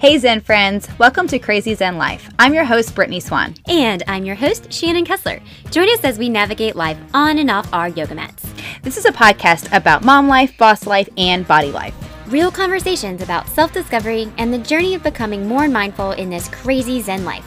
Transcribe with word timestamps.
Hey 0.00 0.16
Zen 0.16 0.40
friends, 0.40 0.88
welcome 0.98 1.26
to 1.26 1.38
Crazy 1.38 1.74
Zen 1.74 1.98
Life. 1.98 2.30
I'm 2.38 2.54
your 2.54 2.64
host, 2.64 2.94
Brittany 2.94 3.20
Swan. 3.20 3.54
And 3.68 4.02
I'm 4.08 4.24
your 4.24 4.34
host, 4.34 4.72
Shannon 4.72 5.04
Kessler. 5.04 5.42
Join 5.70 5.90
us 5.90 6.02
as 6.04 6.18
we 6.18 6.30
navigate 6.30 6.74
life 6.74 6.96
on 7.12 7.36
and 7.36 7.50
off 7.50 7.70
our 7.70 7.88
yoga 7.90 8.14
mats. 8.14 8.50
This 8.80 8.96
is 8.96 9.04
a 9.04 9.12
podcast 9.12 9.70
about 9.76 10.02
mom 10.02 10.26
life, 10.26 10.56
boss 10.56 10.86
life, 10.86 11.10
and 11.18 11.46
body 11.46 11.70
life. 11.70 11.94
Real 12.32 12.50
conversations 12.50 13.20
about 13.20 13.46
self 13.48 13.74
discovery 13.74 14.32
and 14.38 14.54
the 14.54 14.58
journey 14.58 14.94
of 14.94 15.02
becoming 15.02 15.46
more 15.46 15.68
mindful 15.68 16.12
in 16.12 16.30
this 16.30 16.48
crazy 16.48 17.02
Zen 17.02 17.26
life. 17.26 17.44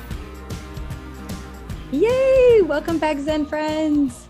Yay! 1.91 2.61
Welcome 2.61 2.99
back, 2.99 3.17
Zen 3.17 3.47
friends. 3.47 4.27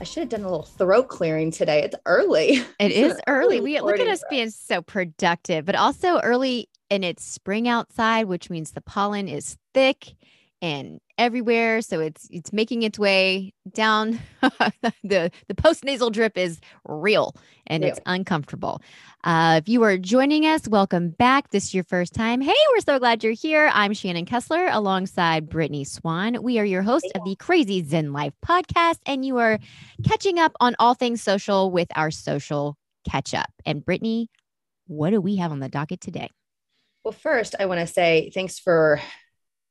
I 0.00 0.04
should 0.04 0.22
have 0.22 0.30
done 0.30 0.40
a 0.40 0.50
little 0.50 0.64
throat 0.64 1.06
clearing 1.06 1.52
today. 1.52 1.84
It's 1.84 1.94
early. 2.06 2.64
It 2.80 2.90
is 2.90 3.20
early. 3.28 3.60
We 3.60 3.78
look 3.78 4.00
at 4.00 4.08
us 4.08 4.24
being 4.28 4.50
so 4.50 4.82
productive, 4.82 5.64
but 5.64 5.76
also 5.76 6.18
early 6.18 6.68
and 6.92 7.06
it's 7.06 7.24
spring 7.24 7.66
outside, 7.68 8.26
which 8.26 8.50
means 8.50 8.72
the 8.72 8.82
pollen 8.82 9.26
is 9.26 9.56
thick 9.72 10.14
and 10.60 11.00
everywhere. 11.16 11.80
So 11.80 12.00
it's 12.00 12.28
it's 12.30 12.52
making 12.52 12.82
its 12.82 12.98
way 12.98 13.54
down. 13.72 14.20
the 15.02 15.30
the 15.48 15.54
post 15.56 15.84
nasal 15.84 16.10
drip 16.10 16.36
is 16.36 16.60
real 16.86 17.34
and 17.66 17.82
real. 17.82 17.92
it's 17.92 18.00
uncomfortable. 18.04 18.82
Uh, 19.24 19.60
if 19.62 19.70
you 19.70 19.82
are 19.84 19.96
joining 19.96 20.44
us, 20.44 20.68
welcome 20.68 21.08
back. 21.08 21.48
This 21.48 21.64
is 21.64 21.74
your 21.74 21.84
first 21.84 22.12
time. 22.12 22.42
Hey, 22.42 22.52
we're 22.74 22.80
so 22.80 22.98
glad 22.98 23.24
you're 23.24 23.32
here. 23.32 23.70
I'm 23.72 23.94
Shannon 23.94 24.26
Kessler 24.26 24.68
alongside 24.70 25.48
Brittany 25.48 25.84
Swan. 25.84 26.42
We 26.42 26.58
are 26.58 26.64
your 26.64 26.82
host 26.82 27.10
of 27.14 27.24
the 27.24 27.36
Crazy 27.36 27.82
Zen 27.82 28.12
Life 28.12 28.34
podcast, 28.46 28.98
and 29.06 29.24
you 29.24 29.38
are 29.38 29.58
catching 30.06 30.38
up 30.38 30.52
on 30.60 30.76
all 30.78 30.92
things 30.92 31.22
social 31.22 31.70
with 31.70 31.88
our 31.96 32.10
social 32.10 32.76
catch 33.08 33.32
up. 33.32 33.50
And 33.64 33.82
Brittany, 33.82 34.28
what 34.88 35.08
do 35.08 35.22
we 35.22 35.36
have 35.36 35.52
on 35.52 35.60
the 35.60 35.70
docket 35.70 36.02
today? 36.02 36.28
Well, 37.04 37.12
first, 37.12 37.56
I 37.58 37.66
want 37.66 37.80
to 37.80 37.86
say 37.86 38.30
thanks 38.32 38.58
for 38.58 39.00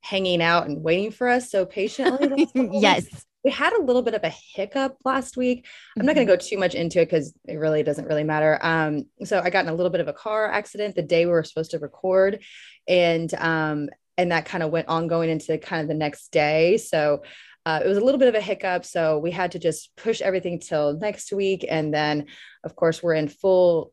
hanging 0.01 0.41
out 0.41 0.67
and 0.67 0.83
waiting 0.83 1.11
for 1.11 1.27
us 1.29 1.49
so 1.49 1.65
patiently. 1.65 2.47
yes. 2.73 3.05
We 3.43 3.51
had 3.51 3.73
a 3.73 3.81
little 3.81 4.01
bit 4.01 4.13
of 4.13 4.23
a 4.23 4.29
hiccup 4.29 4.97
last 5.03 5.37
week. 5.37 5.65
I'm 5.97 6.05
not 6.05 6.13
going 6.13 6.27
to 6.27 6.33
mm-hmm. 6.33 6.41
go 6.41 6.47
too 6.47 6.59
much 6.59 6.75
into 6.75 7.01
it 7.01 7.05
because 7.05 7.33
it 7.47 7.55
really 7.55 7.81
doesn't 7.83 8.05
really 8.05 8.23
matter. 8.23 8.59
Um, 8.61 9.05
so 9.23 9.39
I 9.39 9.49
got 9.49 9.65
in 9.65 9.71
a 9.71 9.73
little 9.73 9.89
bit 9.89 10.01
of 10.01 10.07
a 10.07 10.13
car 10.13 10.51
accident 10.51 10.95
the 10.95 11.01
day 11.01 11.25
we 11.25 11.31
were 11.31 11.43
supposed 11.43 11.71
to 11.71 11.79
record, 11.79 12.43
and 12.87 13.33
um, 13.33 13.89
and 14.17 14.31
that 14.31 14.45
kind 14.45 14.61
of 14.61 14.69
went 14.69 14.89
on 14.89 15.07
going 15.07 15.31
into 15.31 15.57
kind 15.57 15.81
of 15.81 15.87
the 15.87 15.95
next 15.95 16.31
day. 16.31 16.77
So 16.77 17.23
uh, 17.65 17.79
it 17.83 17.87
was 17.87 17.97
a 17.97 18.03
little 18.03 18.19
bit 18.19 18.27
of 18.27 18.35
a 18.35 18.41
hiccup. 18.41 18.85
So 18.85 19.17
we 19.17 19.31
had 19.31 19.53
to 19.53 19.59
just 19.59 19.95
push 19.95 20.21
everything 20.21 20.59
till 20.59 20.99
next 20.99 21.33
week, 21.33 21.65
and 21.67 21.91
then 21.91 22.27
of 22.63 22.75
course 22.75 23.01
we're 23.01 23.15
in 23.15 23.27
full 23.27 23.91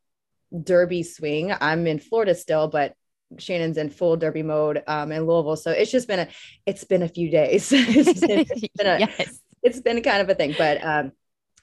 derby 0.63 1.05
swing. 1.05 1.55
I'm 1.59 1.87
in 1.87 2.01
Florida 2.01 2.35
still, 2.35 2.69
but 2.69 2.95
Shannon's 3.37 3.77
in 3.77 3.91
full 3.91 4.17
derby 4.17 4.43
mode 4.43 4.83
um, 4.87 5.13
in 5.13 5.27
Louisville. 5.27 5.57
So 5.57 5.71
it's 5.71 5.91
just 5.91 6.09
been 6.09 6.21
a, 6.21 6.29
it's 6.67 6.85
been 6.85 7.03
a 7.03 7.09
few 7.09 7.31
days. 7.31 7.71
it's, 7.73 8.21
been, 8.21 8.47
it's 8.49 8.69
been 8.77 8.87
a, 8.87 8.99
yes. 9.01 9.41
it's 9.63 9.81
been 9.81 10.03
kind 10.03 10.23
of 10.23 10.31
a 10.31 10.35
thing, 10.35 10.55
but 10.57 10.83
um, 10.85 11.13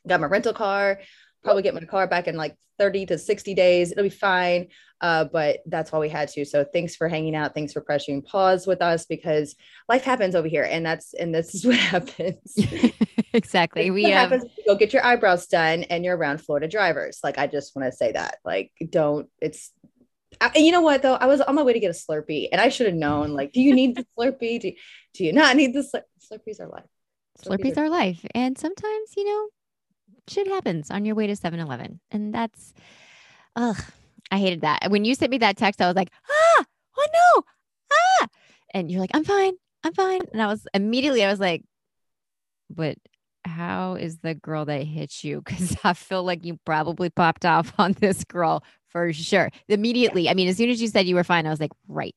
got 0.07 0.21
my 0.21 0.27
rental 0.27 0.53
car, 0.53 1.01
probably 1.43 1.63
get 1.63 1.73
my 1.73 1.81
car 1.81 2.07
back 2.07 2.27
in 2.27 2.35
like 2.35 2.55
30 2.77 3.07
to 3.07 3.17
60 3.17 3.53
days. 3.53 3.91
It'll 3.91 4.03
be 4.03 4.09
fine. 4.09 4.67
Uh, 5.01 5.25
but 5.25 5.59
that's 5.65 5.91
why 5.91 5.99
we 5.99 6.09
had 6.09 6.29
to. 6.29 6.45
So 6.45 6.63
thanks 6.63 6.95
for 6.95 7.07
hanging 7.09 7.35
out. 7.35 7.53
Thanks 7.53 7.73
for 7.73 7.81
pressing 7.81 8.21
pause 8.21 8.65
with 8.65 8.81
us 8.81 9.05
because 9.05 9.55
life 9.89 10.03
happens 10.03 10.35
over 10.35 10.47
here. 10.47 10.63
And 10.63 10.85
that's, 10.85 11.13
and 11.13 11.35
this 11.35 11.53
is 11.53 11.65
what 11.65 11.75
happens. 11.75 12.55
exactly. 13.33 13.91
we 13.91 14.03
have, 14.03 14.31
happens 14.31 14.51
go 14.65 14.75
get 14.75 14.93
your 14.93 15.05
eyebrows 15.05 15.47
done 15.47 15.83
and 15.83 16.05
you're 16.05 16.15
around 16.17 16.39
Florida 16.41 16.67
drivers. 16.67 17.19
Like, 17.23 17.37
I 17.37 17.47
just 17.47 17.75
want 17.75 17.91
to 17.91 17.95
say 17.95 18.13
that, 18.13 18.37
like, 18.45 18.71
don't, 18.89 19.27
it's, 19.41 19.71
I, 20.41 20.51
you 20.55 20.71
know 20.71 20.81
what 20.81 21.01
though? 21.01 21.15
I 21.15 21.25
was 21.27 21.41
on 21.41 21.55
my 21.55 21.63
way 21.63 21.73
to 21.73 21.79
get 21.79 21.89
a 21.89 21.93
Slurpee, 21.93 22.49
and 22.51 22.59
I 22.61 22.69
should 22.69 22.87
have 22.87 22.95
known. 22.95 23.31
Like, 23.33 23.51
do 23.51 23.61
you 23.61 23.73
need 23.73 23.95
the 23.95 24.05
Slurpee? 24.17 24.59
Do, 24.59 24.71
do 25.13 25.25
you 25.25 25.33
not 25.33 25.55
need 25.55 25.73
the 25.73 25.83
Slur- 25.83 26.05
Slurpees? 26.19 26.59
Are 26.59 26.67
life. 26.67 26.83
Slurpees, 27.41 27.59
Slurpees 27.59 27.77
are, 27.77 27.85
are 27.85 27.89
life, 27.89 28.25
and 28.33 28.57
sometimes 28.57 29.13
you 29.17 29.25
know, 29.25 29.47
shit 30.27 30.47
happens 30.47 30.89
on 30.91 31.05
your 31.05 31.15
way 31.15 31.27
to 31.27 31.33
7-Eleven, 31.33 31.99
and 32.11 32.33
that's, 32.33 32.73
ugh, 33.55 33.81
I 34.31 34.37
hated 34.37 34.61
that. 34.61 34.89
When 34.89 35.05
you 35.05 35.15
sent 35.15 35.31
me 35.31 35.37
that 35.39 35.57
text, 35.57 35.81
I 35.81 35.87
was 35.87 35.95
like, 35.95 36.11
ah, 36.29 36.65
oh 36.97 37.07
no, 37.13 37.43
ah, 37.91 38.27
and 38.73 38.89
you're 38.89 39.01
like, 39.01 39.11
I'm 39.13 39.25
fine, 39.25 39.55
I'm 39.83 39.93
fine, 39.93 40.21
and 40.31 40.41
I 40.41 40.47
was 40.47 40.65
immediately, 40.73 41.25
I 41.25 41.29
was 41.29 41.39
like, 41.39 41.63
but 42.69 42.97
how 43.43 43.95
is 43.95 44.19
the 44.19 44.33
girl 44.33 44.65
that 44.65 44.83
hit 44.83 45.23
you? 45.23 45.41
Because 45.41 45.75
I 45.83 45.93
feel 45.93 46.23
like 46.23 46.45
you 46.45 46.59
probably 46.65 47.09
popped 47.09 47.45
off 47.45 47.73
on 47.77 47.93
this 47.93 48.23
girl 48.23 48.63
for 48.95 49.11
sure. 49.11 49.51
Immediately, 49.67 50.29
I 50.29 50.33
mean, 50.33 50.47
as 50.47 50.55
soon 50.55 50.69
as 50.69 50.81
you 50.81 50.87
said 50.87 51.05
you 51.05 51.15
were 51.15 51.25
fine, 51.25 51.45
I 51.45 51.49
was 51.49 51.59
like, 51.59 51.73
right. 51.89 52.15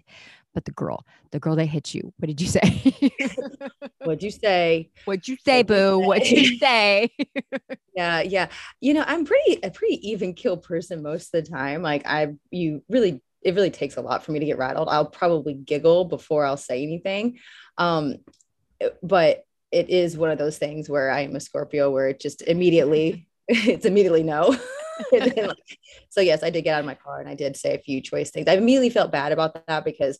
But 0.54 0.64
the 0.64 0.70
girl, 0.70 1.04
the 1.32 1.40
girl 1.40 1.56
that 1.56 1.66
hit 1.66 1.92
you, 1.92 2.12
what 2.18 2.28
did 2.28 2.40
you 2.40 2.46
say? 2.46 2.94
What'd 4.04 4.22
you 4.22 4.30
say? 4.30 4.90
What'd 5.04 5.26
you 5.26 5.36
say, 5.44 5.64
boo? 5.64 5.98
What'd 5.98 6.30
you 6.30 6.56
say? 6.56 7.10
yeah, 7.96 8.20
yeah. 8.20 8.46
You 8.80 8.94
know, 8.94 9.02
I'm 9.08 9.24
pretty 9.24 9.58
a 9.64 9.70
pretty 9.72 10.08
even 10.08 10.34
kill 10.34 10.56
person 10.56 11.02
most 11.02 11.34
of 11.34 11.44
the 11.44 11.50
time. 11.50 11.82
Like 11.82 12.06
I 12.06 12.34
you 12.52 12.84
really 12.88 13.20
it 13.42 13.54
really 13.56 13.70
takes 13.70 13.96
a 13.96 14.00
lot 14.00 14.24
for 14.24 14.30
me 14.30 14.38
to 14.38 14.46
get 14.46 14.56
rattled. 14.58 14.88
I'll 14.88 15.04
probably 15.04 15.54
giggle 15.54 16.04
before 16.04 16.44
I'll 16.44 16.56
say 16.56 16.84
anything. 16.84 17.38
Um, 17.76 18.18
but 19.02 19.44
it 19.72 19.90
is 19.90 20.16
one 20.16 20.30
of 20.30 20.38
those 20.38 20.58
things 20.58 20.88
where 20.88 21.10
I 21.10 21.22
am 21.22 21.34
a 21.34 21.40
Scorpio 21.40 21.90
where 21.90 22.08
it 22.08 22.20
just 22.20 22.42
immediately 22.42 23.28
it's 23.48 23.84
immediately 23.84 24.22
no. 24.22 24.56
so 26.10 26.20
yes, 26.20 26.42
I 26.42 26.50
did 26.50 26.62
get 26.62 26.74
out 26.74 26.80
of 26.80 26.86
my 26.86 26.94
car 26.94 27.20
and 27.20 27.28
I 27.28 27.34
did 27.34 27.56
say 27.56 27.74
a 27.74 27.78
few 27.78 28.00
choice 28.00 28.30
things. 28.30 28.48
I 28.48 28.54
immediately 28.54 28.90
felt 28.90 29.12
bad 29.12 29.32
about 29.32 29.66
that 29.66 29.84
because 29.84 30.18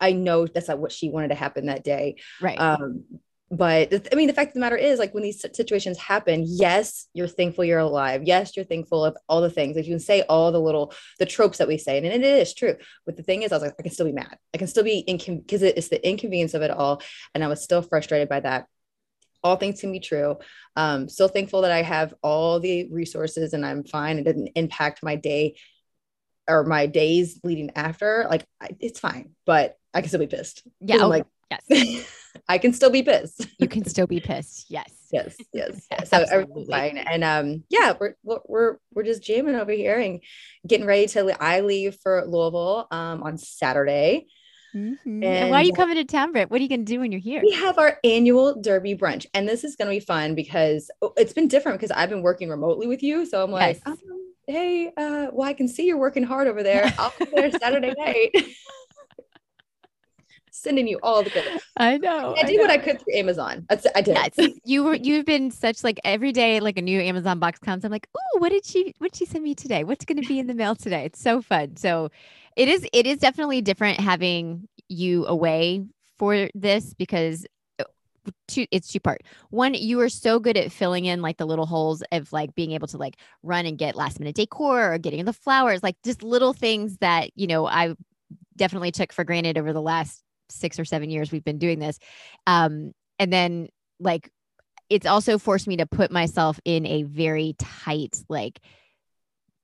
I 0.00 0.12
know 0.12 0.46
that's 0.46 0.68
not 0.68 0.78
what 0.78 0.92
she 0.92 1.08
wanted 1.08 1.28
to 1.28 1.34
happen 1.34 1.66
that 1.66 1.84
day. 1.84 2.16
Right. 2.40 2.58
Um, 2.58 3.04
but 3.50 4.08
I 4.10 4.16
mean, 4.16 4.26
the 4.26 4.32
fact 4.32 4.50
of 4.50 4.54
the 4.54 4.60
matter 4.60 4.76
is, 4.76 4.98
like 4.98 5.14
when 5.14 5.22
these 5.22 5.40
situations 5.40 5.98
happen, 5.98 6.44
yes, 6.44 7.06
you're 7.14 7.28
thankful 7.28 7.64
you're 7.64 7.78
alive. 7.78 8.22
Yes, 8.24 8.56
you're 8.56 8.64
thankful 8.64 9.04
of 9.04 9.16
all 9.28 9.40
the 9.40 9.50
things. 9.50 9.76
Like 9.76 9.86
you 9.86 9.92
can 9.92 10.00
say 10.00 10.22
all 10.22 10.50
the 10.50 10.60
little 10.60 10.92
the 11.20 11.26
tropes 11.26 11.58
that 11.58 11.68
we 11.68 11.78
say, 11.78 11.96
and 11.96 12.06
it 12.06 12.24
is 12.24 12.54
true. 12.54 12.74
But 13.04 13.16
the 13.16 13.22
thing 13.22 13.42
is, 13.42 13.52
I 13.52 13.56
was 13.56 13.62
like, 13.62 13.74
I 13.78 13.82
can 13.82 13.92
still 13.92 14.06
be 14.06 14.12
mad. 14.12 14.36
I 14.52 14.58
can 14.58 14.66
still 14.66 14.82
be 14.82 14.98
in 14.98 15.18
because 15.38 15.62
it's 15.62 15.88
the 15.88 16.06
inconvenience 16.06 16.54
of 16.54 16.62
it 16.62 16.72
all, 16.72 17.00
and 17.34 17.44
I 17.44 17.48
was 17.48 17.62
still 17.62 17.82
frustrated 17.82 18.28
by 18.28 18.40
that 18.40 18.66
all 19.46 19.56
things 19.56 19.80
can 19.80 19.92
be 19.92 20.00
true. 20.00 20.38
Um, 20.74 21.08
still 21.08 21.28
thankful 21.28 21.62
that 21.62 21.70
I 21.70 21.82
have 21.82 22.14
all 22.22 22.60
the 22.60 22.88
resources 22.90 23.52
and 23.52 23.64
I'm 23.64 23.84
fine. 23.84 24.18
It 24.18 24.24
didn't 24.24 24.48
impact 24.56 25.02
my 25.02 25.16
day 25.16 25.56
or 26.48 26.64
my 26.64 26.86
days 26.86 27.40
leading 27.44 27.70
after. 27.76 28.26
Like 28.28 28.44
I, 28.60 28.70
it's 28.80 29.00
fine, 29.00 29.30
but 29.44 29.78
I 29.94 30.00
can 30.00 30.08
still 30.08 30.20
be 30.20 30.26
pissed. 30.26 30.66
Yeah. 30.80 31.02
I'm 31.02 31.08
like, 31.08 31.26
yes, 31.50 32.08
I 32.48 32.58
can 32.58 32.72
still 32.72 32.90
be 32.90 33.02
pissed. 33.02 33.46
you 33.58 33.68
can 33.68 33.84
still 33.84 34.06
be 34.06 34.20
pissed. 34.20 34.66
Yes. 34.68 34.92
Yes. 35.12 35.36
Yes. 35.52 35.86
yes 35.88 36.10
so 36.10 36.24
everything's 36.28 36.68
fine. 36.68 36.98
And 36.98 37.22
um, 37.22 37.62
yeah, 37.70 37.92
we're, 37.98 38.16
we're, 38.24 38.76
we're 38.92 39.04
just 39.04 39.22
jamming 39.22 39.54
over 39.54 39.70
here 39.70 40.00
and 40.00 40.20
getting 40.66 40.84
ready 40.84 41.06
to, 41.06 41.40
I 41.40 41.60
leave 41.60 41.96
for 42.02 42.24
Louisville 42.26 42.88
um, 42.90 43.22
on 43.22 43.38
Saturday. 43.38 44.26
Mm-hmm. 44.74 45.10
And, 45.10 45.24
and, 45.24 45.50
why 45.50 45.60
are 45.60 45.64
you 45.64 45.72
coming 45.72 45.96
to 45.96 46.04
town, 46.04 46.32
Britt? 46.32 46.50
What 46.50 46.60
are 46.60 46.62
you 46.62 46.68
going 46.68 46.84
to 46.84 46.92
do 46.92 47.00
when 47.00 47.12
you're 47.12 47.20
here? 47.20 47.40
We 47.42 47.52
have 47.52 47.78
our 47.78 47.98
annual 48.04 48.60
Derby 48.60 48.94
brunch, 48.94 49.26
and 49.32 49.48
this 49.48 49.64
is 49.64 49.76
going 49.76 49.88
to 49.88 49.94
be 49.94 50.04
fun 50.04 50.34
because 50.34 50.90
oh, 51.02 51.12
it's 51.16 51.32
been 51.32 51.48
different 51.48 51.78
because 51.78 51.90
I've 51.90 52.10
been 52.10 52.22
working 52.22 52.48
remotely 52.48 52.86
with 52.86 53.02
you. 53.02 53.26
So 53.26 53.42
I'm 53.42 53.50
like, 53.50 53.80
yes. 53.86 53.86
um, 53.86 53.98
hey, 54.46 54.88
uh, 54.96 55.28
well, 55.32 55.48
I 55.48 55.54
can 55.54 55.68
see 55.68 55.86
you're 55.86 55.98
working 55.98 56.24
hard 56.24 56.48
over 56.48 56.62
there. 56.62 56.92
I'll 56.98 57.14
be 57.18 57.26
there 57.26 57.50
Saturday 57.60 57.94
night. 57.96 58.30
Sending 60.50 60.88
you 60.88 60.98
all 61.02 61.22
the 61.22 61.30
good. 61.30 61.60
I 61.76 61.98
know. 61.98 62.34
I, 62.34 62.40
I 62.40 62.42
did 62.44 62.56
know. 62.56 62.62
what 62.62 62.70
I 62.70 62.78
could 62.78 63.00
through 63.00 63.14
Amazon. 63.14 63.66
That's 63.68 63.86
I 63.94 64.00
did. 64.00 64.16
Yes. 64.16 64.50
you 64.64 64.84
were 64.84 64.94
you've 64.94 65.26
been 65.26 65.50
such 65.50 65.84
like 65.84 66.00
every 66.02 66.32
day 66.32 66.60
like 66.60 66.78
a 66.78 66.82
new 66.82 66.98
Amazon 66.98 67.38
box 67.38 67.58
comes. 67.58 67.84
I'm 67.84 67.92
like, 67.92 68.08
oh, 68.16 68.38
what 68.38 68.48
did 68.48 68.64
she 68.64 68.94
what 68.98 69.12
did 69.12 69.18
she 69.18 69.26
send 69.26 69.44
me 69.44 69.54
today? 69.54 69.84
What's 69.84 70.06
going 70.06 70.20
to 70.20 70.26
be 70.26 70.38
in 70.38 70.46
the 70.46 70.54
mail 70.54 70.74
today? 70.74 71.04
It's 71.04 71.20
so 71.20 71.42
fun. 71.42 71.76
So 71.76 72.10
it 72.56 72.68
is 72.68 72.86
it 72.92 73.06
is 73.06 73.18
definitely 73.18 73.60
different 73.60 74.00
having 74.00 74.68
you 74.88 75.26
away 75.26 75.84
for 76.18 76.48
this 76.54 76.94
because 76.94 77.46
uh, 77.78 77.84
two 78.48 78.66
it's 78.70 78.90
two 78.90 79.00
part. 79.00 79.22
One 79.50 79.74
you 79.74 80.00
are 80.00 80.08
so 80.08 80.40
good 80.40 80.56
at 80.56 80.72
filling 80.72 81.04
in 81.04 81.22
like 81.22 81.36
the 81.36 81.46
little 81.46 81.66
holes 81.66 82.02
of 82.12 82.32
like 82.32 82.54
being 82.54 82.72
able 82.72 82.88
to 82.88 82.96
like 82.96 83.16
run 83.42 83.66
and 83.66 83.78
get 83.78 83.94
last 83.94 84.18
minute 84.18 84.34
decor 84.34 84.94
or 84.94 84.98
getting 84.98 85.24
the 85.24 85.32
flowers 85.32 85.82
like 85.82 85.96
just 86.04 86.22
little 86.22 86.52
things 86.52 86.96
that 86.98 87.30
you 87.34 87.46
know 87.46 87.66
i 87.66 87.94
definitely 88.56 88.90
took 88.90 89.12
for 89.12 89.24
granted 89.24 89.58
over 89.58 89.72
the 89.72 89.82
last 89.82 90.22
six 90.48 90.78
or 90.78 90.84
seven 90.84 91.10
years 91.10 91.30
we've 91.30 91.44
been 91.44 91.58
doing 91.58 91.78
this. 91.78 91.98
Um 92.46 92.92
and 93.18 93.32
then 93.32 93.68
like 94.00 94.30
it's 94.88 95.06
also 95.06 95.38
forced 95.38 95.66
me 95.66 95.76
to 95.78 95.86
put 95.86 96.10
myself 96.10 96.60
in 96.64 96.86
a 96.86 97.02
very 97.02 97.56
tight 97.58 98.22
like 98.28 98.60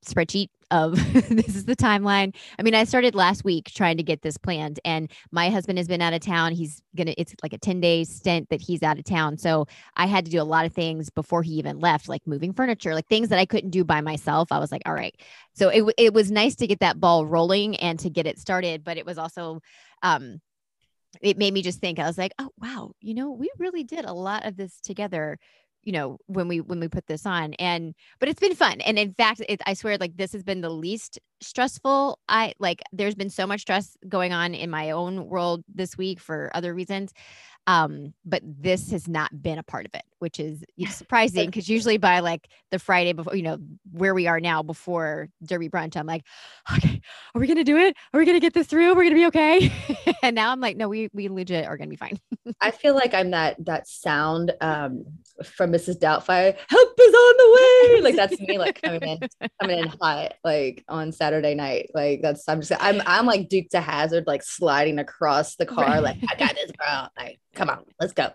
spreadsheet 0.04 0.48
of 0.70 0.94
this 1.28 1.54
is 1.54 1.66
the 1.66 1.76
timeline. 1.76 2.34
I 2.58 2.62
mean, 2.62 2.74
I 2.74 2.84
started 2.84 3.14
last 3.14 3.44
week 3.44 3.70
trying 3.72 3.98
to 3.98 4.02
get 4.02 4.22
this 4.22 4.36
planned, 4.36 4.80
and 4.84 5.10
my 5.30 5.50
husband 5.50 5.78
has 5.78 5.86
been 5.86 6.00
out 6.00 6.14
of 6.14 6.20
town. 6.20 6.52
He's 6.52 6.82
gonna, 6.96 7.14
it's 7.16 7.34
like 7.42 7.52
a 7.52 7.58
10 7.58 7.80
day 7.80 8.04
stint 8.04 8.48
that 8.48 8.60
he's 8.60 8.82
out 8.82 8.98
of 8.98 9.04
town. 9.04 9.36
So 9.36 9.66
I 9.96 10.06
had 10.06 10.24
to 10.24 10.30
do 10.30 10.40
a 10.40 10.44
lot 10.44 10.64
of 10.64 10.72
things 10.72 11.10
before 11.10 11.42
he 11.42 11.52
even 11.52 11.78
left, 11.78 12.08
like 12.08 12.26
moving 12.26 12.52
furniture, 12.52 12.94
like 12.94 13.06
things 13.06 13.28
that 13.28 13.38
I 13.38 13.46
couldn't 13.46 13.70
do 13.70 13.84
by 13.84 14.00
myself. 14.00 14.50
I 14.50 14.58
was 14.58 14.72
like, 14.72 14.82
all 14.86 14.94
right. 14.94 15.14
So 15.54 15.68
it, 15.68 15.94
it 15.98 16.14
was 16.14 16.30
nice 16.30 16.56
to 16.56 16.66
get 16.66 16.80
that 16.80 16.98
ball 16.98 17.26
rolling 17.26 17.76
and 17.76 17.98
to 18.00 18.10
get 18.10 18.26
it 18.26 18.38
started, 18.38 18.82
but 18.82 18.96
it 18.96 19.06
was 19.06 19.18
also, 19.18 19.60
um, 20.02 20.40
it 21.20 21.36
made 21.36 21.52
me 21.52 21.60
just 21.60 21.80
think, 21.80 21.98
I 21.98 22.06
was 22.06 22.16
like, 22.16 22.32
oh, 22.38 22.50
wow, 22.58 22.92
you 23.00 23.12
know, 23.12 23.32
we 23.32 23.50
really 23.58 23.84
did 23.84 24.06
a 24.06 24.14
lot 24.14 24.46
of 24.46 24.56
this 24.56 24.80
together 24.80 25.38
you 25.84 25.92
know 25.92 26.18
when 26.26 26.48
we 26.48 26.60
when 26.60 26.80
we 26.80 26.88
put 26.88 27.06
this 27.06 27.26
on 27.26 27.54
and 27.54 27.94
but 28.20 28.28
it's 28.28 28.40
been 28.40 28.54
fun 28.54 28.80
and 28.82 28.98
in 28.98 29.12
fact 29.14 29.42
it, 29.48 29.60
i 29.66 29.74
swear 29.74 29.96
like 29.98 30.16
this 30.16 30.32
has 30.32 30.42
been 30.42 30.60
the 30.60 30.70
least 30.70 31.18
stressful 31.40 32.18
i 32.28 32.52
like 32.58 32.80
there's 32.92 33.14
been 33.14 33.30
so 33.30 33.46
much 33.46 33.62
stress 33.62 33.96
going 34.08 34.32
on 34.32 34.54
in 34.54 34.70
my 34.70 34.90
own 34.90 35.26
world 35.26 35.64
this 35.72 35.96
week 35.98 36.20
for 36.20 36.50
other 36.54 36.72
reasons 36.74 37.12
um, 37.66 38.12
but 38.24 38.42
this 38.44 38.90
has 38.90 39.06
not 39.06 39.42
been 39.42 39.58
a 39.58 39.62
part 39.62 39.86
of 39.86 39.94
it, 39.94 40.02
which 40.18 40.40
is 40.40 40.64
surprising 40.88 41.46
because 41.46 41.68
usually 41.68 41.96
by 41.96 42.20
like 42.20 42.48
the 42.70 42.78
Friday 42.78 43.12
before, 43.12 43.36
you 43.36 43.42
know, 43.42 43.58
where 43.92 44.14
we 44.14 44.26
are 44.26 44.40
now 44.40 44.62
before 44.62 45.28
Derby 45.44 45.68
brunch, 45.68 45.96
I'm 45.96 46.06
like, 46.06 46.24
okay, 46.76 47.00
are 47.34 47.40
we 47.40 47.46
gonna 47.46 47.64
do 47.64 47.76
it? 47.76 47.96
Are 48.12 48.18
we 48.18 48.26
gonna 48.26 48.40
get 48.40 48.54
this 48.54 48.66
through? 48.66 48.94
We're 48.94 49.04
gonna 49.04 49.14
be 49.14 49.26
okay. 49.26 49.72
and 50.22 50.34
now 50.34 50.50
I'm 50.50 50.60
like, 50.60 50.76
no, 50.76 50.88
we 50.88 51.08
we 51.12 51.28
legit 51.28 51.66
are 51.66 51.76
gonna 51.76 51.90
be 51.90 51.96
fine. 51.96 52.18
I 52.60 52.72
feel 52.72 52.94
like 52.94 53.14
I'm 53.14 53.30
that 53.30 53.64
that 53.64 53.86
sound 53.86 54.52
um 54.60 55.04
from 55.44 55.72
Mrs. 55.72 55.98
Doubtfire, 55.98 56.56
help 56.68 57.00
is 57.00 57.14
on 57.14 57.36
the 57.36 57.52
way. 57.54 58.00
Like 58.02 58.16
that's 58.16 58.40
me 58.40 58.58
like 58.58 58.82
coming 58.82 59.02
in, 59.02 59.18
coming 59.60 59.78
in 59.78 59.86
hot, 60.00 60.34
like 60.44 60.84
on 60.88 61.12
Saturday 61.12 61.54
night. 61.54 61.90
Like 61.94 62.22
that's 62.22 62.48
I'm 62.48 62.60
just 62.60 62.72
I'm 62.80 63.00
I'm 63.06 63.26
like 63.26 63.48
Dukes 63.48 63.74
of 63.74 63.84
Hazzard, 63.84 64.26
like 64.26 64.42
sliding 64.42 64.98
across 64.98 65.56
the 65.56 65.66
car, 65.66 65.84
right. 65.84 66.02
like 66.02 66.16
I 66.28 66.34
got 66.36 66.54
this, 66.54 66.72
bro. 66.72 67.06
Like 67.16 67.38
come 67.54 67.70
on, 67.70 67.84
let's 68.00 68.12
go. 68.12 68.30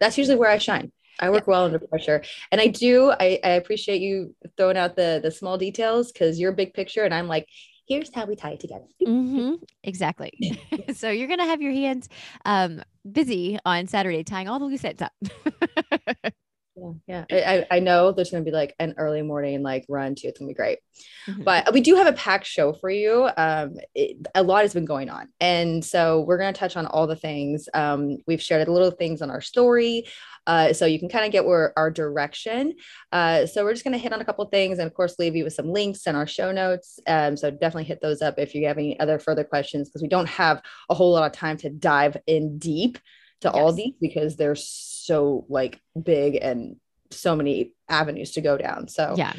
That's 0.00 0.18
usually 0.18 0.36
where 0.36 0.50
I 0.50 0.58
shine. 0.58 0.92
I 1.18 1.30
work 1.30 1.46
well 1.46 1.64
under 1.64 1.78
pressure. 1.78 2.22
And 2.52 2.60
I 2.60 2.66
do, 2.66 3.10
I, 3.10 3.40
I 3.42 3.50
appreciate 3.50 4.00
you 4.00 4.34
throwing 4.56 4.76
out 4.76 4.96
the 4.96 5.20
the 5.22 5.30
small 5.30 5.56
details 5.58 6.12
because 6.12 6.38
you're 6.38 6.52
big 6.52 6.74
picture 6.74 7.04
and 7.04 7.14
I'm 7.14 7.28
like, 7.28 7.48
here's 7.88 8.12
how 8.14 8.26
we 8.26 8.36
tie 8.36 8.52
it 8.52 8.60
together. 8.60 8.84
Mm-hmm. 9.04 9.54
Exactly. 9.84 10.32
so 10.94 11.10
you're 11.10 11.28
gonna 11.28 11.46
have 11.46 11.62
your 11.62 11.72
hands 11.72 12.08
um, 12.44 12.82
busy 13.10 13.58
on 13.64 13.86
Saturday 13.86 14.22
tying 14.24 14.48
all 14.48 14.58
the 14.58 14.66
loose 14.66 14.84
ends 14.84 15.02
up. 15.02 15.12
yeah, 17.06 17.24
yeah. 17.30 17.64
I, 17.70 17.76
I 17.76 17.78
know 17.80 18.12
there's 18.12 18.30
gonna 18.30 18.44
be 18.44 18.50
like 18.50 18.74
an 18.78 18.94
early 18.98 19.22
morning 19.22 19.62
like 19.62 19.84
run 19.88 20.14
too. 20.14 20.28
It's 20.28 20.38
gonna 20.38 20.48
be 20.48 20.54
great. 20.54 20.78
Mm-hmm. 21.28 21.42
But 21.44 21.72
we 21.72 21.80
do 21.80 21.96
have 21.96 22.06
a 22.06 22.12
packed 22.12 22.46
show 22.46 22.72
for 22.72 22.90
you. 22.90 23.28
Um, 23.36 23.76
it, 23.94 24.26
a 24.34 24.42
lot 24.42 24.62
has 24.62 24.74
been 24.74 24.84
going 24.84 25.08
on, 25.08 25.28
and 25.40 25.84
so 25.84 26.20
we're 26.20 26.38
gonna 26.38 26.52
touch 26.52 26.76
on 26.76 26.86
all 26.86 27.06
the 27.06 27.16
things. 27.16 27.68
Um, 27.74 28.18
we've 28.26 28.42
shared 28.42 28.68
a 28.68 28.72
little 28.72 28.90
things 28.90 29.22
on 29.22 29.30
our 29.30 29.40
story. 29.40 30.04
Uh, 30.46 30.72
so 30.72 30.86
you 30.86 30.98
can 30.98 31.08
kind 31.08 31.24
of 31.24 31.32
get 31.32 31.44
where 31.44 31.72
our 31.76 31.90
direction. 31.90 32.74
Uh, 33.10 33.46
so 33.46 33.64
we're 33.64 33.72
just 33.72 33.84
going 33.84 33.92
to 33.92 33.98
hit 33.98 34.12
on 34.12 34.20
a 34.20 34.24
couple 34.24 34.44
things 34.46 34.78
and 34.78 34.86
of 34.86 34.94
course 34.94 35.18
leave 35.18 35.34
you 35.34 35.44
with 35.44 35.52
some 35.52 35.72
links 35.72 36.06
in 36.06 36.14
our 36.14 36.26
show 36.26 36.52
notes. 36.52 37.00
Um, 37.06 37.36
so 37.36 37.50
definitely 37.50 37.84
hit 37.84 38.00
those 38.00 38.22
up 38.22 38.38
if 38.38 38.54
you 38.54 38.66
have 38.68 38.78
any 38.78 38.98
other 39.00 39.18
further 39.18 39.42
questions 39.42 39.88
because 39.88 40.02
we 40.02 40.08
don't 40.08 40.28
have 40.28 40.62
a 40.88 40.94
whole 40.94 41.12
lot 41.12 41.26
of 41.26 41.32
time 41.32 41.56
to 41.58 41.70
dive 41.70 42.16
in 42.26 42.58
deep 42.58 42.98
to 43.40 43.48
yes. 43.48 43.54
all 43.54 43.72
these 43.72 43.94
because 44.00 44.36
they're 44.36 44.54
so 45.06 45.46
like 45.48 45.80
big 46.00 46.34
and 46.34 46.76
so 47.12 47.36
many 47.36 47.72
avenues 47.88 48.32
to 48.32 48.40
go 48.40 48.56
down. 48.56 48.88
So 48.88 49.14
yeah. 49.16 49.32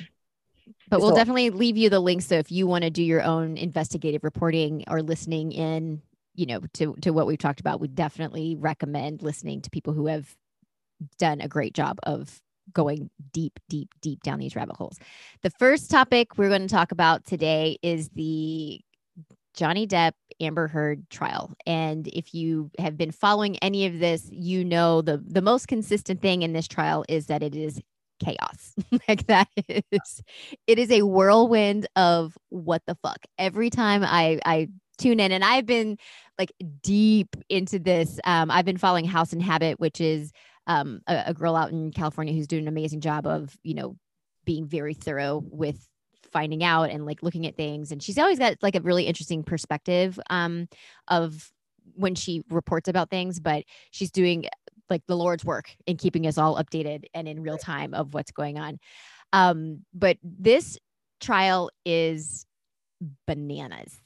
But 0.90 1.02
we'll 1.02 1.16
definitely 1.16 1.50
leave 1.50 1.76
you 1.76 1.90
the 1.90 2.00
links. 2.00 2.26
So 2.28 2.36
if 2.36 2.52
you 2.52 2.66
want 2.68 2.86
to 2.86 2.90
do 2.90 3.04
your 3.04 3.22
own 3.22 3.58
investigative 3.58 4.24
reporting 4.24 4.86
or 4.88 5.02
listening 5.02 5.52
in, 5.52 6.02
you 6.36 6.46
know, 6.46 6.62
to 6.76 6.96
to 7.02 7.12
what 7.12 7.28
we've 7.28 7.38
talked 7.38 7.60
about, 7.60 7.82
we 7.82 7.90
definitely 7.90 8.56
recommend 8.56 9.22
listening 9.22 9.62
to 9.62 9.70
people 9.70 9.92
who 9.92 10.08
have 10.08 10.34
done 11.20 11.42
a 11.42 11.50
great 11.50 11.74
job 11.74 12.00
of 12.04 12.42
going 12.72 13.10
deep, 13.34 13.60
deep, 13.70 13.90
deep 14.02 14.24
down 14.24 14.40
these 14.40 14.56
rabbit 14.56 14.76
holes. 14.78 14.98
The 15.42 15.50
first 15.52 15.92
topic 15.92 16.38
we're 16.38 16.50
going 16.50 16.68
to 16.68 16.74
talk 16.74 16.92
about 16.92 17.26
today 17.26 17.78
is 17.82 18.10
the 18.10 18.82
Johnny 19.58 19.88
Depp 19.88 20.14
Amber 20.40 20.68
Heard 20.68 21.10
trial. 21.10 21.52
And 21.66 22.08
if 22.08 22.34
you 22.34 22.72
have 22.80 22.96
been 22.96 23.12
following 23.12 23.58
any 23.58 23.88
of 23.88 24.00
this, 24.00 24.30
you 24.32 24.64
know 24.64 25.02
the 25.02 25.18
the 25.18 25.42
most 25.42 25.68
consistent 25.68 26.22
thing 26.22 26.44
in 26.44 26.54
this 26.54 26.68
trial 26.68 27.04
is 27.10 27.26
that 27.26 27.44
it 27.44 27.56
is 27.56 27.82
chaos. 28.24 28.76
like 29.08 29.28
that 29.28 29.50
is 29.68 30.22
it 30.68 30.80
is 30.80 30.92
a 30.92 31.02
whirlwind 31.02 31.88
of 31.96 32.38
what 32.50 32.84
the 32.86 32.96
fuck. 33.02 33.20
Every 33.38 33.70
time 33.70 34.04
I 34.04 34.40
I 34.46 34.70
tune 34.98 35.20
in 35.20 35.32
and 35.32 35.44
I've 35.44 35.66
been 35.66 35.98
like 36.38 36.54
deep 36.82 37.36
into 37.50 37.80
this. 37.80 38.20
Um, 38.24 38.52
I've 38.52 38.66
been 38.66 38.78
following 38.78 39.06
House 39.06 39.34
and 39.34 39.42
Habit, 39.42 39.80
which 39.80 40.00
is 40.00 40.32
um, 40.68 41.02
a, 41.08 41.24
a 41.28 41.34
girl 41.34 41.56
out 41.56 41.72
in 41.72 41.92
California 41.92 42.34
who's 42.34 42.48
doing 42.48 42.64
an 42.64 42.68
amazing 42.68 43.02
job 43.02 43.26
of, 43.26 43.56
you 43.64 43.74
know, 43.74 43.96
being 44.46 44.68
very 44.68 44.94
thorough 44.94 45.42
with 45.44 45.88
finding 46.38 46.64
out 46.64 46.92
and 46.92 47.04
like 47.04 47.24
looking 47.24 47.48
at 47.48 47.58
things 47.58 47.92
and 47.92 48.04
she's 48.04 48.20
always 48.20 48.38
got 48.38 48.54
like 48.62 48.76
a 48.76 48.82
really 48.82 49.06
interesting 49.06 49.42
perspective 49.42 50.20
um 50.30 50.68
of 51.08 51.52
when 51.96 52.14
she 52.14 52.44
reports 52.52 52.88
about 52.88 53.10
things 53.10 53.40
but 53.40 53.64
she's 53.90 54.12
doing 54.12 54.46
like 54.88 55.02
the 55.08 55.18
lord's 55.18 55.44
work 55.44 55.76
in 55.88 55.98
keeping 55.98 56.28
us 56.28 56.38
all 56.38 56.62
updated 56.64 57.06
and 57.16 57.28
in 57.28 57.42
real 57.42 57.58
time 57.58 57.96
of 57.96 58.14
what's 58.14 58.30
going 58.30 58.60
on. 58.60 58.78
Um 59.34 59.80
but 59.96 60.18
this 60.22 60.78
trial 61.20 61.72
is 61.86 62.46
bananas. 63.26 64.00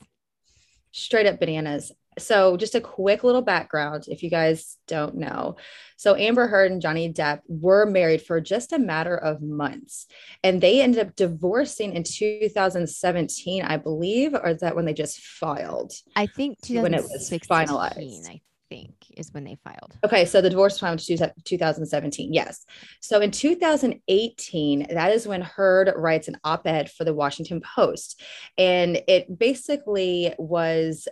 Straight 0.93 1.27
up 1.27 1.37
bananas 1.37 1.91
so 2.19 2.57
just 2.57 2.75
a 2.75 2.81
quick 2.81 3.23
little 3.23 3.41
background 3.41 4.05
if 4.07 4.21
you 4.21 4.29
guys 4.29 4.77
don't 4.87 5.15
know. 5.15 5.55
So 5.97 6.15
amber 6.15 6.47
heard 6.47 6.71
and 6.71 6.81
johnny 6.81 7.11
depp 7.11 7.41
were 7.47 7.85
married 7.85 8.21
for 8.21 8.41
just 8.41 8.73
a 8.73 8.79
matter 8.79 9.15
of 9.15 9.41
months 9.41 10.07
and 10.43 10.59
they 10.59 10.81
ended 10.81 11.07
up 11.07 11.15
divorcing 11.15 11.93
in 11.93 12.03
2017 12.03 13.63
i 13.63 13.77
believe 13.77 14.33
or 14.33 14.47
is 14.47 14.61
that 14.61 14.75
when 14.75 14.85
they 14.85 14.93
just 14.93 15.21
filed? 15.21 15.93
I 16.15 16.25
think 16.25 16.57
when 16.69 16.93
it 16.93 17.03
was 17.03 17.29
finalized 17.29 18.29
i 18.29 18.41
think 18.69 18.93
is 19.17 19.33
when 19.33 19.43
they 19.43 19.57
filed. 19.63 19.97
Okay 20.03 20.23
so 20.25 20.41
the 20.41 20.49
divorce 20.49 20.79
filed 20.79 21.03
in 21.09 21.17
2017 21.43 22.33
yes. 22.33 22.65
So 23.01 23.19
in 23.19 23.29
2018 23.29 24.87
that 24.89 25.11
is 25.11 25.27
when 25.27 25.41
heard 25.41 25.91
writes 25.95 26.29
an 26.29 26.37
op-ed 26.43 26.89
for 26.89 27.03
the 27.03 27.13
washington 27.13 27.61
post 27.75 28.21
and 28.57 29.01
it 29.07 29.37
basically 29.37 30.33
was 30.37 31.07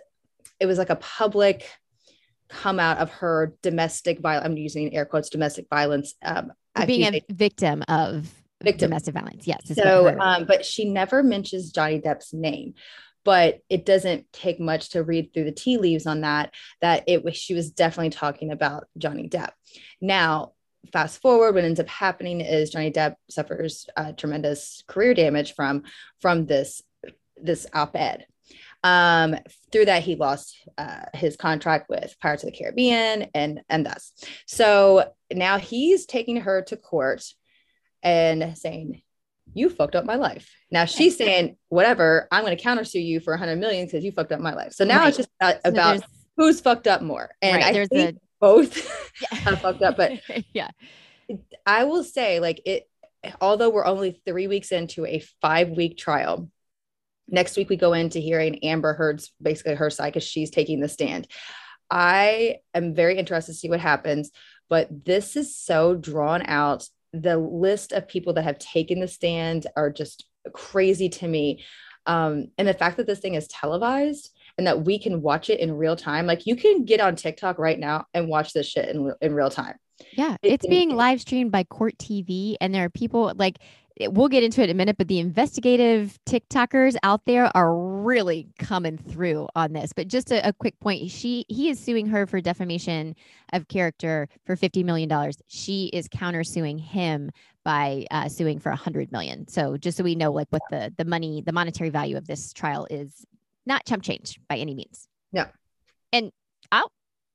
it 0.60 0.66
was 0.66 0.78
like 0.78 0.90
a 0.90 0.96
public 0.96 1.68
come 2.48 2.78
out 2.78 2.98
of 2.98 3.10
her 3.12 3.54
domestic 3.62 4.20
violence. 4.20 4.46
I'm 4.46 4.56
using 4.56 4.94
air 4.94 5.06
quotes 5.06 5.30
domestic 5.30 5.66
violence. 5.70 6.14
Um, 6.22 6.52
being 6.86 7.14
a 7.14 7.22
victim 7.30 7.82
of 7.88 8.32
victim. 8.62 8.90
domestic 8.90 9.14
violence. 9.14 9.46
Yes. 9.46 9.74
So, 9.74 10.16
um, 10.20 10.44
but 10.44 10.64
she 10.64 10.84
never 10.84 11.22
mentions 11.22 11.72
Johnny 11.72 12.00
Depp's 12.00 12.32
name. 12.32 12.74
But 13.22 13.60
it 13.68 13.84
doesn't 13.84 14.32
take 14.32 14.58
much 14.60 14.90
to 14.90 15.02
read 15.02 15.32
through 15.32 15.44
the 15.44 15.52
tea 15.52 15.76
leaves 15.76 16.06
on 16.06 16.22
that. 16.22 16.54
That 16.80 17.04
it 17.06 17.22
was 17.22 17.36
she 17.36 17.54
was 17.54 17.70
definitely 17.70 18.10
talking 18.10 18.50
about 18.50 18.84
Johnny 18.96 19.28
Depp. 19.28 19.50
Now, 20.00 20.52
fast 20.92 21.20
forward, 21.20 21.54
what 21.54 21.64
ends 21.64 21.80
up 21.80 21.88
happening 21.88 22.40
is 22.40 22.70
Johnny 22.70 22.90
Depp 22.90 23.16
suffers 23.28 23.86
uh, 23.94 24.12
tremendous 24.12 24.82
career 24.86 25.14
damage 25.14 25.54
from 25.54 25.82
from 26.20 26.46
this 26.46 26.82
this 27.36 27.66
op-ed 27.74 28.26
um, 28.82 29.36
through 29.70 29.86
that, 29.86 30.02
he 30.02 30.16
lost 30.16 30.56
uh, 30.78 31.04
his 31.14 31.36
contract 31.36 31.88
with 31.90 32.14
Pirates 32.20 32.42
of 32.42 32.50
the 32.50 32.56
Caribbean 32.56 33.28
and 33.34 33.62
and 33.68 33.84
thus. 33.84 34.12
So 34.46 35.12
now 35.32 35.58
he's 35.58 36.06
taking 36.06 36.36
her 36.36 36.62
to 36.62 36.76
court 36.76 37.22
and 38.02 38.56
saying, 38.56 39.02
"You 39.52 39.68
fucked 39.68 39.96
up 39.96 40.06
my 40.06 40.14
life." 40.14 40.50
Now 40.70 40.86
she's 40.86 41.16
saying, 41.18 41.56
"Whatever, 41.68 42.26
I'm 42.30 42.44
going 42.44 42.56
to 42.56 42.62
countersue 42.62 43.04
you 43.04 43.20
for 43.20 43.32
100 43.32 43.56
million 43.56 43.86
because 43.86 44.02
you 44.02 44.12
fucked 44.12 44.32
up 44.32 44.40
my 44.40 44.54
life." 44.54 44.72
So 44.72 44.84
now 44.84 45.00
right. 45.00 45.08
it's 45.08 45.18
just 45.18 45.30
about, 45.40 45.62
so 45.62 45.70
about 45.70 46.02
who's 46.36 46.60
fucked 46.60 46.86
up 46.86 47.02
more, 47.02 47.30
and 47.42 47.56
right, 47.56 47.76
I 47.76 47.86
think 47.86 48.16
a- 48.16 48.20
both 48.40 48.76
yeah. 49.22 49.38
have 49.40 49.60
fucked 49.60 49.82
up. 49.82 49.98
But 49.98 50.20
yeah, 50.54 50.70
I 51.66 51.84
will 51.84 52.04
say, 52.04 52.40
like 52.40 52.62
it. 52.64 52.86
Although 53.42 53.68
we're 53.68 53.84
only 53.84 54.22
three 54.24 54.46
weeks 54.46 54.72
into 54.72 55.04
a 55.04 55.22
five 55.42 55.68
week 55.68 55.98
trial, 55.98 56.48
Next 57.30 57.56
week, 57.56 57.68
we 57.68 57.76
go 57.76 57.92
into 57.92 58.18
hearing 58.18 58.64
Amber 58.64 58.94
Heard's 58.94 59.32
basically 59.40 59.74
her 59.74 59.90
side 59.90 60.12
because 60.12 60.24
she's 60.24 60.50
taking 60.50 60.80
the 60.80 60.88
stand. 60.88 61.28
I 61.90 62.58
am 62.74 62.94
very 62.94 63.18
interested 63.18 63.52
to 63.52 63.58
see 63.58 63.68
what 63.68 63.80
happens, 63.80 64.30
but 64.68 64.88
this 65.04 65.36
is 65.36 65.56
so 65.56 65.94
drawn 65.94 66.42
out. 66.46 66.86
The 67.12 67.36
list 67.36 67.92
of 67.92 68.08
people 68.08 68.34
that 68.34 68.44
have 68.44 68.58
taken 68.58 69.00
the 69.00 69.08
stand 69.08 69.66
are 69.76 69.90
just 69.90 70.24
crazy 70.52 71.08
to 71.08 71.28
me. 71.28 71.64
Um, 72.06 72.48
and 72.56 72.66
the 72.66 72.74
fact 72.74 72.96
that 72.96 73.06
this 73.06 73.18
thing 73.18 73.34
is 73.34 73.48
televised 73.48 74.30
and 74.56 74.66
that 74.66 74.84
we 74.84 74.98
can 74.98 75.22
watch 75.22 75.50
it 75.50 75.60
in 75.60 75.76
real 75.76 75.96
time, 75.96 76.26
like 76.26 76.46
you 76.46 76.56
can 76.56 76.84
get 76.84 77.00
on 77.00 77.16
TikTok 77.16 77.58
right 77.58 77.78
now 77.78 78.06
and 78.14 78.28
watch 78.28 78.52
this 78.52 78.66
shit 78.66 78.88
in, 78.88 79.12
in 79.20 79.34
real 79.34 79.50
time. 79.50 79.76
Yeah, 80.12 80.36
it's, 80.42 80.64
it's 80.64 80.66
being 80.66 80.94
live 80.94 81.20
streamed 81.20 81.52
by 81.52 81.64
Court 81.64 81.96
TV, 81.98 82.56
and 82.60 82.74
there 82.74 82.84
are 82.84 82.90
people 82.90 83.32
like 83.36 83.58
we'll 84.08 84.28
get 84.28 84.42
into 84.42 84.60
it 84.62 84.64
in 84.64 84.70
a 84.70 84.74
minute, 84.74 84.96
but 84.96 85.08
the 85.08 85.18
investigative 85.18 86.18
TikTokers 86.26 86.96
out 87.02 87.24
there 87.26 87.54
are 87.56 87.76
really 87.76 88.48
coming 88.58 88.96
through 88.96 89.48
on 89.54 89.72
this. 89.72 89.92
But 89.92 90.08
just 90.08 90.30
a, 90.30 90.46
a 90.48 90.52
quick 90.52 90.78
point: 90.80 91.10
she 91.10 91.44
he 91.48 91.68
is 91.68 91.78
suing 91.78 92.06
her 92.06 92.26
for 92.26 92.40
defamation 92.40 93.14
of 93.52 93.68
character 93.68 94.28
for 94.44 94.56
fifty 94.56 94.82
million 94.82 95.08
dollars. 95.08 95.36
She 95.48 95.86
is 95.92 96.08
countersuing 96.08 96.80
him 96.80 97.30
by 97.64 98.06
uh, 98.10 98.28
suing 98.28 98.58
for 98.58 98.70
a 98.70 98.76
hundred 98.76 99.12
million. 99.12 99.46
So 99.48 99.76
just 99.76 99.98
so 99.98 100.04
we 100.04 100.14
know, 100.14 100.32
like 100.32 100.48
what 100.50 100.62
the 100.70 100.92
the 100.96 101.04
money, 101.04 101.42
the 101.44 101.52
monetary 101.52 101.90
value 101.90 102.16
of 102.16 102.26
this 102.26 102.52
trial 102.52 102.86
is 102.90 103.24
not 103.66 103.84
chump 103.86 104.02
change 104.02 104.40
by 104.48 104.56
any 104.56 104.74
means. 104.74 105.08
Yeah. 105.32 105.48
And 106.12 106.32
I, 106.72 106.84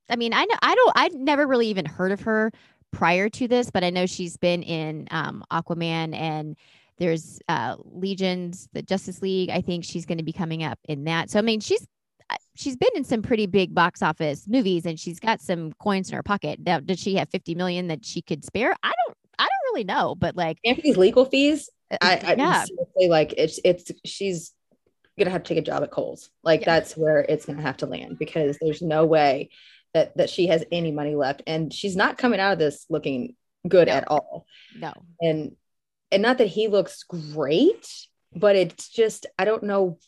I 0.08 0.16
mean, 0.16 0.34
I 0.34 0.44
know 0.44 0.56
I 0.62 0.74
don't. 0.74 0.92
I'd 0.96 1.14
never 1.14 1.46
really 1.46 1.68
even 1.68 1.84
heard 1.84 2.12
of 2.12 2.22
her 2.22 2.52
prior 2.92 3.28
to 3.28 3.48
this, 3.48 3.70
but 3.70 3.84
I 3.84 3.90
know 3.90 4.06
she's 4.06 4.36
been 4.36 4.62
in 4.62 5.08
um, 5.10 5.44
Aquaman 5.52 6.14
and 6.14 6.56
there's 6.98 7.40
uh, 7.48 7.76
Legions, 7.84 8.68
the 8.72 8.82
Justice 8.82 9.20
League. 9.20 9.50
I 9.50 9.60
think 9.60 9.84
she's 9.84 10.06
going 10.06 10.18
to 10.18 10.24
be 10.24 10.32
coming 10.32 10.64
up 10.64 10.78
in 10.84 11.04
that. 11.04 11.30
So 11.30 11.38
I 11.38 11.42
mean, 11.42 11.60
she's 11.60 11.86
uh, 12.30 12.36
she's 12.54 12.76
been 12.76 12.90
in 12.94 13.04
some 13.04 13.22
pretty 13.22 13.46
big 13.46 13.74
box 13.74 14.02
office 14.02 14.48
movies 14.48 14.86
and 14.86 14.98
she's 14.98 15.20
got 15.20 15.40
some 15.40 15.72
coins 15.74 16.08
in 16.08 16.16
her 16.16 16.22
pocket. 16.22 16.58
Now, 16.64 16.80
did 16.80 16.98
she 16.98 17.16
have 17.16 17.28
50 17.28 17.54
million 17.54 17.88
that 17.88 18.04
she 18.04 18.22
could 18.22 18.44
spare? 18.44 18.74
I 18.82 18.92
don't 19.06 19.16
I 19.38 19.44
don't 19.44 19.72
really 19.74 19.84
know, 19.84 20.14
but 20.14 20.36
like 20.36 20.58
Anthony's 20.64 20.96
legal 20.96 21.26
fees, 21.26 21.68
uh, 21.90 21.98
I, 22.00 22.20
I 22.24 22.34
yeah. 22.36 22.64
seriously 22.64 23.08
like 23.08 23.34
it's 23.36 23.60
it's 23.64 23.92
she's 24.04 24.52
gonna 25.18 25.30
have 25.30 25.42
to 25.42 25.48
take 25.48 25.58
a 25.58 25.66
job 25.66 25.82
at 25.82 25.90
Kohl's. 25.90 26.30
Like 26.42 26.60
yeah. 26.60 26.66
that's 26.66 26.96
where 26.96 27.20
it's 27.20 27.44
gonna 27.44 27.62
have 27.62 27.76
to 27.78 27.86
land 27.86 28.18
because 28.18 28.58
there's 28.60 28.82
no 28.82 29.04
way 29.04 29.50
that 29.96 30.16
that 30.16 30.30
she 30.30 30.46
has 30.48 30.64
any 30.70 30.92
money 30.92 31.14
left. 31.14 31.42
And 31.46 31.72
she's 31.72 31.96
not 31.96 32.18
coming 32.18 32.40
out 32.40 32.52
of 32.52 32.58
this 32.58 32.86
looking 32.88 33.34
good 33.66 33.88
no. 33.88 33.94
at 33.94 34.08
all. 34.08 34.46
No. 34.78 34.92
And 35.20 35.56
and 36.12 36.22
not 36.22 36.38
that 36.38 36.48
he 36.48 36.68
looks 36.68 37.02
great 37.02 37.88
but 38.36 38.54
it's 38.54 38.88
just 38.88 39.26
i 39.38 39.44
don't 39.44 39.62
know. 39.64 39.98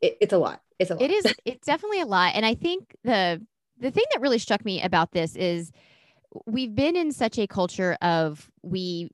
It, 0.00 0.18
it's 0.20 0.32
a 0.32 0.38
lot. 0.38 0.60
It's 0.78 0.90
a 0.90 0.94
lot. 0.94 1.02
It 1.02 1.10
is 1.10 1.34
it's 1.44 1.66
definitely 1.66 2.00
a 2.00 2.06
lot. 2.06 2.34
And 2.34 2.46
i 2.46 2.54
think 2.54 2.94
the 3.02 3.44
the 3.78 3.90
thing 3.90 4.04
that 4.12 4.20
really 4.20 4.38
struck 4.38 4.64
me 4.64 4.82
about 4.82 5.10
this 5.10 5.34
is 5.34 5.72
we've 6.46 6.74
been 6.74 6.96
in 6.96 7.10
such 7.10 7.38
a 7.38 7.46
culture 7.46 7.96
of 8.00 8.48
we 8.62 9.10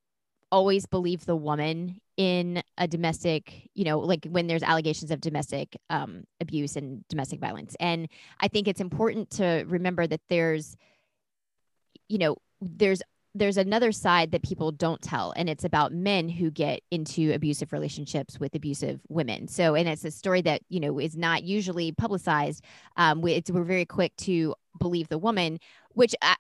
always 0.51 0.87
believe 0.87 1.25
the 1.25 1.37
woman 1.37 2.01
in 2.19 2.61
a 2.77 2.89
domestic, 2.89 3.71
you 3.75 3.85
know, 3.85 4.01
like 4.01 4.27
when 4.29 4.49
there's 4.49 4.65
allegations 4.65 5.13
of 5.13 5.21
domestic 5.21 5.77
um, 5.89 6.25
abuse 6.41 6.75
and 6.75 7.07
domestic 7.09 7.39
violence. 7.39 7.77
And 7.79 8.09
I 8.41 8.49
think 8.49 8.67
it's 8.67 8.81
important 8.81 9.31
to 9.31 9.65
remember 9.69 10.05
that 10.07 10.21
there's, 10.29 10.77
you 12.09 12.19
know, 12.19 12.37
there's 12.61 13.01
there's 13.35 13.57
another 13.57 13.93
side 13.93 14.33
that 14.33 14.43
people 14.43 14.73
don't 14.73 15.01
tell 15.01 15.33
and 15.37 15.49
it's 15.49 15.63
about 15.63 15.93
men 15.93 16.29
who 16.29 16.51
get 16.51 16.81
into 16.91 17.33
abusive 17.33 17.73
relationships 17.73 18.41
with 18.41 18.55
abusive 18.55 19.01
women 19.09 19.47
so 19.47 19.75
and 19.75 19.87
it's 19.87 20.05
a 20.05 20.11
story 20.11 20.41
that 20.41 20.63
you 20.71 20.81
know 20.81 20.99
is 20.99 21.15
not 21.15 21.45
usually 21.45 21.93
publicized 21.93 22.65
um, 22.97 23.21
we, 23.21 23.41
we're 23.51 23.63
very 23.63 23.85
quick 23.85 24.17
to 24.17 24.55
believe 24.81 25.09
the 25.09 25.19
woman 25.19 25.59
which 25.99 26.15
uh, 26.23 26.35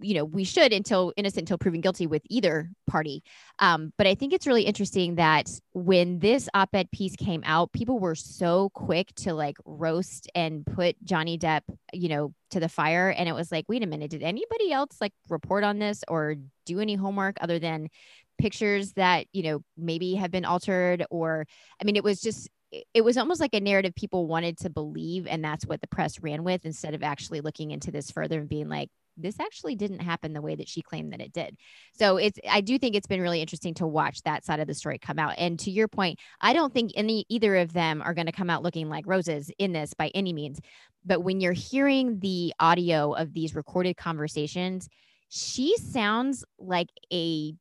you 0.00 0.12
know 0.12 0.24
we 0.24 0.42
should 0.42 0.72
until 0.72 1.12
innocent 1.16 1.42
until 1.42 1.56
proven 1.56 1.80
guilty 1.80 2.04
with 2.08 2.22
either 2.28 2.68
party. 2.88 3.22
Um, 3.60 3.92
but 3.96 4.08
i 4.08 4.14
think 4.16 4.32
it's 4.32 4.48
really 4.48 4.64
interesting 4.64 5.14
that 5.14 5.48
when 5.72 6.18
this 6.18 6.48
op-ed 6.52 6.90
piece 6.90 7.14
came 7.14 7.42
out 7.46 7.72
people 7.72 8.00
were 8.00 8.16
so 8.16 8.70
quick 8.74 9.14
to 9.14 9.32
like 9.32 9.56
roast 9.64 10.28
and 10.34 10.66
put 10.66 10.96
johnny 11.04 11.38
depp 11.38 11.62
you 11.92 12.08
know 12.08 12.34
to 12.50 12.60
the 12.60 12.68
fire. 12.68 13.10
And 13.10 13.28
it 13.28 13.34
was 13.34 13.52
like 13.52 13.66
wait 13.68 13.84
a 13.84 13.86
minute 13.86 14.10
did 14.10 14.22
anybody 14.24 14.72
else 14.72 14.96
like 15.00 15.12
report 15.28 15.62
on 15.62 15.78
this 15.78 16.02
or 16.08 16.34
do 16.66 16.80
any 16.80 16.96
homework 16.96 17.36
other 17.40 17.60
than 17.60 17.90
pictures 18.38 18.94
that 18.94 19.26
you 19.32 19.44
know 19.44 19.62
maybe 19.76 20.14
have 20.14 20.32
been 20.32 20.44
altered? 20.44 21.04
Or 21.10 21.46
i 21.80 21.84
mean 21.84 21.94
it 21.94 22.02
was 22.02 22.20
just 22.20 22.48
it 22.92 23.04
was 23.04 23.16
almost 23.16 23.40
like 23.40 23.54
a 23.54 23.60
narrative 23.60 23.94
people 23.94 24.26
wanted 24.26 24.58
to 24.58 24.70
believe 24.70 25.28
and 25.28 25.44
that's 25.44 25.64
what 25.64 25.80
the 25.80 25.86
press 25.86 26.20
ran 26.20 26.42
with 26.42 26.64
instead 26.64 26.94
of 26.94 27.04
actually 27.04 27.40
looking 27.40 27.70
into 27.70 27.92
this 27.92 28.10
further 28.10 28.40
and 28.40 28.48
being 28.48 28.68
like 28.68 28.90
this 29.16 29.38
actually 29.40 29.76
didn't 29.76 30.00
happen 30.00 30.32
the 30.32 30.42
way 30.42 30.54
that 30.54 30.68
she 30.68 30.82
claimed 30.82 31.12
that 31.12 31.20
it 31.20 31.32
did. 31.32 31.56
So 31.92 32.16
it's 32.16 32.38
I 32.48 32.60
do 32.60 32.78
think 32.78 32.94
it's 32.94 33.06
been 33.06 33.20
really 33.20 33.40
interesting 33.40 33.74
to 33.74 33.86
watch 33.86 34.22
that 34.22 34.44
side 34.44 34.60
of 34.60 34.66
the 34.66 34.74
story 34.74 34.98
come 34.98 35.18
out. 35.18 35.34
And 35.38 35.58
to 35.60 35.70
your 35.70 35.88
point, 35.88 36.18
I 36.40 36.52
don't 36.52 36.72
think 36.72 36.92
any 36.94 37.24
either 37.28 37.56
of 37.56 37.72
them 37.72 38.02
are 38.02 38.14
going 38.14 38.26
to 38.26 38.32
come 38.32 38.50
out 38.50 38.62
looking 38.62 38.88
like 38.88 39.06
roses 39.06 39.50
in 39.58 39.72
this 39.72 39.94
by 39.94 40.10
any 40.14 40.32
means. 40.32 40.60
But 41.04 41.20
when 41.20 41.40
you're 41.40 41.52
hearing 41.52 42.18
the 42.20 42.54
audio 42.58 43.12
of 43.12 43.32
these 43.32 43.54
recorded 43.54 43.96
conversations, 43.96 44.88
she 45.28 45.76
sounds 45.76 46.44
like 46.58 46.88
a 47.12 47.54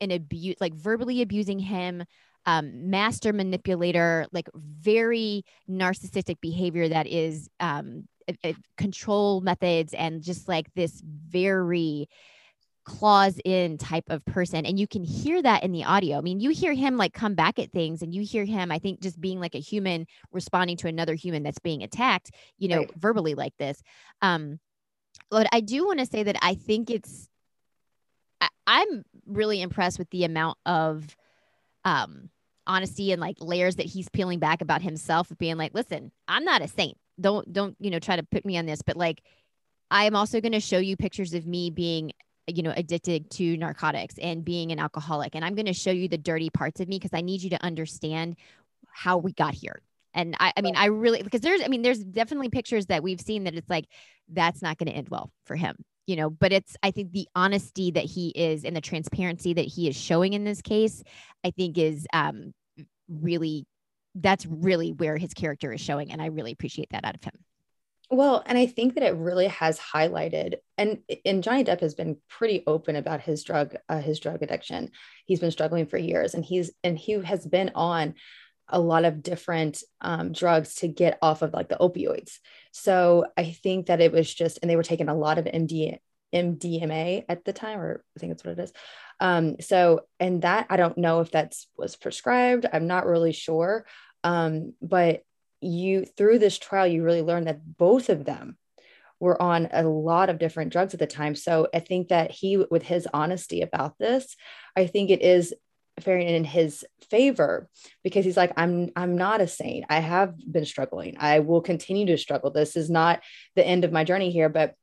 an 0.00 0.10
abuse 0.10 0.56
like 0.60 0.74
verbally 0.74 1.22
abusing 1.22 1.58
him 1.58 2.04
um, 2.46 2.90
master 2.90 3.32
manipulator, 3.32 4.26
like 4.32 4.48
very 4.54 5.44
narcissistic 5.70 6.40
behavior 6.40 6.88
that 6.88 7.06
is 7.06 7.48
um, 7.60 8.08
control 8.76 9.40
methods 9.40 9.94
and 9.94 10.22
just 10.22 10.48
like 10.48 10.66
this 10.74 11.00
very 11.04 12.08
claws 12.84 13.38
in 13.44 13.78
type 13.78 14.04
of 14.08 14.24
person 14.24 14.66
and 14.66 14.78
you 14.78 14.88
can 14.88 15.04
hear 15.04 15.40
that 15.40 15.62
in 15.62 15.70
the 15.70 15.84
audio. 15.84 16.18
I 16.18 16.20
mean 16.20 16.40
you 16.40 16.50
hear 16.50 16.72
him 16.72 16.96
like 16.96 17.12
come 17.12 17.34
back 17.34 17.58
at 17.58 17.70
things 17.70 18.02
and 18.02 18.12
you 18.12 18.22
hear 18.22 18.44
him 18.44 18.72
i 18.72 18.78
think 18.78 19.00
just 19.00 19.20
being 19.20 19.38
like 19.38 19.54
a 19.54 19.60
human 19.60 20.06
responding 20.32 20.76
to 20.78 20.88
another 20.88 21.14
human 21.14 21.42
that's 21.42 21.60
being 21.60 21.82
attacked 21.82 22.32
you 22.58 22.68
know 22.68 22.78
right. 22.78 22.94
verbally 22.96 23.34
like 23.34 23.56
this. 23.58 23.82
Um 24.20 24.58
but 25.30 25.46
i 25.52 25.60
do 25.60 25.86
want 25.86 25.98
to 25.98 26.06
say 26.06 26.22
that 26.22 26.36
i 26.42 26.54
think 26.54 26.90
it's 26.90 27.28
I, 28.40 28.48
i'm 28.66 29.04
really 29.26 29.60
impressed 29.60 29.98
with 29.98 30.10
the 30.10 30.24
amount 30.24 30.58
of 30.66 31.16
um 31.84 32.30
honesty 32.66 33.12
and 33.12 33.20
like 33.20 33.36
layers 33.40 33.76
that 33.76 33.86
he's 33.86 34.08
peeling 34.08 34.38
back 34.38 34.60
about 34.60 34.82
himself 34.82 35.30
of 35.30 35.38
being 35.38 35.56
like 35.56 35.74
listen 35.74 36.12
i'm 36.28 36.44
not 36.44 36.62
a 36.62 36.68
saint 36.68 36.96
don't 37.20 37.52
don't 37.52 37.76
you 37.78 37.90
know 37.90 37.98
try 37.98 38.16
to 38.16 38.22
put 38.22 38.44
me 38.44 38.56
on 38.56 38.66
this 38.66 38.82
but 38.82 38.96
like 38.96 39.22
i 39.90 40.04
am 40.04 40.16
also 40.16 40.40
going 40.40 40.52
to 40.52 40.60
show 40.60 40.78
you 40.78 40.96
pictures 40.96 41.34
of 41.34 41.46
me 41.46 41.70
being 41.70 42.12
you 42.46 42.62
know 42.62 42.72
addicted 42.76 43.30
to 43.30 43.56
narcotics 43.56 44.16
and 44.18 44.44
being 44.44 44.72
an 44.72 44.78
alcoholic 44.78 45.34
and 45.34 45.44
i'm 45.44 45.54
going 45.54 45.66
to 45.66 45.72
show 45.72 45.90
you 45.90 46.08
the 46.08 46.18
dirty 46.18 46.50
parts 46.50 46.80
of 46.80 46.88
me 46.88 46.98
because 46.98 47.16
i 47.16 47.20
need 47.20 47.42
you 47.42 47.50
to 47.50 47.62
understand 47.62 48.36
how 48.92 49.16
we 49.16 49.32
got 49.32 49.54
here. 49.54 49.80
And 50.14 50.36
I, 50.38 50.52
I 50.56 50.60
mean 50.60 50.76
i 50.76 50.86
really 50.86 51.22
because 51.22 51.40
there's 51.40 51.62
i 51.62 51.68
mean 51.68 51.80
there's 51.80 52.04
definitely 52.04 52.50
pictures 52.50 52.86
that 52.86 53.02
we've 53.02 53.20
seen 53.20 53.44
that 53.44 53.54
it's 53.54 53.70
like 53.70 53.86
that's 54.28 54.60
not 54.60 54.76
going 54.76 54.88
to 54.88 54.92
end 54.92 55.08
well 55.08 55.32
for 55.46 55.56
him 55.56 55.74
you 56.06 56.16
know 56.16 56.28
but 56.28 56.52
it's 56.52 56.76
i 56.82 56.90
think 56.90 57.12
the 57.12 57.26
honesty 57.34 57.90
that 57.92 58.04
he 58.04 58.28
is 58.36 58.64
and 58.64 58.76
the 58.76 58.82
transparency 58.82 59.54
that 59.54 59.64
he 59.64 59.88
is 59.88 59.96
showing 59.96 60.34
in 60.34 60.44
this 60.44 60.60
case 60.60 61.02
i 61.44 61.50
think 61.50 61.78
is 61.78 62.06
um 62.12 62.52
really 63.08 63.64
that's 64.14 64.46
really 64.46 64.92
where 64.92 65.16
his 65.16 65.34
character 65.34 65.72
is 65.72 65.80
showing 65.80 66.12
and 66.12 66.20
i 66.20 66.26
really 66.26 66.52
appreciate 66.52 66.88
that 66.90 67.04
out 67.04 67.14
of 67.14 67.24
him. 67.24 67.32
Well 68.10 68.42
and 68.44 68.58
i 68.58 68.66
think 68.66 68.94
that 68.94 69.04
it 69.04 69.14
really 69.14 69.46
has 69.48 69.78
highlighted 69.78 70.56
and 70.76 70.98
and 71.24 71.42
johnny 71.42 71.64
depp 71.64 71.80
has 71.80 71.94
been 71.94 72.18
pretty 72.28 72.62
open 72.66 72.96
about 72.96 73.22
his 73.22 73.42
drug 73.42 73.74
uh, 73.88 74.00
his 74.00 74.20
drug 74.20 74.42
addiction. 74.42 74.90
He's 75.24 75.40
been 75.40 75.50
struggling 75.50 75.86
for 75.86 75.96
years 75.96 76.34
and 76.34 76.44
he's 76.44 76.70
and 76.84 76.98
he 76.98 77.12
has 77.12 77.46
been 77.46 77.70
on 77.74 78.14
a 78.68 78.78
lot 78.78 79.04
of 79.04 79.22
different 79.22 79.82
um, 80.00 80.32
drugs 80.32 80.76
to 80.76 80.88
get 80.88 81.18
off 81.20 81.42
of 81.42 81.52
like 81.52 81.68
the 81.68 81.76
opioids. 81.76 82.38
So 82.72 83.26
i 83.36 83.44
think 83.44 83.86
that 83.86 84.00
it 84.00 84.12
was 84.12 84.32
just 84.32 84.58
and 84.60 84.70
they 84.70 84.76
were 84.76 84.82
taking 84.82 85.08
a 85.08 85.14
lot 85.14 85.38
of 85.38 85.46
md 85.46 85.98
mdma 86.34 87.24
at 87.28 87.44
the 87.44 87.52
time 87.52 87.78
or 87.78 88.04
i 88.16 88.20
think 88.20 88.32
that's 88.32 88.44
what 88.44 88.58
it 88.58 88.62
is 88.62 88.72
um, 89.22 89.60
so, 89.60 90.00
and 90.18 90.42
that 90.42 90.66
I 90.68 90.76
don't 90.76 90.98
know 90.98 91.20
if 91.20 91.30
that's 91.30 91.68
was 91.78 91.94
prescribed. 91.94 92.66
I'm 92.70 92.88
not 92.88 93.06
really 93.06 93.30
sure. 93.30 93.86
Um, 94.24 94.74
but 94.82 95.22
you 95.60 96.04
through 96.04 96.40
this 96.40 96.58
trial, 96.58 96.88
you 96.88 97.04
really 97.04 97.22
learned 97.22 97.46
that 97.46 97.60
both 97.78 98.08
of 98.08 98.24
them 98.24 98.58
were 99.20 99.40
on 99.40 99.68
a 99.72 99.84
lot 99.84 100.28
of 100.28 100.40
different 100.40 100.72
drugs 100.72 100.92
at 100.92 100.98
the 100.98 101.06
time. 101.06 101.36
So 101.36 101.68
I 101.72 101.78
think 101.78 102.08
that 102.08 102.32
he, 102.32 102.56
with 102.68 102.82
his 102.82 103.06
honesty 103.14 103.62
about 103.62 103.96
this, 103.96 104.36
I 104.76 104.88
think 104.88 105.08
it 105.10 105.22
is 105.22 105.54
very 106.00 106.26
in 106.26 106.42
his 106.42 106.84
favor 107.10 107.68
because 108.02 108.24
he's 108.24 108.36
like 108.36 108.50
i'm 108.56 108.88
i'm 108.96 109.14
not 109.14 109.42
a 109.42 109.46
saint 109.46 109.84
i 109.90 109.98
have 109.98 110.34
been 110.50 110.64
struggling 110.64 111.14
i 111.18 111.40
will 111.40 111.60
continue 111.60 112.06
to 112.06 112.16
struggle 112.16 112.50
this 112.50 112.76
is 112.76 112.88
not 112.88 113.20
the 113.56 113.66
end 113.66 113.84
of 113.84 113.92
my 113.92 114.02
journey 114.02 114.30
here 114.30 114.48
but 114.48 114.74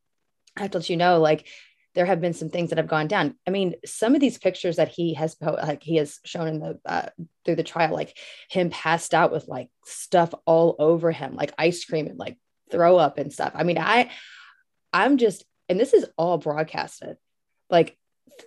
i 0.56 0.62
have 0.62 0.70
to 0.70 0.78
let 0.78 0.88
you 0.88 0.98
know 0.98 1.20
like 1.20 1.48
there 1.96 2.06
have 2.06 2.22
been 2.22 2.34
some 2.34 2.50
things 2.50 2.70
that 2.70 2.78
have 2.78 2.88
gone 2.88 3.08
down. 3.08 3.36
I 3.48 3.52
mean, 3.52 3.76
some 3.86 4.16
of 4.16 4.22
these 4.22 4.38
pictures 4.38 4.76
that 4.76 4.90
he 4.90 5.16
has 5.16 5.36
like 5.42 5.84
he 5.84 5.96
has 5.98 6.20
shown 6.24 6.48
in 6.48 6.60
the 6.60 6.80
uh, 6.86 7.10
through 7.46 7.56
the 7.56 7.64
trial, 7.64 7.94
like 7.94 8.16
him 8.50 8.70
passed 8.70 9.14
out 9.14 9.32
with 9.32 9.48
like 9.48 9.70
stuff 9.86 10.34
all 10.46 10.76
over 10.80 11.12
him, 11.12 11.36
like 11.36 11.54
ice 11.58 11.84
cream 11.86 12.08
and 12.08 12.20
like 12.20 12.38
throw 12.72 12.98
up 12.98 13.18
and 13.18 13.34
stuff. 13.34 13.54
I 13.56 13.64
mean, 13.64 13.78
I 13.78 14.12
I'm 14.94 15.18
just 15.18 15.44
and 15.68 15.80
this 15.80 15.94
is 15.94 16.06
all 16.18 16.38
broadcasted 16.38 17.18
like 17.70 17.98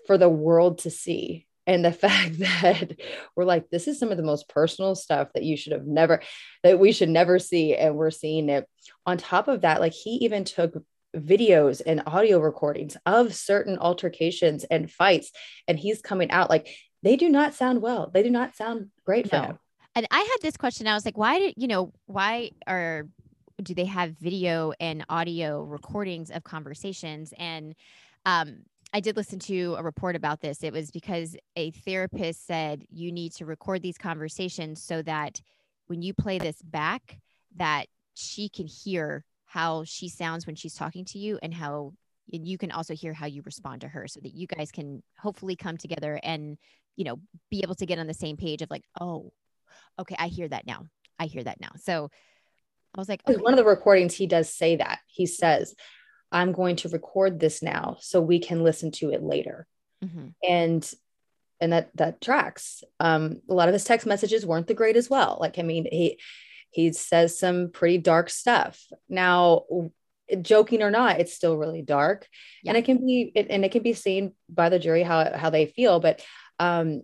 for 0.07 0.19
the 0.19 0.29
world 0.29 0.79
to 0.79 0.91
see. 0.91 1.47
And 1.67 1.85
the 1.85 1.93
fact 1.93 2.39
that 2.41 2.97
we're 3.37 3.45
like, 3.45 3.71
this 3.71 3.87
is 3.89 3.99
some 3.99 4.11
of 4.11 4.17
the 4.17 4.23
most 4.23 4.49
personal 4.49 4.95
stuff 4.95 5.29
that 5.35 5.45
you 5.45 5.57
should 5.57 5.73
have 5.73 5.87
never, 5.87 6.23
that 6.63 6.79
we 6.79 6.93
should 6.93 7.09
never 7.09 7.39
see. 7.39 7.77
And 7.77 7.97
we're 7.97 8.11
seeing 8.11 8.49
it. 8.49 8.67
On 9.07 9.17
top 9.17 9.49
of 9.49 9.61
that, 9.61 9.81
like 9.81 9.93
he 9.93 10.11
even 10.25 10.45
took 10.45 10.75
videos 11.17 11.83
and 11.85 12.03
audio 12.07 12.39
recordings 12.39 12.97
of 13.07 13.35
certain 13.35 13.79
altercations 13.79 14.65
and 14.65 14.91
fights 14.91 15.31
and 15.69 15.79
he's 15.79 16.01
coming 16.01 16.31
out 16.31 16.49
like 16.49 16.75
they 17.03 17.17
do 17.17 17.29
not 17.29 17.55
sound 17.55 17.83
well. 17.83 18.11
They 18.13 18.23
do 18.23 18.31
not 18.31 18.55
sound 18.55 18.91
great 19.05 19.29
for 19.29 19.37
no. 19.37 19.43
him. 19.43 19.59
And 19.95 20.07
I 20.11 20.21
had 20.21 20.37
this 20.41 20.57
question. 20.57 20.87
I 20.87 20.95
was 20.95 21.05
like, 21.05 21.19
why 21.19 21.39
did 21.39 21.55
you 21.57 21.69
know 21.69 21.93
why 22.07 22.53
are 22.67 23.07
do 23.63 23.75
they 23.75 23.85
have 23.85 24.17
video 24.19 24.73
and 24.81 25.05
audio 25.09 25.63
recordings 25.63 26.31
of 26.31 26.45
conversations? 26.45 27.33
And 27.39 27.75
um, 28.25 28.63
I 28.93 29.01
did 29.01 29.17
listen 29.17 29.39
to 29.41 29.77
a 29.79 29.83
report 29.83 30.17
about 30.17 30.41
this. 30.41 30.63
It 30.63 30.73
was 30.73 30.91
because 30.91 31.37
a 31.57 31.71
therapist 31.71 32.47
said 32.47 32.85
you 32.91 33.13
need 33.13 33.33
to 33.35 33.47
record 33.47 33.83
these 33.83 33.99
conversations 33.99 34.83
so 34.83 35.03
that 35.03 35.41
when 35.87 36.03
you 36.03 36.15
play 36.15 36.39
this 36.39 36.61
back, 36.63 37.19
that 37.57 37.87
she 38.15 38.49
can 38.49 38.67
hear 38.67 39.25
how 39.53 39.85
she 39.85 40.09
sounds 40.09 40.47
when 40.47 40.57
she's 40.57 40.73
talking 40.73 41.05
to 41.05 41.19
you 41.19 41.39
and 41.43 41.53
how 41.53 41.93
and 42.33 42.49
you 42.49 42.57
can 42.57 42.71
also 42.71 42.95
hear 42.95 43.13
how 43.13 43.27
you 43.27 43.43
respond 43.45 43.83
to 43.83 43.89
her 43.89 44.09
so 44.09 44.19
that 44.21 44.33
you 44.33 44.47
guys 44.47 44.73
can 44.73 45.03
hopefully 45.19 45.57
come 45.57 45.77
together 45.77 46.19
and 46.23 46.57
you 46.97 47.05
know 47.05 47.21
be 47.51 47.61
able 47.63 47.75
to 47.75 47.85
get 47.85 47.99
on 47.99 48.07
the 48.07 48.15
same 48.15 48.39
page 48.39 48.63
of 48.63 48.71
like 48.71 48.85
oh 48.99 49.31
okay 49.99 50.17
i 50.19 50.29
hear 50.29 50.49
that 50.49 50.67
now. 50.67 50.87
I 51.19 51.27
hear 51.27 51.45
that 51.45 51.61
now. 51.61 51.73
So 51.77 52.09
i 52.95 53.01
was 53.01 53.11
like 53.11 53.21
okay. 53.29 53.39
one 53.39 53.53
of 53.53 53.59
the 53.59 53.65
recordings 53.65 54.15
he 54.15 54.27
does 54.27 54.49
say 54.49 54.77
that. 54.77 55.01
He 55.07 55.27
says 55.27 55.75
i'm 56.31 56.53
going 56.53 56.77
to 56.77 56.89
record 56.89 57.39
this 57.39 57.63
now 57.63 57.99
so 58.01 58.23
we 58.23 58.39
can 58.39 58.65
listen 58.65 58.91
to 58.93 59.11
it 59.11 59.23
later. 59.23 59.67
Mm-hmm. 60.03 60.29
and 60.43 60.95
and 61.61 61.73
that 61.75 61.91
that 61.97 62.23
tracks. 62.23 62.85
Um 63.01 63.43
a 63.51 63.55
lot 63.55 63.69
of 63.69 63.75
his 63.75 63.85
text 63.85 64.07
messages 64.07 64.47
weren't 64.47 64.67
the 64.67 64.81
great 64.81 64.97
as 64.97 65.11
well. 65.11 65.37
Like 65.39 65.59
i 65.59 65.63
mean 65.63 65.87
he 65.93 66.19
he 66.73 66.93
says 66.93 67.39
some 67.39 67.71
pretty 67.71 67.99
dark 67.99 68.31
stuff. 68.31 68.83
Now, 69.09 69.65
joking 70.41 70.83
or 70.83 70.91
not, 70.91 71.21
it's 71.21 71.35
still 71.35 71.57
really 71.57 71.83
dark, 71.83 72.27
yeah. 72.63 72.71
and 72.71 72.79
it 72.79 72.85
can 72.85 73.05
be 73.05 73.31
it, 73.35 73.49
and 73.51 73.65
it 73.65 73.73
can 73.73 73.83
be 73.83 73.93
seen 73.93 74.33
by 74.49 74.69
the 74.69 74.79
jury 74.79 75.03
how 75.03 75.37
how 75.37 75.51
they 75.51 75.67
feel. 75.67 76.01
But 76.01 76.25
um, 76.59 77.03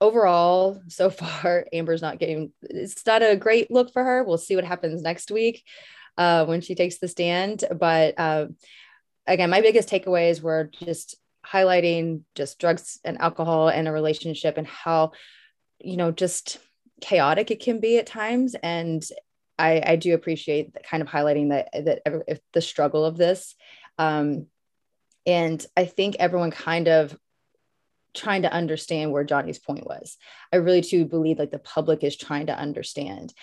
overall, 0.00 0.80
so 0.88 1.10
far, 1.10 1.66
Amber's 1.72 2.02
not 2.02 2.18
getting. 2.18 2.52
It's 2.62 3.06
not 3.06 3.22
a 3.22 3.36
great 3.36 3.70
look 3.70 3.92
for 3.92 4.02
her. 4.02 4.24
We'll 4.24 4.38
see 4.38 4.56
what 4.56 4.64
happens 4.64 5.02
next 5.02 5.30
week 5.30 5.62
uh, 6.16 6.46
when 6.46 6.62
she 6.62 6.74
takes 6.74 6.98
the 6.98 7.08
stand. 7.08 7.64
But 7.78 8.18
uh, 8.18 8.46
again, 9.26 9.50
my 9.50 9.60
biggest 9.60 9.88
takeaways 9.88 10.40
were 10.40 10.70
just 10.84 11.16
highlighting 11.46 12.22
just 12.34 12.58
drugs 12.58 12.98
and 13.04 13.20
alcohol 13.20 13.68
and 13.68 13.86
a 13.86 13.92
relationship 13.92 14.56
and 14.56 14.66
how 14.66 15.12
you 15.78 15.98
know 15.98 16.10
just 16.10 16.58
chaotic 17.00 17.50
it 17.50 17.60
can 17.60 17.80
be 17.80 17.98
at 17.98 18.06
times 18.06 18.54
and 18.62 19.04
I, 19.58 19.82
I 19.84 19.96
do 19.96 20.14
appreciate 20.14 20.76
kind 20.84 21.02
of 21.02 21.08
highlighting 21.08 21.50
that 21.50 21.68
that 21.84 22.02
if 22.26 22.40
the 22.52 22.60
struggle 22.60 23.04
of 23.04 23.16
this 23.16 23.54
um, 23.98 24.46
and 25.26 25.64
I 25.76 25.84
think 25.84 26.16
everyone 26.18 26.50
kind 26.50 26.88
of 26.88 27.16
trying 28.14 28.42
to 28.42 28.52
understand 28.52 29.12
where 29.12 29.24
Johnny's 29.24 29.58
point 29.58 29.86
was. 29.86 30.16
I 30.52 30.56
really 30.56 30.80
do 30.80 31.04
believe 31.04 31.38
like 31.38 31.50
the 31.50 31.58
public 31.58 32.04
is 32.04 32.16
trying 32.16 32.46
to 32.46 32.58
understand. 32.58 33.34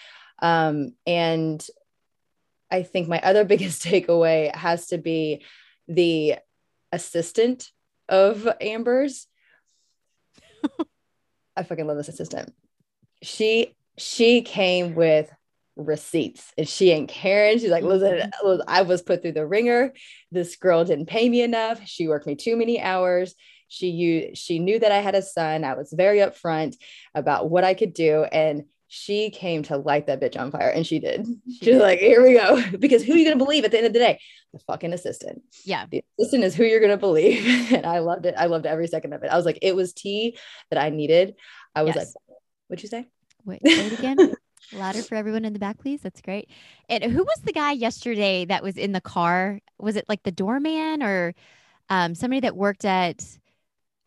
Um, 0.41 0.93
and 1.05 1.65
I 2.69 2.83
think 2.83 3.07
my 3.07 3.19
other 3.21 3.43
biggest 3.45 3.83
takeaway 3.83 4.53
has 4.55 4.87
to 4.87 4.97
be 4.97 5.43
the 5.87 6.35
assistant 6.91 7.69
of 8.07 8.47
Amber's. 8.59 9.27
I 11.57 11.63
fucking 11.63 11.85
love 11.85 11.97
this 11.97 12.07
assistant 12.07 12.53
she 13.21 13.75
she 13.97 14.41
came 14.41 14.95
with 14.95 15.31
receipts 15.75 16.51
and 16.57 16.67
she 16.67 16.91
ain't 16.91 17.09
caring. 17.09 17.59
She's 17.59 17.69
like, 17.69 17.83
listen, 17.83 18.29
mm-hmm. 18.29 18.61
I 18.67 18.81
was 18.81 19.01
put 19.01 19.21
through 19.21 19.33
the 19.33 19.47
ringer. 19.47 19.93
This 20.31 20.55
girl 20.55 20.83
didn't 20.83 21.07
pay 21.07 21.27
me 21.29 21.41
enough. 21.41 21.81
She 21.85 22.07
worked 22.07 22.27
me 22.27 22.35
too 22.35 22.55
many 22.55 22.81
hours. 22.81 23.35
She 23.67 23.87
you 23.87 24.35
she 24.35 24.59
knew 24.59 24.79
that 24.79 24.91
I 24.91 24.97
had 24.97 25.15
a 25.15 25.21
son. 25.21 25.63
I 25.63 25.75
was 25.75 25.93
very 25.95 26.19
upfront 26.19 26.75
about 27.15 27.49
what 27.49 27.63
I 27.63 27.73
could 27.73 27.93
do. 27.93 28.23
And 28.23 28.65
she 28.93 29.29
came 29.29 29.63
to 29.63 29.77
light 29.77 30.07
that 30.07 30.19
bitch 30.19 30.37
on 30.37 30.51
fire. 30.51 30.69
And 30.69 30.85
she 30.85 30.99
did. 30.99 31.25
She 31.47 31.65
She's 31.65 31.77
like, 31.77 31.99
here 31.99 32.21
we 32.21 32.33
go. 32.33 32.61
because 32.79 33.03
who 33.03 33.13
are 33.13 33.17
you 33.17 33.23
gonna 33.23 33.37
believe 33.37 33.63
at 33.63 33.71
the 33.71 33.77
end 33.77 33.87
of 33.87 33.93
the 33.93 33.99
day? 33.99 34.19
The 34.51 34.59
fucking 34.59 34.91
assistant. 34.91 35.41
Yeah. 35.63 35.85
The 35.89 36.03
assistant 36.19 36.43
is 36.43 36.55
who 36.55 36.65
you're 36.65 36.81
gonna 36.81 36.97
believe. 36.97 37.71
and 37.71 37.85
I 37.85 37.99
loved 37.99 38.25
it. 38.25 38.35
I 38.37 38.47
loved 38.47 38.65
every 38.65 38.87
second 38.87 39.13
of 39.13 39.23
it. 39.23 39.31
I 39.31 39.37
was 39.37 39.45
like, 39.45 39.59
it 39.61 39.75
was 39.75 39.93
tea 39.93 40.37
that 40.69 40.81
I 40.81 40.89
needed. 40.89 41.35
I 41.73 41.83
was 41.83 41.95
yes. 41.95 42.13
like, 42.13 42.30
What'd 42.71 42.83
you 42.83 42.89
say? 42.89 43.05
Wait, 43.43 43.59
say 43.65 43.87
it 43.87 43.99
again. 43.99 44.17
Louder 44.71 45.01
for 45.03 45.15
everyone 45.15 45.43
in 45.43 45.51
the 45.51 45.59
back, 45.59 45.77
please. 45.77 45.99
That's 45.99 46.21
great. 46.21 46.49
And 46.87 47.03
who 47.03 47.21
was 47.21 47.41
the 47.43 47.51
guy 47.51 47.73
yesterday 47.73 48.45
that 48.45 48.63
was 48.63 48.77
in 48.77 48.93
the 48.93 49.01
car? 49.01 49.59
Was 49.77 49.97
it 49.97 50.05
like 50.07 50.23
the 50.23 50.31
doorman 50.31 51.03
or 51.03 51.35
um, 51.89 52.15
somebody 52.15 52.39
that 52.39 52.55
worked 52.55 52.85
at 52.85 53.25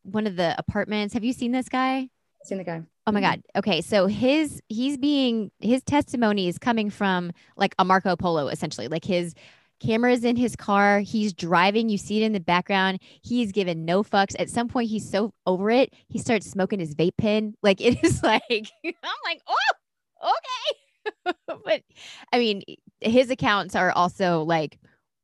one 0.05 0.27
of 0.27 0.37
the 0.37 0.55
apartments? 0.57 1.13
Have 1.13 1.25
you 1.25 1.35
seen 1.35 1.53
this 1.53 1.69
guy? 1.69 2.09
I've 2.41 2.47
seen 2.47 2.57
the 2.57 2.65
guy. 2.65 2.81
Oh 3.07 3.13
my 3.13 3.21
mm-hmm. 3.21 3.33
God. 3.33 3.43
Okay. 3.57 3.83
So 3.83 4.07
his 4.07 4.63
he's 4.71 4.97
being 4.97 5.51
his 5.61 5.83
testimony 5.83 6.49
is 6.49 6.57
coming 6.57 6.89
from 6.89 7.33
like 7.59 7.75
a 7.79 7.85
Marco 7.85 8.17
Polo, 8.17 8.49
essentially. 8.49 8.89
Like 8.89 9.05
his 9.05 9.35
cameras 9.81 10.25
in 10.25 10.37
his 10.37 10.57
car. 10.57 11.01
He's 11.01 11.33
driving. 11.33 11.89
You 11.89 11.99
see 11.99 12.23
it 12.23 12.27
in 12.27 12.33
the 12.33 12.41
background. 12.41 13.01
He's 13.23 13.53
given 13.53 13.85
no 13.85 14.03
fucks. 14.03 14.35
At 14.39 14.51
some 14.51 14.69
point, 14.69 14.91
he's 14.91 15.09
so 15.09 15.33
over 15.47 15.71
it. 15.71 15.93
He 16.09 16.19
starts 16.19 16.51
smoking 16.51 16.81
his 16.81 16.95
vape 16.95 17.17
pen. 17.19 17.55
Like 17.63 17.81
it 17.81 18.05
is 18.05 18.23
like, 18.23 18.43
I'm 18.85 18.93
like, 19.25 19.41
oh, 19.47 20.31
okay. 20.37 21.35
but 21.65 21.83
I 22.31 22.39
mean, 22.39 22.63
his 23.01 23.31
accounts 23.31 23.75
are 23.75 23.91
also 23.91 24.43
like, 24.43 24.79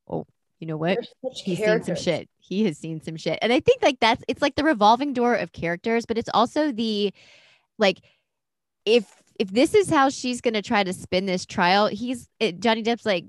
oh, 0.09 0.25
you 0.59 0.65
know 0.65 0.77
what? 0.77 0.97
He's 1.43 1.59
characters. 1.59 1.85
seen 1.85 1.95
some 1.95 2.03
shit. 2.03 2.29
He 2.39 2.65
has 2.65 2.79
seen 2.79 2.99
some 3.01 3.17
shit. 3.17 3.37
And 3.43 3.53
I 3.53 3.59
think 3.59 3.83
like 3.83 3.99
that's, 3.99 4.23
it's 4.27 4.41
like 4.41 4.55
the 4.55 4.63
revolving 4.63 5.13
door 5.13 5.35
of 5.35 5.51
characters, 5.51 6.07
but 6.07 6.17
it's 6.17 6.29
also 6.33 6.71
the, 6.71 7.13
like, 7.77 8.01
if, 8.85 9.05
if 9.39 9.51
this 9.51 9.75
is 9.75 9.87
how 9.87 10.09
she's 10.09 10.41
going 10.41 10.55
to 10.55 10.63
try 10.63 10.83
to 10.83 10.93
spin 10.93 11.27
this 11.27 11.45
trial, 11.45 11.87
he's 11.87 12.27
it, 12.39 12.59
Johnny 12.59 12.81
Depp's 12.81 13.05
like, 13.05 13.25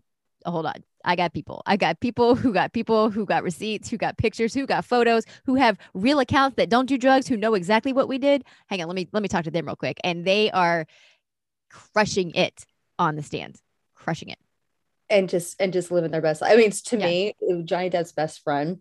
oh, 0.46 0.52
hold 0.52 0.66
on 0.66 0.82
I 1.04 1.16
got 1.16 1.32
people. 1.32 1.62
I 1.66 1.76
got 1.76 2.00
people 2.00 2.34
who 2.34 2.52
got 2.52 2.72
people 2.72 3.10
who 3.10 3.26
got 3.26 3.42
receipts, 3.42 3.88
who 3.88 3.96
got 3.96 4.18
pictures, 4.18 4.54
who 4.54 4.66
got 4.66 4.84
photos, 4.84 5.24
who 5.44 5.54
have 5.56 5.78
real 5.94 6.20
accounts 6.20 6.56
that 6.56 6.68
don't 6.68 6.86
do 6.86 6.98
drugs, 6.98 7.26
who 7.26 7.36
know 7.36 7.54
exactly 7.54 7.92
what 7.92 8.08
we 8.08 8.18
did. 8.18 8.44
Hang 8.66 8.80
on, 8.80 8.88
let 8.88 8.94
me 8.94 9.08
let 9.12 9.22
me 9.22 9.28
talk 9.28 9.44
to 9.44 9.50
them 9.50 9.66
real 9.66 9.76
quick. 9.76 9.98
And 10.04 10.24
they 10.24 10.50
are 10.50 10.86
crushing 11.70 12.32
it 12.34 12.64
on 12.98 13.16
the 13.16 13.22
stand, 13.22 13.56
crushing 13.94 14.28
it. 14.28 14.38
And 15.10 15.28
just 15.28 15.60
and 15.60 15.72
just 15.72 15.90
living 15.90 16.10
their 16.10 16.22
best. 16.22 16.40
life. 16.40 16.52
I 16.52 16.56
mean, 16.56 16.70
to 16.70 16.98
yeah. 16.98 17.06
me, 17.06 17.34
Johnny 17.64 17.90
Depp's 17.90 18.12
best 18.12 18.42
friend, 18.42 18.78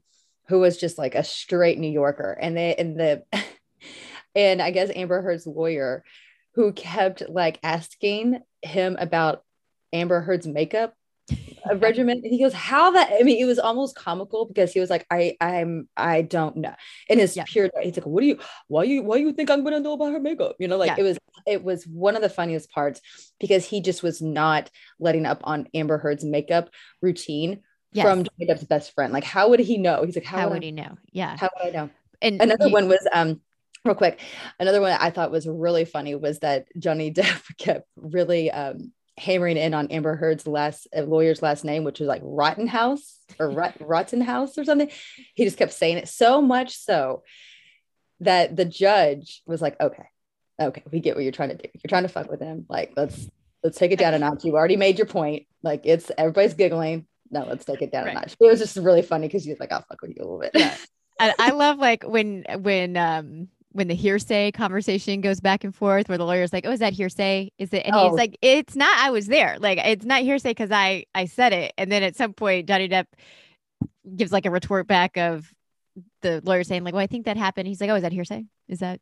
who 0.47 0.60
was 0.60 0.77
just 0.77 0.97
like 0.97 1.15
a 1.15 1.23
straight 1.23 1.77
New 1.77 1.91
Yorker, 1.91 2.38
and 2.39 2.55
they 2.55 2.75
and 2.75 2.99
the 2.99 3.23
and 4.36 4.62
I 4.62 4.71
guess 4.71 4.91
Amber 4.93 5.21
Heard's 5.21 5.47
lawyer, 5.47 6.03
who 6.55 6.71
kept 6.73 7.29
like 7.29 7.60
asking 7.63 8.39
him 8.62 8.95
about 8.99 9.43
Amber 9.91 10.21
Heard's 10.21 10.47
makeup 10.47 10.93
a 11.69 11.76
regiment. 11.76 12.24
And 12.24 12.34
he 12.34 12.39
goes 12.39 12.54
how 12.54 12.91
that 12.91 13.12
i 13.19 13.24
mean 13.24 13.41
it 13.41 13.45
was 13.45 13.60
almost 13.60 13.95
comical 13.95 14.45
because 14.45 14.74
he 14.74 14.80
was 14.80 14.89
like 14.89 15.06
i 15.12 15.36
i'm 15.41 15.88
i 15.97 16.21
don't 16.21 16.58
know. 16.58 16.74
In 17.10 17.19
his 17.19 17.36
yeah. 17.36 17.43
pure 17.47 17.69
he's 17.82 17.97
like 17.97 18.06
what 18.06 18.21
do 18.21 18.28
you 18.28 18.39
why 18.67 18.84
you 18.84 19.04
why 19.04 19.17
you 19.17 19.34
think 19.34 19.50
i'm 19.50 19.63
gonna 19.63 19.80
know 19.80 19.93
about 19.93 20.12
her 20.12 20.19
makeup? 20.19 20.56
You 20.60 20.67
know 20.67 20.78
like 20.78 20.97
yeah. 20.97 21.00
it 21.00 21.04
was 21.04 21.17
it 21.47 21.63
was 21.63 21.86
one 21.86 22.15
of 22.15 22.21
the 22.21 22.30
funniest 22.30 22.71
parts 22.71 23.02
because 23.39 23.65
he 23.65 23.82
just 23.82 24.04
was 24.04 24.21
not 24.21 24.69
letting 25.00 25.26
up 25.26 25.41
on 25.43 25.67
amber 25.74 25.97
heard's 25.97 26.24
makeup 26.24 26.69
routine 27.02 27.62
yes. 27.93 28.06
from 28.06 28.24
Johnny 28.24 28.47
Depp's 28.47 28.63
best 28.63 28.93
friend. 28.93 29.13
Like 29.13 29.24
how 29.24 29.50
would 29.50 29.60
he 29.60 29.78
know? 29.78 30.04
He's 30.04 30.15
like 30.15 30.26
how, 30.26 30.39
how 30.39 30.50
would, 30.50 30.63
he 30.63 30.71
know? 30.71 30.97
Yeah. 31.12 31.36
How 31.38 31.50
would 31.58 31.67
i 31.67 31.71
know? 31.71 31.89
And 32.21 32.41
another 32.41 32.69
one 32.69 32.88
was 32.88 33.06
um 33.13 33.41
real 33.84 33.95
quick. 33.95 34.19
Another 34.60 34.82
one 34.82 34.91
i 35.00 35.10
thought 35.10 35.32
was 35.32 35.47
really 35.47 35.86
funny 35.86 36.15
was 36.15 36.39
that 36.39 36.67
johnny 36.78 37.12
depp 37.13 37.43
kept 37.58 37.88
really 37.95 38.52
um 38.52 38.91
hammering 39.21 39.57
in 39.57 39.73
on 39.73 39.88
Amber 39.88 40.15
Heard's 40.15 40.47
last 40.47 40.88
uh, 40.95 41.03
lawyer's 41.03 41.41
last 41.41 41.63
name, 41.63 41.84
which 41.84 41.99
was 41.99 42.07
like 42.07 42.21
Rottenhouse 42.23 43.19
or 43.39 43.49
Rot- 43.51 43.77
Rottenhouse 43.79 44.57
or 44.57 44.65
something. 44.65 44.89
He 45.36 45.45
just 45.45 45.57
kept 45.57 45.73
saying 45.73 45.97
it 45.97 46.07
so 46.07 46.41
much 46.41 46.75
so 46.77 47.23
that 48.19 48.55
the 48.55 48.65
judge 48.65 49.41
was 49.45 49.62
like, 49.62 49.79
okay, 49.79 50.07
okay, 50.60 50.84
we 50.91 50.99
get 50.99 51.15
what 51.15 51.23
you're 51.23 51.31
trying 51.31 51.49
to 51.49 51.57
do. 51.57 51.69
You're 51.73 51.89
trying 51.89 52.03
to 52.03 52.10
fuck 52.10 52.29
with 52.29 52.41
him. 52.41 52.65
Like, 52.67 52.93
let's 52.95 53.29
let's 53.63 53.77
take 53.77 53.91
it 53.91 53.99
down 53.99 54.13
a 54.13 54.19
notch. 54.19 54.43
You 54.43 54.55
already 54.55 54.77
made 54.77 54.97
your 54.97 55.07
point. 55.07 55.45
Like, 55.63 55.81
it's 55.86 56.12
everybody's 56.17 56.55
giggling. 56.55 57.07
No, 57.29 57.45
let's 57.45 57.63
take 57.63 57.81
it 57.81 57.91
down 57.91 58.05
right. 58.05 58.15
a 58.15 58.19
notch. 58.19 58.36
It 58.39 58.45
was 58.45 58.60
just 58.60 58.75
really 58.75 59.01
funny 59.01 59.27
because 59.27 59.45
he's 59.45 59.60
like, 59.60 59.71
I'll 59.71 59.86
fuck 59.88 60.01
with 60.01 60.12
you 60.12 60.21
a 60.21 60.25
little 60.25 60.39
bit. 60.39 60.51
Yeah. 60.53 60.75
I, 61.19 61.34
I 61.38 61.51
love 61.51 61.77
like 61.77 62.03
when 62.03 62.45
when 62.62 62.97
um 62.97 63.49
when 63.73 63.88
the 63.88 63.95
hearsay 63.95 64.51
conversation 64.51 65.21
goes 65.21 65.39
back 65.39 65.63
and 65.63 65.73
forth 65.73 66.10
where 66.10 66.17
the 66.17 66.25
lawyer's 66.25 66.53
like, 66.53 66.65
"Oh, 66.65 66.71
is 66.71 66.79
that 66.79 66.93
hearsay? 66.93 67.51
Is 67.57 67.73
it?" 67.73 67.86
And 67.86 67.95
oh. 67.95 68.10
he's 68.10 68.17
like, 68.17 68.38
"It's 68.41 68.75
not. 68.75 68.97
I 68.97 69.12
was 69.12 69.27
there. 69.27 69.57
Like, 69.60 69.79
it's 69.79 70.05
not 70.05 70.21
hearsay 70.21 70.51
because 70.51 70.71
I 70.71 71.05
I 71.15 71.25
said 71.25 71.53
it." 71.53 71.73
And 71.77 71.91
then 71.91 72.03
at 72.03 72.15
some 72.15 72.34
point, 72.34 72.67
Johnny 72.67 72.89
Depp 72.89 73.05
gives 74.15 74.31
like 74.31 74.45
a 74.45 74.51
retort 74.51 74.88
back 74.88 75.17
of 75.17 75.51
the 76.21 76.41
lawyer 76.43 76.63
saying, 76.63 76.84
"Like, 76.84 76.93
well, 76.93 77.03
I 77.03 77.07
think 77.07 77.25
that 77.25 77.38
happened." 77.38 77.67
He's 77.67 77.81
like, 77.81 77.89
"Oh, 77.89 77.95
is 77.95 78.03
that 78.03 78.12
hearsay? 78.12 78.45
Is 78.67 78.79
that 78.79 78.99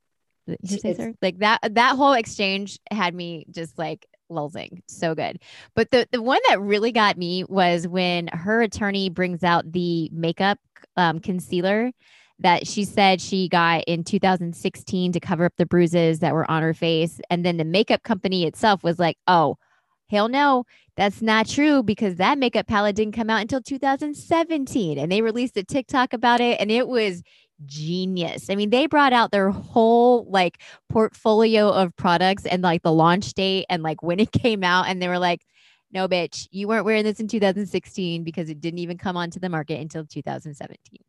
hearsay, 0.63 0.93
sir?" 0.95 1.13
Like 1.21 1.39
that 1.39 1.60
that 1.75 1.95
whole 1.95 2.13
exchange 2.13 2.79
had 2.91 3.13
me 3.13 3.45
just 3.51 3.77
like 3.77 4.08
lulzing. 4.29 4.82
So 4.88 5.15
good. 5.15 5.39
But 5.75 5.91
the 5.91 6.08
the 6.12 6.21
one 6.21 6.39
that 6.47 6.62
really 6.62 6.91
got 6.91 7.17
me 7.17 7.43
was 7.45 7.88
when 7.88 8.27
her 8.27 8.62
attorney 8.62 9.10
brings 9.10 9.43
out 9.43 9.71
the 9.71 10.10
makeup 10.13 10.60
um, 10.95 11.19
concealer 11.19 11.91
that 12.39 12.67
she 12.67 12.86
said 12.86 13.21
she 13.21 13.49
got 13.49 13.84
in 13.86 14.04
2016 14.04 15.12
to 15.12 15.19
cover 15.19 15.45
up 15.45 15.54
the 15.58 15.65
bruises 15.65 16.19
that 16.19 16.34
were 16.34 16.49
on 16.49 16.63
her 16.63 16.73
face. 16.73 17.19
And 17.30 17.45
then 17.45 17.58
the 17.58 17.65
makeup 17.65 18.04
company 18.04 18.45
itself 18.45 18.84
was 18.84 18.97
like, 18.97 19.17
oh, 19.28 19.58
hell 20.10 20.28
no, 20.28 20.65
that's 20.95 21.21
not 21.21 21.47
true 21.47 21.84
because 21.84 22.15
that 22.15 22.38
makeup 22.38 22.67
palette 22.67 22.95
didn't 22.95 23.15
come 23.15 23.30
out 23.30 23.41
until 23.41 23.62
2017. 23.62 24.97
And 24.97 25.12
they 25.12 25.21
released 25.21 25.58
a 25.58 25.63
TikTok 25.63 26.13
about 26.13 26.39
it 26.39 26.60
and 26.60 26.71
it 26.71 26.88
was 26.88 27.23
genius. 27.65 28.49
I 28.49 28.56
mean, 28.56 28.69
they 28.69 28.88
brought 28.88 29.13
out 29.13 29.32
their 29.32 29.49
whole 29.49 30.25
like 30.30 30.62
portfolio 30.89 31.69
of 31.69 31.95
products 31.95 32.45
and 32.45 32.62
like 32.62 32.84
the 32.84 32.93
launch 32.93 33.34
date 33.34 33.65
and 33.69 33.84
like 33.84 34.02
when 34.02 34.19
it 34.19 34.32
came 34.43 34.63
out. 34.63 34.88
And 34.88 35.02
they 35.02 35.08
were 35.08 35.19
like, 35.19 35.41
no, 35.91 36.08
bitch, 36.08 36.47
you 36.52 36.67
weren't 36.67 36.86
wearing 36.86 37.04
this 37.04 37.19
in 37.19 37.28
2016 37.28 38.23
because 38.23 38.49
it 38.49 38.62
didn't 38.62 38.80
even 38.80 38.97
come 38.97 39.17
onto 39.17 39.39
the 39.39 39.49
market 39.49 39.80
until 39.80 40.06
2017. 40.06 40.99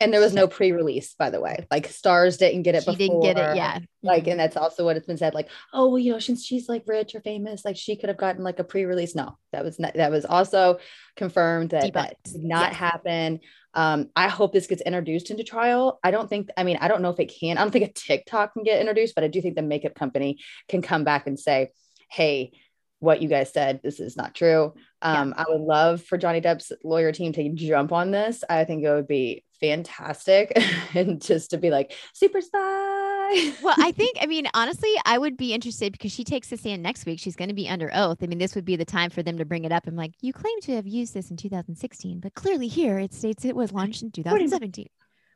And 0.00 0.12
there 0.12 0.20
was 0.20 0.32
no 0.32 0.48
pre-release, 0.48 1.14
by 1.14 1.28
the 1.28 1.40
way. 1.40 1.66
Like 1.70 1.86
Stars 1.88 2.38
didn't 2.38 2.62
get 2.62 2.74
it 2.74 2.84
she 2.84 2.92
before. 2.92 2.96
didn't 2.96 3.20
get 3.20 3.38
it, 3.38 3.56
yeah. 3.56 3.78
Like, 4.02 4.26
and 4.26 4.40
that's 4.40 4.56
also 4.56 4.84
what 4.84 4.96
it's 4.96 5.06
been 5.06 5.18
said. 5.18 5.34
Like, 5.34 5.48
oh, 5.74 5.88
well, 5.88 5.98
you 5.98 6.12
know, 6.12 6.18
since 6.18 6.44
she's 6.44 6.68
like 6.68 6.84
rich 6.86 7.14
or 7.14 7.20
famous, 7.20 7.64
like 7.64 7.76
she 7.76 7.96
could 7.96 8.08
have 8.08 8.16
gotten 8.16 8.42
like 8.42 8.58
a 8.58 8.64
pre-release. 8.64 9.14
No, 9.14 9.36
that 9.52 9.62
was 9.62 9.78
not. 9.78 9.94
That 9.94 10.10
was 10.10 10.24
also 10.24 10.78
confirmed 11.16 11.70
that, 11.70 11.92
that 11.92 12.16
did 12.24 12.42
not 12.42 12.70
yes. 12.70 12.76
happen. 12.76 13.40
Um, 13.74 14.08
I 14.16 14.28
hope 14.28 14.52
this 14.52 14.66
gets 14.66 14.82
introduced 14.82 15.30
into 15.30 15.44
trial. 15.44 16.00
I 16.02 16.10
don't 16.10 16.28
think. 16.28 16.48
I 16.56 16.64
mean, 16.64 16.78
I 16.80 16.88
don't 16.88 17.02
know 17.02 17.10
if 17.10 17.20
it 17.20 17.32
can. 17.38 17.58
I 17.58 17.60
don't 17.60 17.70
think 17.70 17.88
a 17.88 17.92
TikTok 17.92 18.54
can 18.54 18.62
get 18.62 18.80
introduced, 18.80 19.14
but 19.14 19.24
I 19.24 19.28
do 19.28 19.42
think 19.42 19.54
the 19.54 19.62
makeup 19.62 19.94
company 19.94 20.38
can 20.68 20.80
come 20.80 21.04
back 21.04 21.26
and 21.26 21.38
say, 21.38 21.70
"Hey, 22.10 22.52
what 23.00 23.22
you 23.22 23.28
guys 23.28 23.52
said. 23.52 23.80
This 23.82 23.98
is 23.98 24.16
not 24.16 24.34
true. 24.34 24.74
Um, 25.02 25.34
yeah. 25.36 25.44
I 25.44 25.50
would 25.50 25.62
love 25.62 26.02
for 26.02 26.18
Johnny 26.18 26.40
Depp's 26.40 26.70
lawyer 26.84 27.12
team 27.12 27.32
to 27.32 27.52
jump 27.54 27.92
on 27.92 28.10
this. 28.10 28.44
I 28.48 28.64
think 28.64 28.84
it 28.84 28.90
would 28.90 29.08
be 29.08 29.44
fantastic 29.60 30.52
and 30.94 31.20
just 31.20 31.50
to 31.50 31.58
be 31.58 31.70
like 31.70 31.92
super 32.12 32.40
spy. 32.40 33.52
well, 33.62 33.76
I 33.78 33.92
think, 33.96 34.16
I 34.20 34.26
mean, 34.26 34.48
honestly, 34.54 34.92
I 35.04 35.18
would 35.18 35.36
be 35.36 35.54
interested 35.54 35.92
because 35.92 36.12
she 36.12 36.24
takes 36.24 36.48
the 36.48 36.56
stand 36.56 36.82
next 36.82 37.06
week. 37.06 37.20
She's 37.20 37.36
going 37.36 37.48
to 37.48 37.54
be 37.54 37.68
under 37.68 37.90
oath. 37.94 38.18
I 38.22 38.26
mean, 38.26 38.38
this 38.38 38.54
would 38.54 38.64
be 38.64 38.76
the 38.76 38.84
time 38.84 39.10
for 39.10 39.22
them 39.22 39.38
to 39.38 39.44
bring 39.44 39.64
it 39.64 39.72
up. 39.72 39.86
I'm 39.86 39.96
like, 39.96 40.12
you 40.20 40.32
claim 40.32 40.60
to 40.62 40.74
have 40.76 40.86
used 40.86 41.14
this 41.14 41.30
in 41.30 41.36
2016, 41.36 42.20
but 42.20 42.34
clearly 42.34 42.68
here 42.68 42.98
it 42.98 43.14
states 43.14 43.44
it 43.44 43.56
was 43.56 43.72
launched 43.72 44.02
in 44.02 44.10
2017 44.12 44.86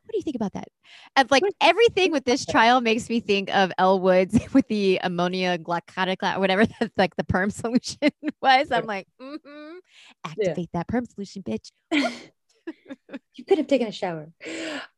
what 0.05 0.13
do 0.13 0.19
you 0.19 0.23
think 0.23 0.37
about 0.37 0.53
that? 0.53 0.69
And 1.17 1.31
like 1.31 1.43
everything 1.63 2.13
with 2.13 2.25
this 2.25 2.45
trial 2.45 2.83
makes 2.83 3.09
me 3.09 3.21
think 3.21 3.55
of 3.55 3.73
Elle 3.79 4.01
Woods 4.01 4.39
with 4.53 4.69
the 4.69 5.01
ammonia 5.03 5.57
glycotic 5.57 6.17
or 6.23 6.39
whatever 6.41 6.67
that's 6.67 6.93
like 6.97 7.17
the 7.17 7.25
perm 7.25 7.51
solution 7.51 8.11
was. 8.43 8.71
I'm 8.71 8.85
like, 8.85 9.09
mm-hmm. 9.21 9.77
activate 10.25 10.59
yeah. 10.59 10.81
that 10.81 10.89
perm 10.89 11.07
solution, 11.07 11.43
bitch. 11.43 11.71
you 13.35 13.45
could 13.45 13.59
have 13.59 13.67
taken 13.67 13.89
a 13.89 13.93
shower. 13.93 14.31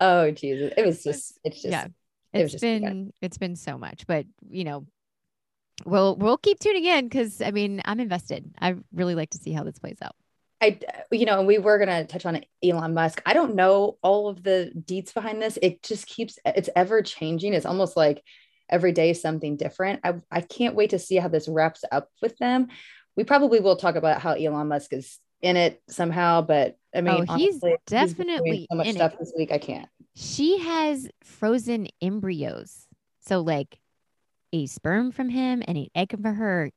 Oh 0.00 0.30
Jesus. 0.30 0.72
It 0.76 0.86
was 0.86 1.02
just 1.02 1.38
it's 1.44 1.62
just 1.62 1.72
yeah. 1.72 1.86
It's 2.32 2.54
it 2.54 2.60
been 2.60 3.12
it's 3.22 3.38
been 3.38 3.56
so 3.56 3.78
much, 3.78 4.06
but 4.06 4.26
you 4.48 4.64
know, 4.64 4.86
we'll 5.84 6.16
we'll 6.16 6.38
keep 6.38 6.58
tuning 6.58 6.84
in 6.84 7.08
because 7.08 7.40
I 7.40 7.50
mean 7.50 7.80
I'm 7.84 8.00
invested. 8.00 8.54
I 8.60 8.76
really 8.92 9.14
like 9.14 9.30
to 9.30 9.38
see 9.38 9.52
how 9.52 9.64
this 9.64 9.78
plays 9.78 9.98
out. 10.02 10.16
I, 10.60 10.78
you 11.10 11.26
know, 11.26 11.42
we 11.42 11.58
were 11.58 11.76
going 11.76 11.88
to 11.88 12.10
touch 12.10 12.24
on 12.24 12.40
Elon 12.64 12.94
Musk. 12.94 13.20
I 13.26 13.34
don't 13.34 13.54
know 13.54 13.98
all 14.02 14.28
of 14.28 14.42
the 14.42 14.72
deets 14.74 15.12
behind 15.12 15.40
this. 15.42 15.58
It 15.60 15.82
just 15.82 16.06
keeps, 16.06 16.38
it's 16.46 16.70
ever 16.74 17.02
changing. 17.02 17.52
It's 17.52 17.66
almost 17.66 17.96
like 17.96 18.22
every 18.70 18.92
day 18.92 19.12
something 19.12 19.56
different. 19.56 20.00
I, 20.02 20.14
I 20.30 20.40
can't 20.40 20.74
wait 20.74 20.90
to 20.90 20.98
see 20.98 21.16
how 21.16 21.28
this 21.28 21.46
wraps 21.46 21.84
up 21.92 22.08
with 22.22 22.38
them. 22.38 22.68
We 23.16 23.24
probably 23.24 23.60
will 23.60 23.76
talk 23.76 23.96
about 23.96 24.20
how 24.20 24.32
Elon 24.32 24.68
Musk 24.68 24.92
is 24.92 25.18
in 25.42 25.56
it 25.56 25.82
somehow, 25.88 26.42
but 26.42 26.78
I 26.94 27.00
mean, 27.00 27.26
oh, 27.28 27.36
he's 27.36 27.62
honestly, 27.62 27.76
definitely 27.86 28.56
he's 28.58 28.66
so 28.70 28.76
much 28.76 28.90
stuff 28.92 29.12
it. 29.14 29.18
this 29.20 29.32
week. 29.36 29.52
I 29.52 29.58
can't. 29.58 29.88
She 30.14 30.58
has 30.58 31.08
frozen 31.22 31.88
embryos. 32.00 32.86
So, 33.20 33.40
like 33.40 33.78
a 34.52 34.66
sperm 34.66 35.10
from 35.12 35.28
him 35.28 35.62
and 35.66 35.76
an 35.76 35.88
egg 35.94 36.12
from 36.12 36.34
her 36.34 36.70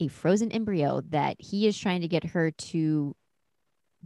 a 0.00 0.08
frozen 0.08 0.50
embryo 0.50 1.02
that 1.10 1.36
he 1.38 1.66
is 1.66 1.78
trying 1.78 2.00
to 2.00 2.08
get 2.08 2.24
her 2.24 2.50
to 2.52 3.14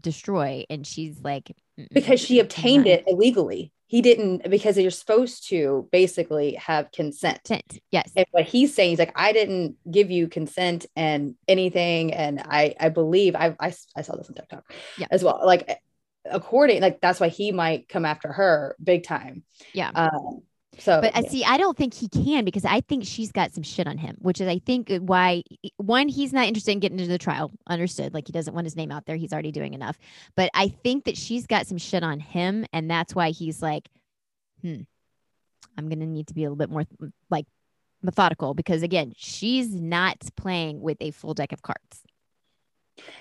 destroy 0.00 0.64
and 0.68 0.84
she's 0.84 1.20
like 1.22 1.56
because 1.92 2.18
she 2.18 2.40
obtained 2.40 2.86
it 2.86 3.04
illegally 3.06 3.72
he 3.94 4.02
didn't 4.02 4.50
because 4.50 4.76
you're 4.76 4.90
supposed 4.90 5.48
to 5.50 5.88
basically 5.92 6.54
have 6.54 6.90
consent. 6.90 7.38
consent. 7.44 7.78
Yes. 7.92 8.10
And 8.16 8.26
what 8.32 8.42
he's 8.42 8.74
saying 8.74 8.94
is 8.94 8.98
like, 8.98 9.12
I 9.14 9.32
didn't 9.32 9.76
give 9.88 10.10
you 10.10 10.26
consent 10.26 10.84
and 10.96 11.36
anything. 11.46 12.12
And 12.12 12.40
I, 12.40 12.74
I 12.80 12.88
believe 12.88 13.36
I, 13.36 13.54
I, 13.60 13.72
I 13.94 14.02
saw 14.02 14.16
this 14.16 14.28
on 14.28 14.34
TikTok 14.34 14.64
yeah. 14.98 15.06
as 15.12 15.22
well. 15.22 15.40
Like 15.44 15.78
according, 16.28 16.82
like 16.82 17.00
that's 17.00 17.20
why 17.20 17.28
he 17.28 17.52
might 17.52 17.88
come 17.88 18.04
after 18.04 18.32
her 18.32 18.74
big 18.82 19.04
time. 19.04 19.44
Yeah. 19.72 19.90
Um, 19.94 20.42
so, 20.78 21.00
but 21.00 21.14
I 21.16 21.20
uh, 21.20 21.28
see, 21.28 21.44
I 21.44 21.56
don't 21.56 21.76
think 21.76 21.94
he 21.94 22.08
can 22.08 22.44
because 22.44 22.64
I 22.64 22.80
think 22.80 23.04
she's 23.04 23.32
got 23.32 23.52
some 23.54 23.62
shit 23.62 23.86
on 23.86 23.98
him, 23.98 24.16
which 24.20 24.40
is, 24.40 24.48
I 24.48 24.58
think, 24.58 24.90
uh, 24.90 24.98
why 24.98 25.42
one, 25.76 26.08
he's 26.08 26.32
not 26.32 26.46
interested 26.46 26.72
in 26.72 26.80
getting 26.80 26.98
into 26.98 27.10
the 27.10 27.18
trial. 27.18 27.50
Understood. 27.68 28.14
Like 28.14 28.26
he 28.26 28.32
doesn't 28.32 28.54
want 28.54 28.66
his 28.66 28.76
name 28.76 28.90
out 28.90 29.06
there. 29.06 29.16
He's 29.16 29.32
already 29.32 29.52
doing 29.52 29.74
enough. 29.74 29.98
But 30.36 30.50
I 30.54 30.68
think 30.68 31.04
that 31.04 31.16
she's 31.16 31.46
got 31.46 31.66
some 31.66 31.78
shit 31.78 32.02
on 32.02 32.20
him. 32.20 32.66
And 32.72 32.90
that's 32.90 33.14
why 33.14 33.30
he's 33.30 33.62
like, 33.62 33.88
hmm, 34.62 34.82
I'm 35.76 35.88
going 35.88 36.00
to 36.00 36.06
need 36.06 36.28
to 36.28 36.34
be 36.34 36.44
a 36.44 36.50
little 36.50 36.56
bit 36.56 36.70
more 36.70 36.84
like 37.30 37.46
methodical 38.02 38.54
because, 38.54 38.82
again, 38.82 39.12
she's 39.16 39.74
not 39.74 40.18
playing 40.36 40.80
with 40.80 40.98
a 41.00 41.10
full 41.10 41.34
deck 41.34 41.52
of 41.52 41.62
cards. 41.62 42.02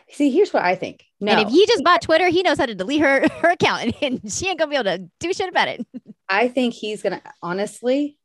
See, 0.09 0.29
here's 0.29 0.53
what 0.53 0.63
I 0.63 0.75
think. 0.75 1.05
No. 1.19 1.31
And 1.31 1.41
if 1.41 1.49
he 1.49 1.65
just 1.65 1.83
bought 1.83 2.01
Twitter, 2.01 2.29
he 2.29 2.43
knows 2.43 2.57
how 2.57 2.65
to 2.65 2.75
delete 2.75 3.01
her, 3.01 3.27
her 3.41 3.49
account 3.49 3.83
and, 3.83 3.93
and 4.23 4.31
she 4.31 4.47
ain't 4.47 4.59
gonna 4.59 4.69
be 4.69 4.75
able 4.75 4.97
to 4.97 5.09
do 5.19 5.33
shit 5.33 5.49
about 5.49 5.67
it. 5.67 5.85
I 6.29 6.47
think 6.47 6.73
he's 6.73 7.01
gonna 7.01 7.21
honestly, 7.41 8.17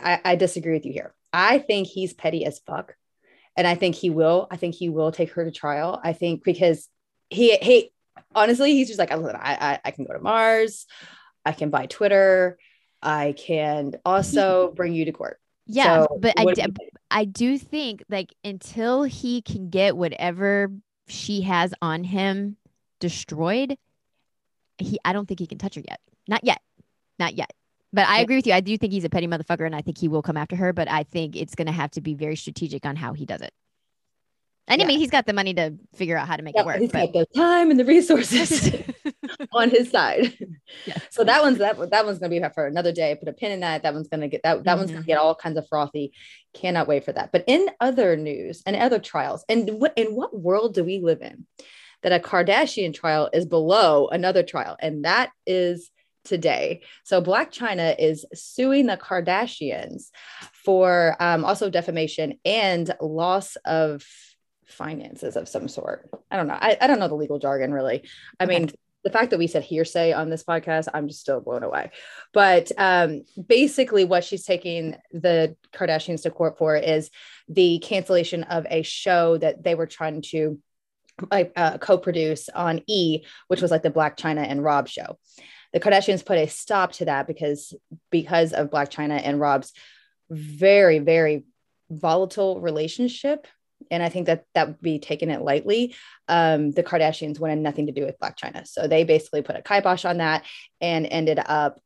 I, 0.00 0.20
I 0.24 0.36
disagree 0.36 0.74
with 0.74 0.86
you 0.86 0.92
here. 0.92 1.14
I 1.32 1.58
think 1.58 1.86
he's 1.86 2.14
petty 2.14 2.44
as 2.44 2.60
fuck. 2.60 2.94
And 3.58 3.66
I 3.66 3.74
think 3.74 3.94
he 3.94 4.10
will. 4.10 4.48
I 4.50 4.56
think 4.56 4.74
he 4.74 4.90
will 4.90 5.12
take 5.12 5.32
her 5.32 5.44
to 5.44 5.50
trial. 5.50 5.98
I 6.02 6.12
think 6.12 6.44
because 6.44 6.88
he 7.30 7.56
he 7.56 7.90
honestly, 8.34 8.72
he's 8.72 8.88
just 8.88 8.98
like, 8.98 9.10
I, 9.10 9.16
I, 9.16 9.80
I 9.84 9.90
can 9.90 10.04
go 10.04 10.12
to 10.12 10.20
Mars, 10.20 10.86
I 11.44 11.52
can 11.52 11.70
buy 11.70 11.86
Twitter, 11.86 12.58
I 13.02 13.34
can 13.36 13.94
also 14.04 14.72
bring 14.72 14.94
you 14.94 15.06
to 15.06 15.12
court. 15.12 15.40
Yeah, 15.66 16.02
so 16.02 16.18
but 16.20 16.34
I, 16.36 16.46
I 17.10 17.24
do 17.24 17.58
think 17.58 18.04
like 18.08 18.34
until 18.44 19.02
he 19.02 19.42
can 19.42 19.68
get 19.68 19.96
whatever 19.96 20.70
she 21.08 21.42
has 21.42 21.74
on 21.82 22.04
him 22.04 22.56
destroyed, 23.00 23.76
he 24.78 24.98
I 25.04 25.12
don't 25.12 25.26
think 25.26 25.40
he 25.40 25.46
can 25.46 25.58
touch 25.58 25.74
her 25.74 25.82
yet. 25.86 26.00
Not 26.28 26.44
yet. 26.44 26.60
Not 27.18 27.34
yet. 27.34 27.52
But 27.92 28.08
I 28.08 28.20
agree 28.20 28.36
with 28.36 28.46
you. 28.46 28.52
I 28.52 28.60
do 28.60 28.76
think 28.76 28.92
he's 28.92 29.04
a 29.04 29.08
petty 29.08 29.26
motherfucker 29.26 29.64
and 29.64 29.74
I 29.74 29.80
think 29.80 29.98
he 29.98 30.08
will 30.08 30.22
come 30.22 30.36
after 30.36 30.54
her, 30.56 30.72
but 30.72 30.90
I 30.90 31.02
think 31.04 31.34
it's 31.34 31.54
going 31.54 31.66
to 31.66 31.72
have 31.72 31.90
to 31.92 32.00
be 32.00 32.14
very 32.14 32.36
strategic 32.36 32.84
on 32.84 32.94
how 32.94 33.12
he 33.14 33.24
does 33.24 33.40
it. 33.40 33.52
And 34.68 34.80
yeah. 34.80 34.84
I 34.84 34.88
mean, 34.88 34.98
he's 34.98 35.10
got 35.10 35.26
the 35.26 35.32
money 35.32 35.54
to 35.54 35.74
figure 35.94 36.16
out 36.16 36.26
how 36.26 36.36
to 36.36 36.42
make 36.42 36.56
yeah, 36.56 36.62
it 36.62 36.66
work. 36.66 36.78
He's 36.78 36.90
but... 36.90 37.12
got 37.12 37.12
the 37.12 37.26
time 37.38 37.70
and 37.70 37.78
the 37.78 37.84
resources 37.84 38.72
on 39.52 39.70
his 39.70 39.90
side. 39.90 40.36
Yeah. 40.86 40.98
So 41.10 41.22
that 41.24 41.42
one's 41.42 41.58
that 41.58 41.78
that 41.90 42.04
one's 42.04 42.18
gonna 42.18 42.30
be 42.30 42.42
for 42.54 42.66
another 42.66 42.92
day. 42.92 43.14
Put 43.14 43.28
a 43.28 43.32
pin 43.32 43.52
in 43.52 43.60
that. 43.60 43.84
That 43.84 43.94
one's 43.94 44.08
gonna 44.08 44.28
get 44.28 44.42
that 44.42 44.64
that 44.64 44.70
mm-hmm. 44.70 44.78
one's 44.78 44.90
gonna 44.90 45.02
mm-hmm. 45.02 45.06
get 45.06 45.18
all 45.18 45.34
kinds 45.34 45.56
of 45.56 45.68
frothy. 45.68 46.12
Cannot 46.52 46.88
wait 46.88 47.04
for 47.04 47.12
that. 47.12 47.30
But 47.32 47.44
in 47.46 47.68
other 47.80 48.16
news 48.16 48.62
and 48.66 48.74
other 48.74 48.98
trials, 48.98 49.44
and 49.48 49.68
what 49.80 49.92
in 49.96 50.14
what 50.14 50.38
world 50.38 50.74
do 50.74 50.82
we 50.82 50.98
live 50.98 51.22
in 51.22 51.46
that 52.02 52.12
a 52.12 52.18
Kardashian 52.18 52.92
trial 52.92 53.30
is 53.32 53.46
below 53.46 54.08
another 54.08 54.42
trial? 54.42 54.76
And 54.80 55.04
that 55.04 55.30
is 55.46 55.90
today. 56.24 56.82
So 57.04 57.22
Blac 57.22 57.52
Chyna 57.52 57.94
is 57.98 58.26
suing 58.34 58.86
the 58.86 58.96
Kardashians 58.96 60.10
for 60.52 61.16
um, 61.20 61.44
also 61.44 61.70
defamation 61.70 62.38
and 62.44 62.92
loss 63.00 63.56
of 63.64 64.04
finances 64.66 65.36
of 65.36 65.48
some 65.48 65.68
sort. 65.68 66.08
I 66.30 66.36
don't 66.36 66.48
know. 66.48 66.58
I, 66.58 66.76
I 66.80 66.86
don't 66.86 66.98
know 66.98 67.08
the 67.08 67.14
legal 67.14 67.38
jargon 67.38 67.72
really. 67.72 68.04
I 68.38 68.44
okay. 68.44 68.58
mean, 68.58 68.70
the 69.04 69.12
fact 69.12 69.30
that 69.30 69.38
we 69.38 69.46
said 69.46 69.62
hearsay 69.62 70.12
on 70.12 70.30
this 70.30 70.42
podcast, 70.42 70.88
I'm 70.92 71.06
just 71.06 71.20
still 71.20 71.40
blown 71.40 71.62
away. 71.62 71.92
But 72.32 72.72
um, 72.76 73.22
basically, 73.46 74.04
what 74.04 74.24
she's 74.24 74.44
taking 74.44 74.96
the 75.12 75.54
Kardashians 75.72 76.22
to 76.22 76.30
court 76.32 76.58
for 76.58 76.76
is 76.76 77.10
the 77.48 77.78
cancellation 77.78 78.42
of 78.42 78.66
a 78.68 78.82
show 78.82 79.38
that 79.38 79.62
they 79.62 79.76
were 79.76 79.86
trying 79.86 80.22
to 80.22 80.58
like 81.30 81.52
uh, 81.54 81.78
co-produce 81.78 82.48
on 82.48 82.82
E, 82.88 83.24
which 83.46 83.62
was 83.62 83.70
like 83.70 83.84
the 83.84 83.92
Blac 83.92 84.16
Chyna 84.16 84.44
and 84.44 84.64
Rob 84.64 84.88
show. 84.88 85.18
The 85.72 85.78
Kardashians 85.78 86.26
put 86.26 86.38
a 86.38 86.48
stop 86.48 86.92
to 86.94 87.04
that 87.04 87.28
because 87.28 87.74
because 88.10 88.52
of 88.52 88.70
Blac 88.70 88.90
Chyna 88.90 89.20
and 89.22 89.38
Rob's 89.38 89.72
very 90.30 90.98
very 90.98 91.44
volatile 91.90 92.60
relationship 92.60 93.46
and 93.90 94.02
I 94.02 94.08
think 94.08 94.26
that 94.26 94.44
that 94.54 94.68
would 94.68 94.80
be 94.80 94.98
taking 94.98 95.30
it 95.30 95.42
lightly. 95.42 95.94
Um, 96.28 96.70
the 96.72 96.82
Kardashians 96.82 97.38
wanted 97.38 97.58
nothing 97.58 97.86
to 97.86 97.92
do 97.92 98.04
with 98.04 98.18
Blac 98.18 98.36
Chyna, 98.38 98.66
so 98.66 98.86
they 98.86 99.04
basically 99.04 99.42
put 99.42 99.56
a 99.56 99.62
kibosh 99.62 100.04
on 100.04 100.18
that 100.18 100.44
and 100.80 101.06
ended 101.06 101.40
up 101.44 101.80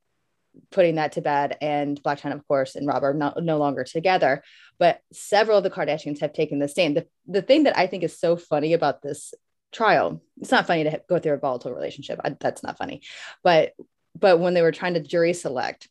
putting 0.71 0.97
that 0.97 1.13
to 1.13 1.21
bed. 1.21 1.57
And 1.61 2.03
Blac 2.03 2.21
Chyna, 2.21 2.35
of 2.35 2.47
course, 2.47 2.75
and 2.75 2.87
Rob 2.87 3.05
are 3.05 3.15
no, 3.15 3.33
no 3.39 3.59
longer 3.59 3.85
together. 3.85 4.43
But 4.79 5.01
several 5.13 5.59
of 5.59 5.65
the 5.65 5.71
Kardashians 5.71 6.21
have 6.21 6.33
taken 6.33 6.59
the 6.59 6.69
stand. 6.69 6.97
The, 6.97 7.07
the 7.27 7.43
thing 7.43 7.65
that 7.65 7.79
I 7.79 7.87
think 7.87 8.03
is 8.03 8.19
so 8.19 8.37
funny 8.37 8.73
about 8.73 9.03
this 9.03 9.35
trial, 9.73 10.23
it's 10.41 10.51
not 10.51 10.67
funny 10.67 10.85
to 10.85 11.03
go 11.09 11.19
through 11.19 11.35
a 11.35 11.39
volatile 11.39 11.73
relationship. 11.73 12.21
I, 12.25 12.31
that's 12.39 12.63
not 12.63 12.79
funny, 12.79 13.03
but 13.43 13.75
but 14.19 14.41
when 14.41 14.55
they 14.55 14.63
were 14.63 14.73
trying 14.73 14.95
to 14.95 15.01
jury 15.01 15.33
select, 15.33 15.89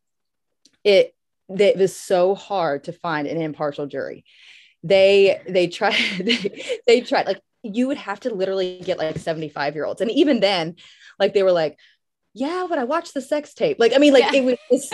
it 0.84 1.16
it 1.50 1.78
was 1.78 1.96
so 1.96 2.36
hard 2.36 2.84
to 2.86 2.92
find 2.92 3.28
an 3.28 3.42
impartial 3.42 3.88
jury. 3.88 4.26
They 4.84 5.42
they 5.48 5.68
tried 5.68 5.96
they, 6.20 6.80
they 6.88 7.02
tried 7.02 7.26
like 7.26 7.42
you 7.64 7.88
would 7.88 7.98
have 7.98 8.22
to 8.22 8.34
literally 8.34 8.82
get 8.84 8.98
like 8.98 9.18
75 9.18 9.76
year 9.76 9.86
olds. 9.86 10.02
And 10.02 10.12
even 10.12 10.40
then, 10.40 10.76
like 11.20 11.34
they 11.34 11.44
were 11.44 11.52
like, 11.52 11.78
yeah, 12.34 12.68
but 12.70 12.78
I 12.78 12.84
watched 12.84 13.14
the 13.14 13.22
sex 13.22 13.54
tape. 13.54 13.78
Like, 13.80 13.94
I 13.94 13.98
mean, 13.98 14.14
like 14.14 14.32
yeah. 14.32 14.42
it 14.42 14.60
was, 14.70 14.94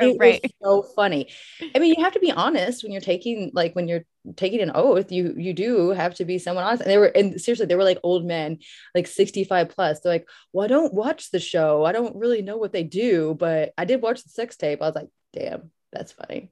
it 0.00 0.16
right. 0.18 0.40
was 0.42 0.52
so 0.62 0.94
funny. 0.94 1.30
I 1.74 1.78
mean, 1.78 1.94
you 1.96 2.04
have 2.04 2.14
to 2.14 2.20
be 2.20 2.32
honest 2.32 2.82
when 2.82 2.92
you're 2.92 3.00
taking, 3.00 3.50
like, 3.54 3.74
when 3.74 3.88
you're 3.88 4.04
taking 4.36 4.60
an 4.60 4.72
oath, 4.74 5.12
you, 5.12 5.34
you 5.38 5.52
do 5.54 5.90
have 5.90 6.14
to 6.16 6.24
be 6.24 6.38
someone 6.38 6.64
honest. 6.64 6.82
And 6.82 6.90
they 6.90 6.98
were, 6.98 7.06
and 7.06 7.40
seriously, 7.40 7.66
they 7.66 7.76
were 7.76 7.84
like 7.84 8.00
old 8.02 8.26
men, 8.26 8.58
like 8.94 9.06
65 9.06 9.68
plus. 9.70 10.00
They're 10.00 10.12
like, 10.12 10.28
well, 10.52 10.64
I 10.64 10.68
don't 10.68 10.92
watch 10.92 11.30
the 11.30 11.40
show. 11.40 11.84
I 11.84 11.92
don't 11.92 12.16
really 12.16 12.42
know 12.42 12.56
what 12.56 12.72
they 12.72 12.82
do, 12.82 13.34
but 13.38 13.72
I 13.78 13.84
did 13.84 14.02
watch 14.02 14.22
the 14.22 14.30
sex 14.30 14.56
tape. 14.56 14.82
I 14.82 14.86
was 14.86 14.96
like, 14.96 15.08
damn, 15.32 15.70
that's 15.92 16.12
funny. 16.12 16.50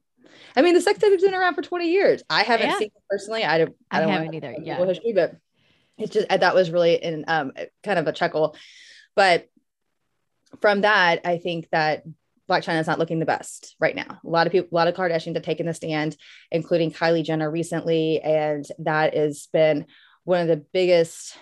I 0.57 0.63
mean, 0.63 0.75
the 0.75 0.81
sex 0.81 0.99
tape 0.99 1.13
has 1.13 1.23
been 1.23 1.35
around 1.35 1.55
for 1.55 1.63
20 1.63 1.91
years. 1.91 2.23
I 2.29 2.43
haven't 2.43 2.71
yeah. 2.71 2.79
seen 2.79 2.89
it 2.89 3.03
personally. 3.11 3.45
I 3.45 3.59
don't, 3.59 3.77
I, 3.91 4.01
don't 4.01 4.11
haven't 4.11 4.35
either. 4.35 4.57
Yeah. 4.63 4.85
History, 4.85 5.13
but 5.13 5.37
it's 5.99 6.13
just, 6.13 6.29
that 6.29 6.55
was 6.55 6.71
really 6.71 6.95
in 6.95 7.25
um, 7.29 7.53
kind 7.83 7.99
of 7.99 8.07
a 8.07 8.13
chuckle. 8.13 8.57
But 9.15 9.49
from 10.61 10.83
that, 10.83 11.21
I 11.25 11.39
think 11.39 11.69
that 11.71 12.05
Blac 12.49 12.65
Chyna 12.65 12.81
is 12.81 12.87
not 12.87 12.99
looking 12.99 13.19
the 13.19 13.27
best 13.27 13.77
right 13.79 13.95
now. 13.95 14.21
A 14.25 14.29
lot 14.29 14.47
of 14.47 14.53
people, 14.53 14.69
a 14.73 14.75
lot 14.75 14.89
of 14.89 14.95
Kardashians 14.95 15.35
have 15.35 15.45
taken 15.45 15.67
the 15.67 15.75
stand, 15.75 16.17
including 16.51 16.93
Kylie 16.93 17.25
Jenner 17.25 17.51
recently, 17.51 18.21
and 18.21 18.65
that 18.81 19.15
has 19.17 19.49
been 19.53 19.87
one 20.25 20.41
of 20.41 20.49
the 20.49 20.65
biggest 20.73 21.37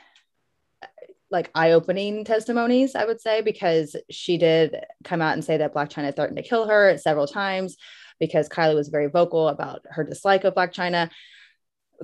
like 1.30 1.50
eye-opening 1.54 2.24
testimonies, 2.24 2.94
I 2.94 3.04
would 3.04 3.20
say, 3.20 3.40
because 3.40 3.94
she 4.10 4.36
did 4.36 4.84
come 5.04 5.22
out 5.22 5.34
and 5.34 5.44
say 5.44 5.58
that 5.58 5.72
Blac 5.72 5.90
Chyna 5.90 6.14
threatened 6.14 6.36
to 6.38 6.42
kill 6.42 6.66
her 6.66 6.98
several 6.98 7.26
times 7.26 7.76
because 8.20 8.48
Kylie 8.48 8.74
was 8.74 8.88
very 8.88 9.08
vocal 9.08 9.48
about 9.48 9.80
her 9.90 10.04
dislike 10.04 10.44
of 10.44 10.54
Blac 10.54 10.72
Chyna. 10.72 11.10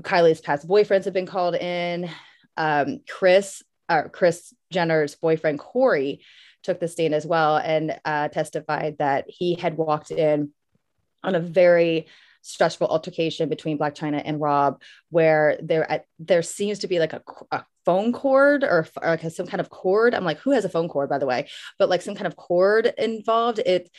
Kylie's 0.01 0.41
past 0.41 0.67
boyfriends 0.67 1.05
have 1.05 1.15
been 1.15 1.27
called 1.27 1.55
in. 1.55 2.11
Um, 2.57 3.01
Chris, 3.09 3.63
uh, 3.89 4.05
Kris 4.05 4.53
Jenner's 4.73 5.15
boyfriend 5.15 5.59
Corey 5.59 6.23
took 6.63 6.81
the 6.81 6.89
stand 6.89 7.15
as 7.15 7.27
well 7.27 7.59
and 7.59 7.99
uh, 8.05 8.29
testified 8.29 8.97
that 8.99 9.27
he 9.29 9.55
had 9.55 9.77
walked 9.77 10.11
in 10.11 10.51
on 11.23 11.35
a 11.35 11.41
very 11.41 12.07
stressful 12.43 12.87
altercation 12.87 13.49
between 13.49 13.79
Blac 13.79 13.95
Chyna 13.95 14.23
and 14.25 14.41
Rob, 14.41 14.81
where 15.11 15.59
there 15.63 16.05
there 16.19 16.43
seems 16.43 16.81
to 16.81 16.89
be 16.89 16.99
like 16.99 17.13
a, 17.13 17.23
a 17.51 17.65
phone 17.85 18.13
cord 18.13 18.65
or, 18.65 18.87
or 19.03 19.11
like 19.11 19.31
some 19.31 19.47
kind 19.47 19.61
of 19.61 19.71
cord. 19.71 20.15
I'm 20.15 20.25
like, 20.25 20.39
who 20.39 20.51
has 20.53 20.65
a 20.65 20.69
phone 20.69 20.89
cord, 20.89 21.09
by 21.09 21.19
the 21.19 21.27
way? 21.27 21.49
But 21.79 21.89
like 21.89 22.03
some 22.03 22.15
kind 22.15 22.27
of 22.27 22.37
cord 22.37 22.93
involved. 22.99 23.59
It 23.59 23.91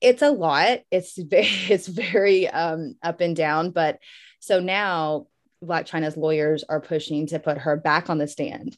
it's 0.00 0.22
a 0.22 0.30
lot. 0.30 0.80
It's 0.90 1.16
very, 1.22 1.46
it's 1.68 1.86
very 1.86 2.48
um, 2.48 2.96
up 3.02 3.20
and 3.20 3.36
down. 3.36 3.70
But 3.70 3.98
so 4.40 4.60
now 4.60 5.26
Blac 5.62 5.86
Chyna's 5.86 6.16
lawyers 6.16 6.64
are 6.68 6.80
pushing 6.80 7.26
to 7.28 7.38
put 7.38 7.58
her 7.58 7.76
back 7.76 8.10
on 8.10 8.18
the 8.18 8.28
stand 8.28 8.76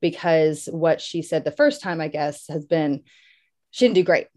because 0.00 0.68
what 0.70 1.00
she 1.00 1.22
said 1.22 1.44
the 1.44 1.50
first 1.50 1.82
time, 1.82 2.00
I 2.00 2.08
guess, 2.08 2.46
has 2.48 2.64
been 2.64 3.02
she 3.70 3.84
didn't 3.84 3.96
do 3.96 4.04
great. 4.04 4.28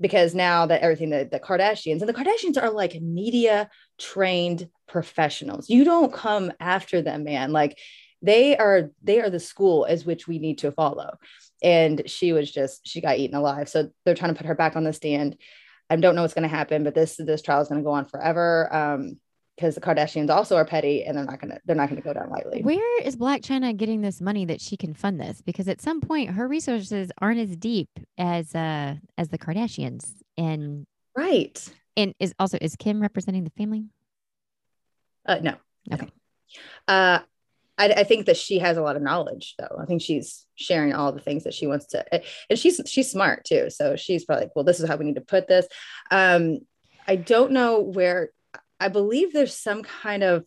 Because 0.00 0.34
now 0.34 0.66
that 0.66 0.82
everything 0.82 1.10
that 1.10 1.30
the 1.30 1.38
Kardashians 1.38 2.00
and 2.00 2.08
the 2.08 2.14
Kardashians 2.14 2.60
are 2.60 2.70
like 2.70 3.00
media 3.00 3.70
trained 3.98 4.68
professionals. 4.88 5.70
You 5.70 5.84
don't 5.84 6.12
come 6.12 6.52
after 6.58 7.02
them, 7.02 7.22
man. 7.22 7.52
Like 7.52 7.78
they 8.22 8.56
are 8.56 8.90
they 9.02 9.20
are 9.20 9.30
the 9.30 9.40
school 9.40 9.84
as 9.84 10.04
which 10.04 10.26
we 10.26 10.38
need 10.38 10.58
to 10.58 10.72
follow. 10.72 11.18
And 11.62 12.02
she 12.06 12.32
was 12.32 12.50
just 12.50 12.86
she 12.86 13.00
got 13.00 13.18
eaten 13.18 13.36
alive. 13.36 13.68
So 13.68 13.90
they're 14.04 14.14
trying 14.14 14.34
to 14.34 14.38
put 14.38 14.46
her 14.46 14.54
back 14.54 14.76
on 14.76 14.84
the 14.84 14.92
stand. 14.92 15.36
I 15.90 15.96
don't 15.96 16.14
know 16.14 16.22
what's 16.22 16.34
going 16.34 16.48
to 16.48 16.48
happen, 16.48 16.84
but 16.84 16.94
this 16.94 17.16
this 17.16 17.42
trial 17.42 17.60
is 17.60 17.68
going 17.68 17.80
to 17.80 17.84
go 17.84 17.92
on 17.92 18.06
forever. 18.06 18.74
Um, 18.74 19.18
because 19.56 19.74
the 19.74 19.80
Kardashians 19.80 20.30
also 20.30 20.56
are 20.56 20.64
petty 20.64 21.04
and 21.04 21.16
they're 21.16 21.24
not 21.24 21.40
gonna 21.40 21.58
they're 21.64 21.76
not 21.76 21.88
gonna 21.88 22.00
go 22.00 22.12
down 22.12 22.30
lightly. 22.30 22.62
Where 22.62 23.02
is 23.02 23.16
Blac 23.16 23.42
Chyna 23.42 23.76
getting 23.76 24.00
this 24.00 24.20
money 24.20 24.44
that 24.46 24.60
she 24.60 24.76
can 24.76 24.94
fund 24.94 25.20
this? 25.20 25.42
Because 25.42 25.68
at 25.68 25.80
some 25.80 26.00
point 26.00 26.30
her 26.30 26.48
resources 26.48 27.10
aren't 27.18 27.38
as 27.38 27.54
deep 27.56 27.90
as 28.18 28.54
uh 28.54 28.94
as 29.18 29.28
the 29.28 29.38
Kardashians. 29.38 30.14
And 30.36 30.86
right. 31.14 31.62
And 31.96 32.14
is 32.18 32.34
also 32.38 32.58
is 32.60 32.76
Kim 32.76 33.00
representing 33.00 33.44
the 33.44 33.50
family? 33.50 33.84
Uh 35.26 35.40
no. 35.42 35.54
Okay. 35.92 36.08
No. 36.88 36.94
Uh 36.94 37.18
I, 37.78 37.88
I 37.88 38.04
think 38.04 38.26
that 38.26 38.36
she 38.36 38.58
has 38.58 38.76
a 38.76 38.82
lot 38.82 38.96
of 38.96 39.02
knowledge 39.02 39.54
though. 39.58 39.76
I 39.80 39.86
think 39.86 40.02
she's 40.02 40.46
sharing 40.54 40.92
all 40.92 41.12
the 41.12 41.20
things 41.20 41.44
that 41.44 41.54
she 41.54 41.66
wants 41.66 41.86
to 41.86 42.04
and 42.14 42.58
she's 42.58 42.80
she's 42.86 43.10
smart 43.10 43.44
too. 43.44 43.70
So 43.70 43.96
she's 43.96 44.24
probably 44.24 44.44
like, 44.44 44.56
well, 44.56 44.64
this 44.64 44.80
is 44.80 44.88
how 44.88 44.96
we 44.96 45.04
need 45.04 45.16
to 45.16 45.20
put 45.20 45.48
this. 45.48 45.66
Um 46.10 46.58
I 47.06 47.16
don't 47.16 47.52
know 47.52 47.80
where 47.80 48.30
I 48.78 48.88
believe 48.88 49.32
there's 49.32 49.54
some 49.54 49.82
kind 49.82 50.22
of 50.22 50.44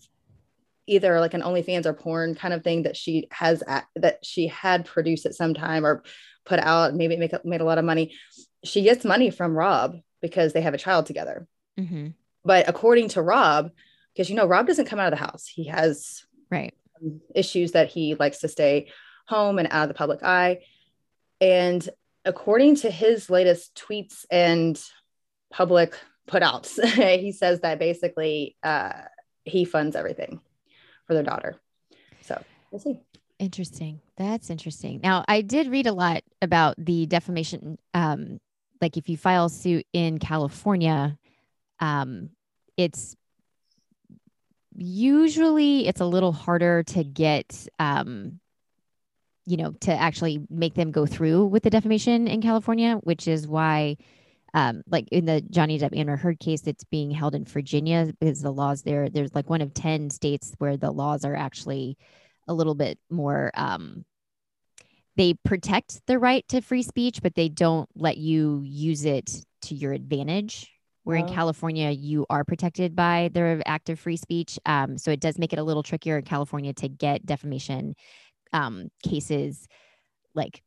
either 0.87 1.19
like 1.19 1.33
an 1.33 1.41
OnlyFans 1.41 1.85
or 1.85 1.93
porn 1.93 2.35
kind 2.35 2.53
of 2.53 2.63
thing 2.63 2.83
that 2.83 2.95
she 2.95 3.27
has 3.31 3.63
at, 3.67 3.85
that 3.95 4.23
she 4.23 4.47
had 4.47 4.85
produced 4.85 5.25
at 5.25 5.33
some 5.33 5.53
time 5.53 5.85
or 5.85 6.03
put 6.45 6.59
out, 6.59 6.93
maybe 6.93 7.17
make 7.17 7.33
made 7.43 7.61
a 7.61 7.65
lot 7.65 7.77
of 7.77 7.85
money. 7.85 8.13
She 8.63 8.83
gets 8.83 9.03
money 9.03 9.31
from 9.31 9.57
Rob 9.57 9.95
because 10.21 10.53
they 10.53 10.61
have 10.61 10.73
a 10.73 10.79
child 10.79 11.05
together. 11.05 11.47
Mm-hmm. 11.79 12.09
But 12.43 12.69
according 12.69 13.09
to 13.09 13.21
Rob, 13.21 13.71
because 14.13 14.29
you 14.29 14.35
know 14.35 14.45
Rob 14.45 14.67
doesn't 14.67 14.85
come 14.85 14.99
out 14.99 15.11
of 15.11 15.17
the 15.17 15.25
house, 15.25 15.47
he 15.47 15.65
has 15.65 16.23
right 16.51 16.73
issues 17.33 17.73
that 17.73 17.89
he 17.89 18.15
likes 18.15 18.39
to 18.39 18.47
stay 18.47 18.87
home 19.27 19.59
and 19.59 19.67
out 19.71 19.83
of 19.83 19.87
the 19.89 19.93
public 19.93 20.23
eye. 20.23 20.59
And 21.41 21.87
according 22.23 22.75
to 22.77 22.91
his 22.91 23.29
latest 23.29 23.75
tweets 23.75 24.25
and 24.31 24.81
public 25.51 25.95
put 26.27 26.43
out. 26.43 26.67
he 26.83 27.31
says 27.31 27.61
that 27.61 27.79
basically 27.79 28.55
uh, 28.63 28.93
he 29.43 29.65
funds 29.65 29.95
everything 29.95 30.41
for 31.07 31.13
their 31.13 31.23
daughter. 31.23 31.55
So 32.21 32.41
we'll 32.71 32.79
see. 32.79 32.99
Interesting. 33.37 34.01
That's 34.17 34.49
interesting. 34.49 35.01
Now, 35.03 35.23
I 35.27 35.41
did 35.41 35.67
read 35.67 35.87
a 35.87 35.93
lot 35.93 36.23
about 36.41 36.75
the 36.77 37.05
defamation. 37.05 37.77
Um, 37.93 38.39
like 38.81 38.97
if 38.97 39.09
you 39.09 39.17
file 39.17 39.49
suit 39.49 39.85
in 39.93 40.19
California, 40.19 41.17
um, 41.79 42.29
it's 42.77 43.15
usually 44.75 45.87
it's 45.87 46.01
a 46.01 46.05
little 46.05 46.31
harder 46.31 46.83
to 46.83 47.03
get 47.03 47.67
um, 47.79 48.39
you 49.45 49.57
know 49.57 49.71
to 49.81 49.91
actually 49.91 50.45
make 50.49 50.73
them 50.73 50.91
go 50.91 51.05
through 51.05 51.45
with 51.45 51.63
the 51.63 51.69
defamation 51.69 52.27
in 52.27 52.41
California, 52.41 52.95
which 53.03 53.27
is 53.27 53.47
why 53.47 53.97
um, 54.55 54.83
like 54.87 55.09
in 55.11 55.25
the 55.25 55.41
Johnny 55.41 55.77
Depp 55.77 55.95
Amber 55.95 56.15
Heard 56.15 56.39
case 56.39 56.61
that's 56.61 56.85
being 56.85 57.11
held 57.11 57.35
in 57.35 57.43
Virginia 57.43 58.13
because 58.17 58.41
the 58.41 58.53
laws 58.53 58.83
there, 58.83 59.09
there's 59.09 59.35
like 59.35 59.49
one 59.49 59.61
of 59.61 59.73
10 59.73 60.09
states 60.09 60.53
where 60.59 60.77
the 60.77 60.91
laws 60.91 61.25
are 61.25 61.35
actually 61.35 61.97
a 62.47 62.53
little 62.53 62.73
bit 62.73 62.97
more, 63.09 63.51
um, 63.53 64.05
they 65.17 65.33
protect 65.33 65.99
the 66.07 66.17
right 66.17 66.47
to 66.47 66.61
free 66.61 66.83
speech, 66.83 67.21
but 67.21 67.35
they 67.35 67.49
don't 67.49 67.89
let 67.95 68.17
you 68.17 68.61
use 68.63 69.03
it 69.03 69.29
to 69.63 69.75
your 69.75 69.91
advantage. 69.91 70.71
Where 71.05 71.17
in 71.17 71.27
California, 71.27 71.91
you 71.91 72.25
are 72.31 72.43
protected 72.43 72.95
by 72.95 73.29
the 73.31 73.61
act 73.65 73.89
of 73.89 73.99
free 73.99 74.17
speech. 74.17 74.57
Um, 74.65 74.97
so 74.97 75.11
it 75.11 75.19
does 75.19 75.37
make 75.37 75.53
it 75.53 75.59
a 75.59 75.63
little 75.63 75.83
trickier 75.83 76.17
in 76.17 76.25
California 76.25 76.73
to 76.73 76.89
get 76.89 77.25
defamation 77.25 77.95
um, 78.53 78.89
cases 79.03 79.67
like 80.33 80.63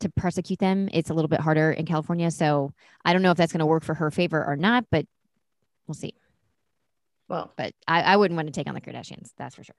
to 0.00 0.08
prosecute 0.08 0.58
them. 0.58 0.88
It's 0.92 1.10
a 1.10 1.14
little 1.14 1.28
bit 1.28 1.40
harder 1.40 1.72
in 1.72 1.84
California. 1.84 2.30
So 2.30 2.72
I 3.04 3.12
don't 3.12 3.20
know 3.20 3.30
if 3.30 3.36
that's 3.36 3.52
going 3.52 3.60
to 3.60 3.66
work 3.66 3.84
for 3.84 3.92
her 3.92 4.10
favor 4.10 4.42
or 4.42 4.56
not, 4.56 4.86
but 4.90 5.06
we'll 5.86 5.94
see. 5.94 6.14
Well, 7.28 7.52
but 7.56 7.74
I, 7.86 8.00
I 8.00 8.16
wouldn't 8.16 8.36
want 8.36 8.48
to 8.48 8.52
take 8.52 8.66
on 8.66 8.74
the 8.74 8.80
Kardashians. 8.80 9.30
That's 9.36 9.54
for 9.54 9.62
sure. 9.62 9.76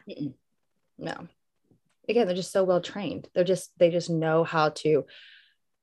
No. 1.00 1.28
Again, 2.08 2.28
they're 2.28 2.36
just 2.36 2.52
so 2.52 2.64
well 2.64 2.82
trained. 2.82 3.30
They're 3.34 3.44
just, 3.44 3.72
they 3.80 3.90
just 3.90 4.12
know 4.12 4.44
how 4.44 4.70
to 4.70 5.06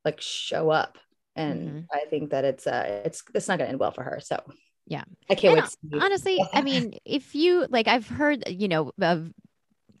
like 0.05 0.21
show 0.21 0.69
up. 0.69 0.97
And 1.35 1.69
mm-hmm. 1.69 1.79
I 1.93 2.05
think 2.09 2.31
that 2.31 2.45
it's, 2.45 2.67
uh, 2.67 3.01
it's, 3.05 3.23
it's 3.33 3.47
not 3.47 3.57
going 3.57 3.67
to 3.67 3.71
end 3.71 3.79
well 3.79 3.91
for 3.91 4.03
her. 4.03 4.19
So 4.21 4.37
yeah, 4.87 5.03
I 5.29 5.35
can't 5.35 5.57
and 5.57 5.91
wait. 5.91 6.03
honestly, 6.03 6.43
I 6.53 6.61
mean, 6.61 6.95
if 7.05 7.35
you 7.35 7.65
like, 7.69 7.87
I've 7.87 8.07
heard, 8.07 8.43
you 8.47 8.67
know, 8.67 8.91
of 9.01 9.31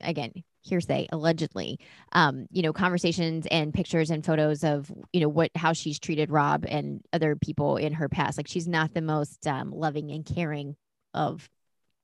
again, 0.01 0.43
hearsay 0.63 1.07
allegedly 1.11 1.79
um 2.11 2.45
you 2.51 2.61
know 2.61 2.71
conversations 2.71 3.47
and 3.49 3.73
pictures 3.73 4.11
and 4.11 4.23
photos 4.23 4.63
of 4.63 4.91
you 5.11 5.19
know 5.19 5.27
what 5.27 5.49
how 5.55 5.73
she's 5.73 5.99
treated 5.99 6.29
rob 6.29 6.65
and 6.67 7.01
other 7.11 7.35
people 7.35 7.77
in 7.77 7.93
her 7.93 8.07
past 8.07 8.37
like 8.37 8.47
she's 8.47 8.67
not 8.67 8.93
the 8.93 9.01
most 9.01 9.47
um, 9.47 9.71
loving 9.71 10.11
and 10.11 10.25
caring 10.25 10.75
of 11.13 11.49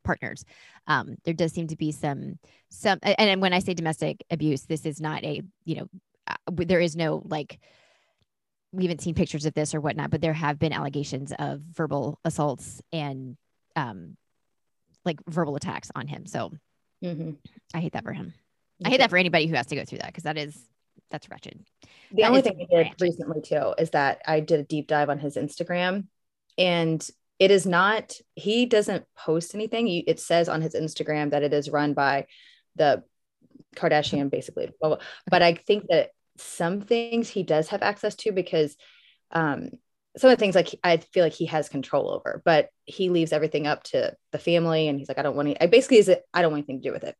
partners 0.04 0.44
um 0.88 1.18
there 1.24 1.34
does 1.34 1.54
seem 1.54 1.68
to 1.68 1.76
be 1.76 1.92
some 1.92 2.40
some 2.70 2.98
and, 3.04 3.30
and 3.30 3.42
when 3.42 3.54
i 3.54 3.60
say 3.60 3.74
domestic 3.74 4.24
abuse 4.32 4.63
this 4.66 4.86
is 4.86 5.00
not 5.00 5.24
a 5.24 5.42
you 5.66 5.76
know 5.76 5.88
uh, 6.28 6.36
there 6.50 6.80
is 6.80 6.96
no 6.96 7.22
like 7.26 7.60
we 8.71 8.84
haven't 8.84 9.01
seen 9.01 9.15
pictures 9.15 9.45
of 9.45 9.53
this 9.53 9.73
or 9.73 9.82
whatnot 9.82 10.10
but 10.10 10.21
there 10.21 10.34
have 10.34 10.60
been 10.60 10.73
allegations 10.73 11.34
of 11.39 11.62
verbal 11.62 12.19
assaults 12.25 12.82
and 12.91 13.38
um 13.75 14.17
like 15.06 15.19
verbal 15.27 15.56
attacks 15.56 15.89
on 15.95 16.08
him 16.08 16.25
so 16.25 16.51
mm-hmm. 17.03 17.32
i 17.73 17.80
hate 17.80 17.93
that 17.93 18.03
for 18.03 18.13
him 18.13 18.34
I 18.86 18.89
hate 18.89 18.99
that 18.99 19.10
for 19.10 19.17
anybody 19.17 19.47
who 19.47 19.56
has 19.56 19.67
to 19.67 19.75
go 19.75 19.86
through 19.86 19.99
that 19.99 20.08
because 20.08 20.23
that 20.23 20.38
is 20.38 20.56
that's 21.10 21.30
wretched. 21.30 21.63
The 22.12 22.23
That 22.23 22.30
only 22.30 22.41
thing 22.41 22.67
I 22.71 22.84
did 22.84 23.01
recently 23.01 23.41
too 23.41 23.73
is 23.77 23.91
that 23.91 24.21
I 24.25 24.39
did 24.39 24.60
a 24.60 24.63
deep 24.63 24.88
dive 24.88 25.10
on 25.10 25.19
his 25.19 25.36
Instagram 25.36 26.08
and 26.58 27.08
it 27.39 27.51
is 27.51 27.65
not, 27.65 28.13
he 28.36 28.65
doesn't 28.65 29.06
post 29.15 29.56
anything. 29.56 29.88
It 29.88 30.19
says 30.19 30.49
on 30.49 30.62
his 30.62 30.73
Instagram 30.73 31.32
that 31.32 31.43
it 31.43 31.53
is 31.53 31.69
run 31.69 31.93
by 31.93 32.25
the 32.75 33.03
Kardashian, 33.75 34.30
basically. 34.30 34.71
But 34.82 35.01
I 35.32 35.53
think 35.53 35.86
that 35.89 36.10
some 36.38 36.82
things 36.82 37.30
he 37.30 37.43
does 37.43 37.69
have 37.69 37.82
access 37.82 38.15
to 38.15 38.32
because 38.32 38.76
um, 39.32 39.69
some 40.17 40.32
of 40.32 40.38
the 40.38 40.39
things 40.39 40.56
like 40.56 40.73
I 40.84 40.97
feel 40.97 41.23
like 41.23 41.34
he 41.34 41.45
has 41.45 41.69
control 41.69 42.12
over, 42.12 42.41
but 42.43 42.69
he 42.86 43.10
leaves 43.10 43.32
everything 43.32 43.67
up 43.67 43.84
to 43.84 44.15
the 44.32 44.39
family. 44.39 44.88
And 44.88 44.97
he's 44.97 45.08
like, 45.08 45.19
I 45.19 45.21
don't 45.21 45.36
want 45.36 45.50
to, 45.50 45.63
I 45.63 45.67
basically 45.67 45.97
is, 45.97 46.10
it, 46.10 46.23
I 46.34 46.41
don't 46.41 46.52
want 46.52 46.62
anything 46.62 46.82
to 46.82 46.89
do 46.89 46.93
with 46.93 47.04
it. 47.04 47.15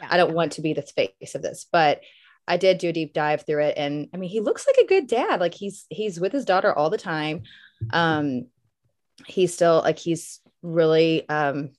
Yeah. 0.00 0.08
I 0.10 0.16
don't 0.16 0.34
want 0.34 0.52
to 0.52 0.60
be 0.60 0.74
the 0.74 0.82
face 0.82 1.34
of 1.34 1.42
this, 1.42 1.66
but 1.70 2.02
I 2.46 2.56
did 2.56 2.78
do 2.78 2.88
a 2.88 2.92
deep 2.92 3.14
dive 3.14 3.46
through 3.46 3.62
it. 3.62 3.74
And 3.78 4.08
I 4.12 4.16
mean, 4.16 4.28
he 4.28 4.40
looks 4.40 4.66
like 4.66 4.76
a 4.76 4.88
good 4.88 5.06
dad. 5.06 5.40
Like 5.40 5.54
he's, 5.54 5.86
he's 5.88 6.20
with 6.20 6.32
his 6.32 6.44
daughter 6.44 6.72
all 6.74 6.90
the 6.90 6.98
time. 6.98 7.44
Um, 7.90 8.48
he's 9.26 9.54
still 9.54 9.80
like, 9.82 9.98
he's 9.98 10.40
really, 10.60 11.28
um, 11.28 11.70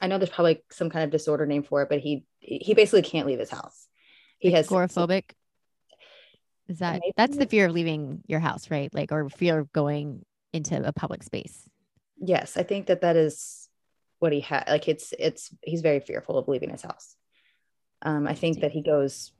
I 0.00 0.06
know 0.06 0.18
there's 0.18 0.30
probably 0.30 0.62
some 0.70 0.90
kind 0.90 1.04
of 1.04 1.10
disorder 1.10 1.46
name 1.46 1.64
for 1.64 1.82
it, 1.82 1.88
but 1.88 1.98
he, 1.98 2.24
he 2.38 2.74
basically 2.74 3.02
can't 3.02 3.26
leave 3.26 3.40
his 3.40 3.50
house. 3.50 3.88
He 4.38 4.52
has 4.52 4.68
agoraphobic. 4.68 5.30
Is 6.68 6.80
that 6.80 7.00
that's 7.16 7.36
the 7.36 7.46
fear 7.46 7.66
of 7.66 7.72
leaving 7.72 8.22
your 8.26 8.40
house, 8.40 8.70
right? 8.70 8.92
Like, 8.94 9.10
or 9.10 9.28
fear 9.30 9.58
of 9.58 9.72
going 9.72 10.24
into 10.52 10.86
a 10.86 10.92
public 10.92 11.22
space. 11.22 11.68
yes, 12.20 12.56
I 12.56 12.62
think 12.62 12.86
that 12.86 13.02
that 13.02 13.16
is 13.16 13.68
what 14.18 14.32
he 14.32 14.40
had. 14.40 14.64
Like 14.68 14.88
it's, 14.88 15.14
it's, 15.18 15.54
he's 15.62 15.82
very 15.82 16.00
fearful 16.00 16.36
of 16.38 16.48
leaving 16.48 16.70
his 16.70 16.82
house. 16.82 17.14
Um, 18.02 18.26
I 18.26 18.34
think 18.34 18.60
that 18.60 18.72
he 18.72 18.82
goes 18.82 19.32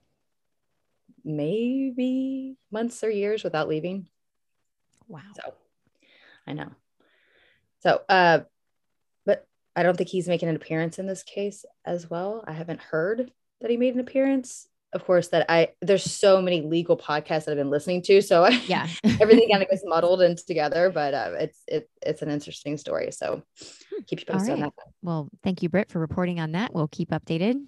maybe 1.24 2.56
months 2.70 3.02
or 3.04 3.10
years 3.10 3.44
without 3.44 3.68
leaving. 3.68 4.06
Wow. 5.06 5.20
So 5.34 5.54
I 6.46 6.52
know. 6.52 6.70
So, 7.82 8.02
uh, 8.08 8.40
but 9.24 9.46
I 9.76 9.82
don't 9.82 9.96
think 9.96 10.08
he's 10.08 10.28
making 10.28 10.48
an 10.48 10.56
appearance 10.56 10.98
in 10.98 11.06
this 11.06 11.22
case 11.22 11.64
as 11.84 12.08
well. 12.10 12.44
I 12.46 12.52
haven't 12.52 12.80
heard 12.80 13.30
that 13.60 13.70
he 13.70 13.76
made 13.76 13.94
an 13.94 14.00
appearance. 14.00 14.68
Of 14.94 15.04
course, 15.04 15.28
that 15.28 15.44
I 15.50 15.68
there's 15.82 16.02
so 16.04 16.40
many 16.40 16.62
legal 16.62 16.96
podcasts 16.96 17.44
that 17.44 17.50
I've 17.50 17.56
been 17.58 17.68
listening 17.70 18.00
to, 18.02 18.22
so 18.22 18.46
Yeah. 18.48 18.86
everything 19.20 19.50
kind 19.50 19.62
of 19.62 19.68
gets 19.68 19.82
muddled 19.84 20.22
and 20.22 20.38
together. 20.38 20.90
But 20.90 21.12
uh, 21.14 21.32
it's 21.40 21.62
it 21.66 21.90
it's 22.00 22.22
an 22.22 22.30
interesting 22.30 22.78
story. 22.78 23.10
So 23.12 23.42
keep 24.06 24.20
you 24.20 24.26
posted 24.26 24.54
on 24.54 24.60
that. 24.60 24.72
well, 25.02 25.28
thank 25.42 25.62
you, 25.62 25.68
Britt, 25.68 25.90
for 25.90 25.98
reporting 25.98 26.40
on 26.40 26.52
that. 26.52 26.72
We'll 26.72 26.88
keep 26.88 27.10
updated. 27.10 27.66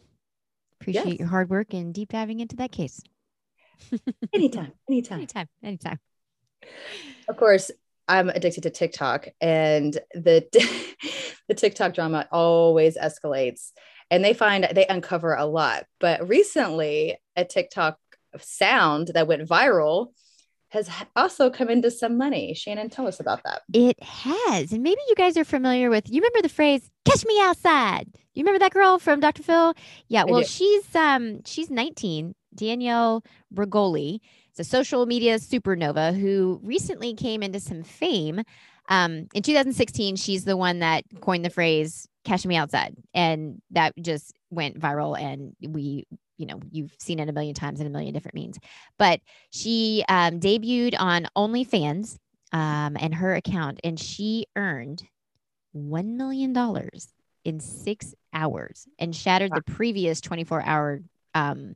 Appreciate 0.80 1.06
Yes. 1.06 1.18
your 1.18 1.28
hard 1.28 1.50
work 1.50 1.74
and 1.74 1.92
deep 1.92 2.08
diving 2.10 2.40
into 2.40 2.56
that 2.56 2.72
case. 2.72 3.02
Anytime, 4.34 4.72
anytime. 4.88 5.18
Anytime, 5.18 5.48
anytime. 5.62 5.98
of 7.28 7.36
course 7.36 7.70
i'm 8.08 8.28
addicted 8.28 8.62
to 8.64 8.70
tiktok 8.70 9.28
and 9.40 9.98
the 10.12 10.44
the 11.48 11.54
tiktok 11.54 11.94
drama 11.94 12.26
always 12.30 12.98
escalates 12.98 13.70
and 14.10 14.24
they 14.24 14.34
find 14.34 14.68
they 14.74 14.86
uncover 14.86 15.34
a 15.34 15.46
lot 15.46 15.84
but 15.98 16.28
recently 16.28 17.16
a 17.36 17.44
tiktok 17.44 17.98
sound 18.38 19.08
that 19.14 19.26
went 19.26 19.48
viral 19.48 20.08
has 20.68 20.88
also 21.16 21.50
come 21.50 21.68
into 21.68 21.90
some 21.90 22.16
money 22.16 22.54
shannon 22.54 22.88
tell 22.88 23.06
us 23.06 23.20
about 23.20 23.42
that 23.44 23.62
It 23.72 24.00
has. 24.02 24.72
And 24.72 24.82
maybe 24.82 25.00
you 25.08 25.14
guys 25.16 25.36
are 25.36 25.44
familiar 25.44 25.90
with, 25.90 26.08
you 26.08 26.20
remember 26.20 26.42
the 26.42 26.48
phrase, 26.48 26.88
catch 27.04 27.26
me 27.26 27.40
outside. 27.40 28.06
You 28.34 28.42
remember 28.44 28.60
that 28.60 28.72
girl 28.72 28.98
from 28.98 29.18
Dr. 29.20 29.42
Phil? 29.42 29.74
Yeah. 30.08 30.24
Well, 30.24 30.42
she's 30.42 30.94
um 30.94 31.42
she's 31.44 31.70
19, 31.70 32.34
Danielle 32.54 33.24
Bregoli. 33.52 34.20
It's 34.50 34.60
a 34.60 34.64
social 34.64 35.06
media 35.06 35.38
supernova 35.38 36.18
who 36.18 36.60
recently 36.62 37.14
came 37.14 37.42
into 37.42 37.60
some 37.60 37.82
fame. 37.82 38.42
Um, 38.90 39.28
in 39.34 39.42
2016, 39.42 40.16
she's 40.16 40.44
the 40.44 40.56
one 40.56 40.80
that 40.80 41.04
coined 41.20 41.44
the 41.44 41.50
phrase 41.50 42.08
"cash 42.24 42.44
me 42.44 42.56
outside," 42.56 42.94
and 43.14 43.62
that 43.70 43.94
just 44.00 44.34
went 44.50 44.78
viral. 44.78 45.18
And 45.18 45.54
we, 45.66 46.06
you 46.36 46.46
know, 46.46 46.60
you've 46.70 46.94
seen 46.98 47.20
it 47.20 47.28
a 47.28 47.32
million 47.32 47.54
times 47.54 47.80
in 47.80 47.86
a 47.86 47.90
million 47.90 48.12
different 48.12 48.34
means. 48.34 48.58
But 48.98 49.20
she 49.50 50.04
um, 50.08 50.40
debuted 50.40 50.96
on 50.98 51.28
OnlyFans 51.36 52.18
um, 52.52 52.96
and 53.00 53.14
her 53.14 53.34
account, 53.34 53.80
and 53.84 53.98
she 53.98 54.46
earned 54.56 55.02
one 55.72 56.16
million 56.16 56.52
dollars 56.52 57.08
in 57.44 57.60
six 57.60 58.14
hours 58.34 58.86
and 58.98 59.14
shattered 59.14 59.52
the 59.54 59.62
previous 59.62 60.20
24-hour 60.20 61.00
um, 61.34 61.74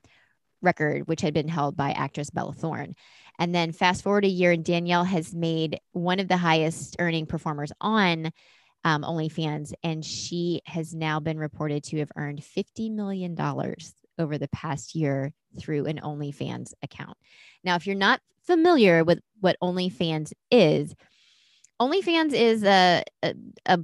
record, 0.61 1.07
which 1.07 1.20
had 1.20 1.35
been 1.35 1.48
held 1.48 1.77
by 1.77 1.92
actress 1.92 2.31
Bella 2.31 2.53
Thorne. 2.53 2.94
And 3.38 3.55
then 3.55 3.73
fast 3.73 4.03
forward 4.03 4.25
a 4.25 4.29
year, 4.29 4.53
and 4.53 4.64
Danielle 4.64 5.05
has 5.05 5.35
made 5.35 5.81
one 5.92 6.20
of 6.20 6.29
the 6.29 6.37
highest 6.37 6.97
earning 6.99 7.27
performers 7.27 7.73
on 7.81 8.31
um, 8.85 9.03
OnlyFans, 9.03 9.73
and 9.83 10.05
she 10.05 10.61
has 10.66 10.94
now 10.94 11.18
been 11.18 11.38
reported 11.38 11.83
to 11.85 11.99
have 11.99 12.12
earned 12.16 12.42
$50 12.42 12.92
million 12.92 13.37
over 14.18 14.38
the 14.38 14.49
past 14.49 14.94
year 14.94 15.33
through 15.59 15.87
an 15.87 16.01
OnlyFans 16.03 16.73
account. 16.83 17.16
Now, 17.64 17.77
if 17.77 17.87
you're 17.87 17.97
not 17.97 18.20
familiar 18.47 19.03
with 19.05 19.20
what 19.40 19.57
OnlyFans 19.62 20.33
is, 20.51 20.94
OnlyFans 21.81 22.33
is 22.35 22.62
a, 22.62 23.03
a, 23.23 23.35
a 23.66 23.81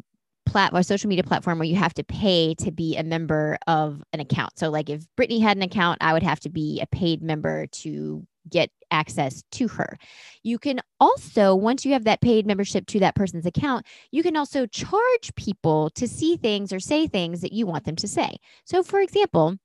plat 0.47 0.73
or 0.73 0.83
social 0.83 1.09
media 1.09 1.25
platform 1.25 1.59
where 1.59 1.69
you 1.69 1.77
have 1.77 1.95
to 1.95 2.05
pay 2.05 2.55
to 2.57 2.71
be 2.71 2.97
a 2.97 3.03
member 3.03 3.59
of 3.67 4.03
an 4.13 4.21
account. 4.21 4.59
So, 4.59 4.69
like 4.69 4.91
if 4.91 5.05
Brittany 5.17 5.41
had 5.41 5.57
an 5.57 5.63
account, 5.63 5.99
I 6.01 6.13
would 6.13 6.23
have 6.23 6.41
to 6.41 6.51
be 6.51 6.81
a 6.81 6.87
paid 6.87 7.23
member 7.23 7.67
to 7.69 8.27
get 8.49 8.71
access 8.91 9.43
to 9.53 9.69
her. 9.69 9.97
You 10.43 10.59
can 10.59 10.81
also, 10.99 11.55
once 11.55 11.85
you 11.85 11.93
have 11.93 12.05
that 12.05 12.21
paid 12.21 12.47
membership 12.47 12.87
to 12.87 13.01
that 13.01 13.15
person's 13.15 13.47
account, 13.47 13.87
you 14.11 14.23
can 14.23 14.37
also 14.37 14.67
charge 14.67 15.35
people 15.37 15.91
to 15.91 16.09
see 16.09 16.37
things 16.37 16.73
or 16.73 16.81
say 16.81 17.07
things 17.07 17.41
that 17.41 17.53
you 17.53 17.67
want 17.67 17.85
them 17.85 17.97
to 17.97 18.09
say. 18.09 18.37
So, 18.65 18.83
for 18.83 19.01
example, 19.01 19.57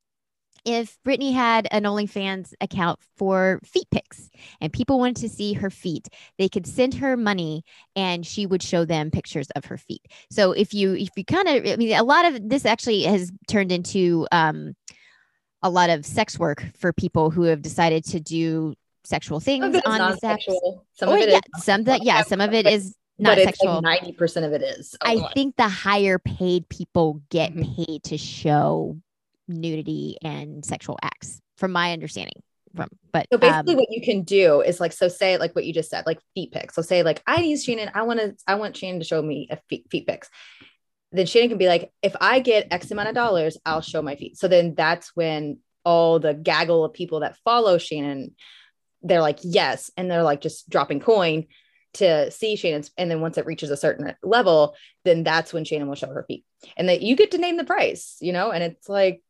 if 0.66 0.98
Brittany 1.04 1.32
had 1.32 1.68
an 1.70 1.84
OnlyFans 1.84 2.54
account 2.60 3.00
for 3.18 3.60
feet 3.64 3.88
pics 3.92 4.30
and 4.60 4.74
people 4.74 4.98
wanted 4.98 5.18
to 5.18 5.30
see 5.30 5.54
her 5.54 5.70
feet, 5.70 6.08
they 6.40 6.50
could 6.50 6.66
send 6.66 6.96
her 6.96 7.16
money 7.16 7.64
and 7.96 8.26
she 8.26 8.48
would 8.48 8.64
show 8.64 8.84
them 8.84 9.12
pictures 9.12 9.48
of 9.56 9.66
her 9.66 9.78
feet. 9.78 10.02
So 10.32 10.54
if 10.54 10.74
you 10.74 10.96
if 10.96 11.10
you 11.16 11.24
kind 11.24 11.48
of 11.48 11.68
I 11.68 11.76
mean 11.76 11.94
a 11.94 12.04
lot 12.04 12.26
of 12.26 12.50
this 12.50 12.66
actually 12.66 13.04
has 13.04 13.32
turned 13.48 13.72
into 13.72 14.28
um 14.32 14.74
a 15.62 15.70
lot 15.70 15.92
of 15.92 16.06
sex 16.06 16.38
work 16.38 16.66
for 16.78 16.92
people 16.92 17.30
who 17.30 17.44
have 17.44 17.62
decided 17.62 18.04
to 18.06 18.20
do 18.20 18.74
sexual 19.06 19.40
things 19.40 19.80
on 19.86 20.00
the 20.00 20.18
sex. 20.18 20.46
Some 20.94 21.10
Oh, 21.10 21.14
of 21.16 21.20
it 21.22 21.30
yeah, 21.30 21.40
is 21.58 21.64
some 21.64 21.84
that 21.86 22.04
yeah, 22.04 22.24
some 22.24 22.42
of 22.42 22.54
it 22.54 22.66
is 22.68 22.96
not 23.18 23.38
sexual. 23.38 23.82
like 23.82 24.02
90% 24.04 24.46
of 24.46 24.54
it 24.54 24.62
is 24.62 24.96
I 25.02 25.20
think 25.34 25.56
the 25.56 25.70
higher 25.70 26.20
paid 26.20 26.68
people 26.70 27.22
get 27.30 27.54
Mhm. 27.54 27.76
paid 27.76 28.04
to 28.04 28.18
show 28.18 28.98
nudity 29.48 30.18
and 30.22 30.66
sexual 30.66 30.98
acts, 31.02 31.40
from 31.58 31.72
my 31.72 31.94
understanding. 31.94 32.42
From 32.76 32.90
but 33.14 33.28
So 33.32 33.38
basically, 33.38 33.74
um, 33.76 33.78
what 33.78 33.88
you 33.90 34.02
can 34.02 34.24
do 34.24 34.60
is 34.62 34.80
like, 34.82 34.92
so 34.92 35.08
say 35.08 35.38
like 35.38 35.56
what 35.56 35.64
you 35.66 35.72
just 35.72 35.90
said, 35.90 36.06
like 36.06 36.20
feet 36.34 36.52
pics. 36.52 36.76
So 36.76 36.82
say 36.82 37.04
like, 37.04 37.24
I 37.26 37.42
use 37.42 37.64
Shannon. 37.64 37.90
I 37.94 38.02
want 38.04 38.20
to, 38.20 38.36
I 38.48 38.56
want 38.56 38.76
Shannon 38.76 39.00
to 39.00 39.06
show 39.06 39.22
me 39.22 39.48
a 39.50 39.58
feet, 39.70 39.86
feet 39.90 40.06
pics. 40.08 40.30
Then 41.14 41.26
Shannon 41.26 41.48
can 41.50 41.58
be 41.58 41.68
like, 41.70 41.92
if 42.02 42.14
I 42.20 42.40
get 42.40 42.68
X 42.72 42.92
amount 42.92 43.08
of 43.08 43.16
dollars, 43.16 43.58
I'll 43.66 43.80
show 43.80 44.02
my 44.02 44.18
feet. 44.18 44.38
So 44.38 44.50
then 44.50 44.76
that's 44.76 45.16
when 45.16 45.60
all 45.86 46.20
the 46.20 46.34
gaggle 46.34 46.84
of 46.84 46.92
people 46.92 47.22
that 47.22 47.38
follow 47.46 47.78
Shannon, 47.78 48.36
they're 49.04 49.22
like, 49.22 49.40
yes, 49.44 49.92
and 49.98 50.10
they're 50.10 50.24
like 50.24 50.42
just 50.42 50.70
dropping 50.70 51.00
coin 51.00 51.48
to 51.96 52.30
see 52.32 52.56
Shannon's. 52.56 52.92
And 52.98 53.10
then 53.10 53.22
once 53.22 53.38
it 53.38 53.46
reaches 53.46 53.72
a 53.72 53.78
certain 53.78 54.14
level, 54.24 54.76
then 55.04 55.24
that's 55.24 55.54
when 55.54 55.66
Shannon 55.66 55.88
will 55.88 55.96
show 55.96 56.08
her 56.08 56.26
feet, 56.28 56.46
and 56.78 56.90
that 56.90 57.02
you 57.02 57.16
get 57.16 57.32
to 57.32 57.38
name 57.38 57.58
the 57.58 57.64
price, 57.64 58.18
you 58.22 58.34
know. 58.34 58.52
And 58.52 58.64
it's 58.64 58.90
like, 58.90 59.22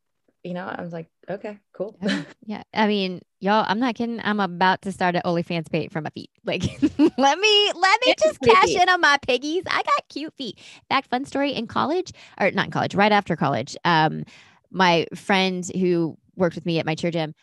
you 0.42 0.54
know, 0.54 0.66
I 0.66 0.80
was 0.80 0.92
like, 0.92 1.08
okay, 1.28 1.58
cool. 1.72 1.98
yeah, 2.02 2.22
yeah, 2.46 2.62
I 2.72 2.86
mean, 2.86 3.20
y'all, 3.40 3.64
I'm 3.66 3.78
not 3.78 3.94
kidding. 3.94 4.20
I'm 4.22 4.40
about 4.40 4.82
to 4.82 4.92
start 4.92 5.16
an 5.16 5.22
OnlyFans 5.24 5.70
page 5.70 5.90
for 5.90 6.00
my 6.00 6.10
feet. 6.10 6.30
Like, 6.44 6.62
let 6.62 7.38
me 7.38 7.72
let 7.74 8.00
me 8.00 8.12
It's 8.12 8.22
just 8.22 8.40
cash 8.40 8.68
in 8.68 8.88
on 8.88 9.00
my 9.00 9.18
piggies. 9.26 9.64
I 9.66 9.82
got 9.82 10.08
cute 10.08 10.32
feet. 10.34 10.60
Fact, 10.88 11.08
fun 11.10 11.24
story 11.24 11.52
in 11.52 11.66
college, 11.66 12.12
or 12.38 12.52
not 12.52 12.66
in 12.66 12.70
college, 12.70 12.94
right 12.94 13.10
after 13.10 13.34
college. 13.34 13.76
Um, 13.84 14.24
my 14.70 15.06
friend 15.16 15.68
who 15.74 16.16
worked 16.36 16.54
with 16.54 16.66
me 16.66 16.78
at 16.78 16.86
my 16.86 16.94
cheer 16.94 17.10
gym, 17.10 17.34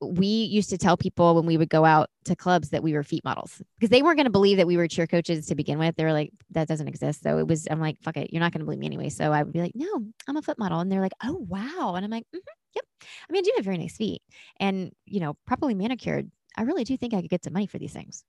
we 0.00 0.26
used 0.26 0.70
to 0.70 0.78
tell 0.78 0.96
people 0.96 1.34
when 1.34 1.44
we 1.46 1.56
would 1.56 1.68
go 1.68 1.84
out 1.84 2.08
to 2.24 2.34
clubs 2.34 2.70
that 2.70 2.82
we 2.82 2.94
were 2.94 3.02
feet 3.02 3.24
models 3.24 3.60
because 3.78 3.90
they 3.90 4.02
weren't 4.02 4.16
going 4.16 4.24
to 4.24 4.30
believe 4.30 4.56
that 4.56 4.66
we 4.66 4.76
were 4.76 4.88
cheer 4.88 5.06
coaches 5.06 5.46
to 5.46 5.54
begin 5.54 5.78
with. 5.78 5.96
They 5.96 6.04
were 6.04 6.12
like, 6.12 6.30
that 6.52 6.68
doesn't 6.68 6.88
exist. 6.88 7.22
So 7.22 7.38
it 7.38 7.46
was, 7.46 7.68
I'm 7.70 7.80
like, 7.80 8.00
fuck 8.00 8.16
it, 8.16 8.32
you're 8.32 8.40
not 8.40 8.52
going 8.52 8.60
to 8.60 8.64
believe 8.64 8.78
me 8.78 8.86
anyway. 8.86 9.10
So 9.10 9.32
I 9.32 9.42
would 9.42 9.52
be 9.52 9.60
like, 9.60 9.72
no, 9.74 10.04
I'm 10.26 10.36
a 10.36 10.42
foot 10.42 10.58
model. 10.58 10.80
And 10.80 10.90
they're 10.90 11.00
like, 11.02 11.12
oh, 11.22 11.44
wow. 11.48 11.94
And 11.96 12.04
I'm 12.04 12.10
like, 12.10 12.24
"Mhm, 12.34 12.40
yep. 12.74 12.84
I 13.28 13.32
mean, 13.32 13.40
I 13.40 13.42
do 13.42 13.52
have 13.56 13.64
very 13.64 13.78
nice 13.78 13.96
feet 13.96 14.22
and, 14.58 14.92
you 15.04 15.20
know, 15.20 15.36
properly 15.46 15.74
manicured. 15.74 16.30
I 16.56 16.62
really 16.62 16.84
do 16.84 16.96
think 16.96 17.12
I 17.14 17.20
could 17.20 17.30
get 17.30 17.44
some 17.44 17.52
money 17.52 17.66
for 17.66 17.78
these 17.78 17.92
things. 17.92 18.24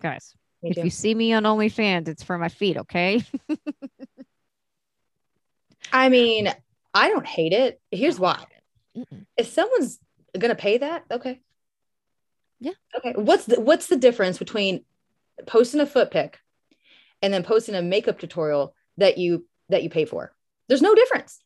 Guys, 0.00 0.34
Me 0.62 0.70
if 0.70 0.76
too. 0.76 0.82
you 0.82 0.90
see 0.90 1.14
me 1.14 1.32
on 1.32 1.44
OnlyFans, 1.44 2.08
it's 2.08 2.22
for 2.22 2.36
my 2.36 2.48
feet, 2.48 2.78
okay? 2.78 3.22
I 5.92 6.08
mean, 6.08 6.52
I 6.92 7.08
don't 7.08 7.26
hate 7.26 7.52
it. 7.52 7.80
Here's 7.90 8.18
why. 8.18 8.44
Mm-mm. 8.96 9.26
If 9.36 9.46
someone's 9.48 9.98
gonna 10.38 10.54
pay 10.54 10.78
that, 10.78 11.04
okay. 11.10 11.40
Yeah. 12.60 12.72
Okay. 12.96 13.12
What's 13.16 13.46
the 13.46 13.60
what's 13.60 13.88
the 13.88 13.96
difference 13.96 14.38
between 14.38 14.84
posting 15.46 15.80
a 15.80 15.86
foot 15.86 16.10
pic 16.10 16.38
and 17.22 17.32
then 17.32 17.42
posting 17.42 17.74
a 17.74 17.82
makeup 17.82 18.18
tutorial 18.18 18.74
that 18.96 19.18
you 19.18 19.46
that 19.68 19.82
you 19.82 19.90
pay 19.90 20.04
for? 20.04 20.32
There's 20.68 20.82
no 20.82 20.94
difference. 20.94 21.40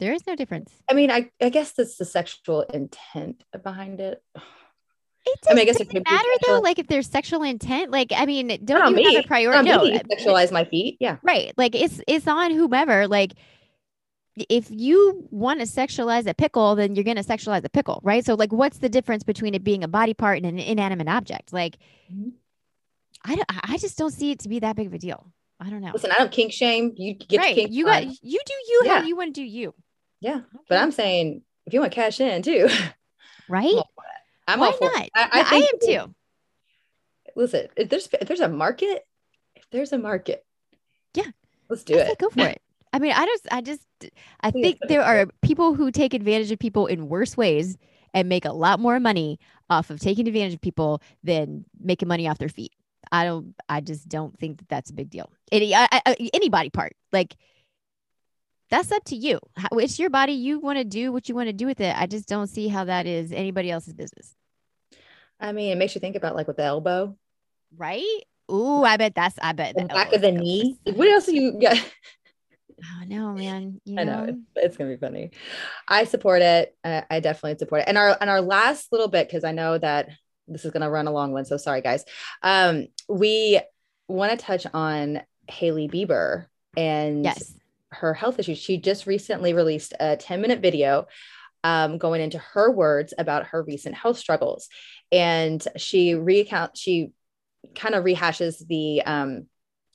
There 0.00 0.12
is 0.12 0.26
no 0.26 0.34
difference. 0.34 0.72
I 0.90 0.94
mean, 0.94 1.10
I, 1.10 1.30
I 1.40 1.48
guess 1.48 1.72
that's 1.72 1.96
the 1.96 2.04
sexual 2.04 2.62
intent 2.62 3.44
behind 3.62 4.00
it. 4.00 4.20
It 4.34 5.40
doesn't 5.42 5.52
I 5.52 5.54
mean, 5.54 5.62
I 5.62 5.64
guess 5.64 5.80
it 5.80 5.94
matter 5.94 6.28
though. 6.46 6.58
Like 6.58 6.80
if 6.80 6.88
there's 6.88 7.08
sexual 7.08 7.44
intent, 7.44 7.92
like 7.92 8.12
I 8.12 8.26
mean, 8.26 8.58
don't 8.64 8.90
you 8.90 8.96
me. 8.96 9.14
have 9.14 9.24
a 9.24 9.28
priority? 9.28 9.68
No, 9.68 9.84
sexualize 10.10 10.50
my 10.50 10.64
feet. 10.64 10.96
Yeah, 10.98 11.18
right. 11.22 11.52
Like 11.56 11.76
it's 11.76 12.00
it's 12.08 12.26
on 12.26 12.50
whomever. 12.50 13.06
Like 13.06 13.34
if 14.36 14.68
you 14.70 15.26
want 15.30 15.60
to 15.60 15.66
sexualize 15.66 16.26
a 16.26 16.34
pickle, 16.34 16.74
then 16.74 16.94
you're 16.94 17.04
going 17.04 17.16
to 17.16 17.22
sexualize 17.22 17.64
a 17.64 17.68
pickle, 17.68 18.00
right? 18.02 18.24
So, 18.24 18.34
like, 18.34 18.52
what's 18.52 18.78
the 18.78 18.88
difference 18.88 19.24
between 19.24 19.54
it 19.54 19.62
being 19.62 19.84
a 19.84 19.88
body 19.88 20.14
part 20.14 20.38
and 20.38 20.46
an 20.46 20.58
inanimate 20.58 21.08
object? 21.08 21.52
Like, 21.52 21.76
mm-hmm. 22.12 22.30
I 23.24 23.36
don't, 23.36 23.46
I 23.48 23.76
just 23.78 23.98
don't 23.98 24.10
see 24.10 24.30
it 24.30 24.40
to 24.40 24.48
be 24.48 24.60
that 24.60 24.76
big 24.76 24.86
of 24.86 24.94
a 24.94 24.98
deal. 24.98 25.32
I 25.60 25.70
don't 25.70 25.80
know. 25.80 25.92
Listen, 25.92 26.10
I 26.10 26.18
don't 26.18 26.32
kink 26.32 26.52
shame. 26.52 26.92
You 26.96 27.14
get 27.14 27.38
right. 27.38 27.54
kink 27.54 27.70
you 27.70 27.84
got 27.84 28.04
you 28.04 28.40
do 28.44 28.54
you 28.68 28.82
yeah. 28.84 28.98
how 28.98 29.06
you 29.06 29.16
want 29.16 29.32
to 29.32 29.40
do 29.40 29.44
you. 29.44 29.74
Yeah, 30.20 30.36
okay. 30.36 30.64
but 30.68 30.78
I'm 30.78 30.90
saying 30.90 31.42
if 31.66 31.72
you 31.72 31.80
want 31.80 31.92
to 31.92 31.94
cash 31.94 32.20
in 32.20 32.42
too, 32.42 32.68
right? 33.48 33.74
I'm 34.48 34.58
Why 34.58 34.72
not? 34.80 34.92
I, 34.92 35.08
I, 35.14 35.44
I 35.50 35.56
am 35.56 35.78
too. 35.80 36.14
Listen, 37.36 37.68
if 37.76 37.88
there's 37.88 38.08
if 38.20 38.26
there's 38.26 38.40
a 38.40 38.48
market, 38.48 39.06
if 39.54 39.64
there's 39.70 39.92
a 39.92 39.98
market, 39.98 40.44
yeah, 41.14 41.30
let's 41.68 41.84
do 41.84 41.94
it. 41.94 42.18
Go 42.18 42.30
for 42.30 42.40
it. 42.40 42.61
I 42.92 42.98
mean, 42.98 43.12
I 43.12 43.24
just, 43.24 43.48
I 43.50 43.60
just, 43.60 43.86
I 44.40 44.50
think 44.50 44.78
there 44.88 45.02
are 45.02 45.26
people 45.40 45.74
who 45.74 45.90
take 45.90 46.14
advantage 46.14 46.50
of 46.50 46.58
people 46.58 46.86
in 46.86 47.08
worse 47.08 47.36
ways 47.36 47.78
and 48.12 48.28
make 48.28 48.44
a 48.44 48.52
lot 48.52 48.80
more 48.80 49.00
money 49.00 49.38
off 49.70 49.90
of 49.90 49.98
taking 49.98 50.28
advantage 50.28 50.54
of 50.54 50.60
people 50.60 51.00
than 51.24 51.64
making 51.80 52.08
money 52.08 52.28
off 52.28 52.38
their 52.38 52.48
feet. 52.48 52.72
I 53.10 53.24
don't, 53.24 53.54
I 53.68 53.80
just 53.80 54.08
don't 54.08 54.38
think 54.38 54.58
that 54.58 54.68
that's 54.68 54.90
a 54.90 54.94
big 54.94 55.10
deal. 55.10 55.30
Any, 55.50 55.74
I, 55.74 55.88
I, 55.90 56.30
any 56.34 56.48
body 56.48 56.70
part, 56.70 56.94
like 57.12 57.34
that's 58.70 58.90
up 58.90 59.04
to 59.04 59.16
you. 59.16 59.38
It's 59.72 59.98
your 59.98 60.08
body. 60.08 60.32
You 60.32 60.58
want 60.58 60.78
to 60.78 60.84
do 60.84 61.12
what 61.12 61.28
you 61.28 61.34
want 61.34 61.48
to 61.48 61.52
do 61.52 61.66
with 61.66 61.80
it. 61.80 61.94
I 61.94 62.06
just 62.06 62.26
don't 62.26 62.46
see 62.46 62.68
how 62.68 62.84
that 62.84 63.06
is 63.06 63.30
anybody 63.30 63.70
else's 63.70 63.92
business. 63.92 64.34
I 65.38 65.52
mean, 65.52 65.72
it 65.72 65.76
makes 65.76 65.94
you 65.94 66.00
think 66.00 66.16
about 66.16 66.34
like 66.34 66.46
with 66.46 66.56
the 66.56 66.64
elbow, 66.64 67.16
right? 67.76 68.22
Ooh, 68.50 68.82
I 68.82 68.96
bet 68.96 69.14
that's. 69.14 69.38
I 69.42 69.52
bet 69.52 69.76
the 69.76 69.84
back 69.84 70.12
of 70.12 70.22
the 70.22 70.32
knee. 70.32 70.78
What 70.84 71.08
else 71.08 71.26
do 71.26 71.34
you 71.34 71.58
get? 71.58 71.76
Oh 72.84 73.04
no, 73.06 73.32
man! 73.32 73.80
You 73.84 73.94
know? 73.94 74.02
I 74.02 74.04
know 74.04 74.24
it's, 74.24 74.38
it's, 74.56 74.76
gonna 74.76 74.90
be 74.90 74.96
funny. 74.96 75.30
I 75.88 76.04
support 76.04 76.42
it. 76.42 76.76
I, 76.84 77.04
I 77.10 77.20
definitely 77.20 77.58
support 77.58 77.82
it. 77.82 77.88
And 77.88 77.96
our 77.96 78.16
and 78.20 78.28
our 78.28 78.40
last 78.40 78.92
little 78.92 79.08
bit 79.08 79.28
because 79.28 79.44
I 79.44 79.52
know 79.52 79.78
that 79.78 80.08
this 80.48 80.64
is 80.64 80.70
gonna 80.72 80.90
run 80.90 81.06
a 81.06 81.12
long 81.12 81.32
one. 81.32 81.44
So 81.44 81.56
sorry, 81.56 81.80
guys. 81.80 82.04
Um, 82.42 82.88
we 83.08 83.60
want 84.08 84.38
to 84.38 84.44
touch 84.44 84.66
on 84.72 85.22
Hailey 85.48 85.88
Bieber 85.88 86.46
and 86.76 87.24
yes. 87.24 87.54
her 87.90 88.14
health 88.14 88.38
issues. 88.38 88.58
She 88.58 88.78
just 88.78 89.06
recently 89.06 89.54
released 89.54 89.94
a 90.00 90.16
10 90.16 90.40
minute 90.40 90.60
video 90.60 91.06
um, 91.64 91.98
going 91.98 92.20
into 92.20 92.38
her 92.38 92.70
words 92.70 93.14
about 93.16 93.46
her 93.46 93.62
recent 93.62 93.94
health 93.94 94.18
struggles, 94.18 94.68
and 95.10 95.64
she 95.76 96.14
recount 96.14 96.76
she 96.76 97.12
kind 97.76 97.94
of 97.94 98.04
rehashes 98.04 98.66
the 98.66 99.02
um, 99.02 99.46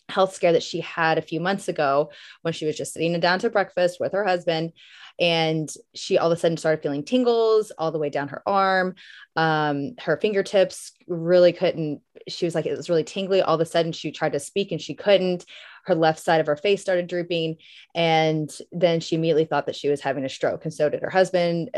health 0.10 0.34
scare 0.34 0.54
that 0.54 0.64
she 0.64 0.80
had 0.82 1.18
a 1.18 1.22
few 1.22 1.40
months 1.40 1.68
ago 1.68 2.12
when 2.42 2.54
she 2.54 2.66
was 2.66 2.78
just 2.78 2.94
sitting 2.94 3.20
down 3.20 3.40
to 3.40 3.50
breakfast 3.50 4.00
with 4.00 4.14
her 4.14 4.24
husband 4.24 4.72
and 5.20 5.70
she 5.96 6.18
all 6.18 6.32
of 6.32 6.38
a 6.38 6.40
sudden 6.40 6.58
started 6.58 6.82
feeling 6.82 7.04
tingles 7.04 7.72
all 7.72 7.92
the 7.92 8.00
way 8.00 8.10
down 8.10 8.28
her 8.28 8.44
arm. 8.46 8.96
Um, 9.36 9.96
her 10.00 10.18
fingertips 10.18 10.94
really 11.08 11.54
couldn't 11.54 12.02
she 12.28 12.46
was 12.46 12.56
like 12.56 12.66
it 12.66 12.76
was 12.76 12.90
really 12.90 13.04
tingly. 13.04 13.42
All 13.42 13.56
of 13.56 13.62
a 13.62 13.66
sudden 13.66 13.92
she 13.92 14.12
tried 14.12 14.34
to 14.34 14.40
speak 14.40 14.72
and 14.72 14.82
she 14.82 14.94
couldn't. 14.94 15.46
Her 15.86 15.96
left 15.96 16.20
side 16.20 16.42
of 16.42 16.48
her 16.48 16.58
face 16.58 16.82
started 16.82 17.08
drooping 17.08 17.58
and 17.96 18.56
then 18.72 19.00
she 19.00 19.16
immediately 19.16 19.46
thought 19.46 19.66
that 19.66 19.76
she 19.76 19.90
was 19.90 20.02
having 20.02 20.26
a 20.26 20.30
stroke 20.30 20.66
and 20.66 20.74
so 20.74 20.90
did 20.90 21.02
her 21.02 21.10
husband. 21.10 21.72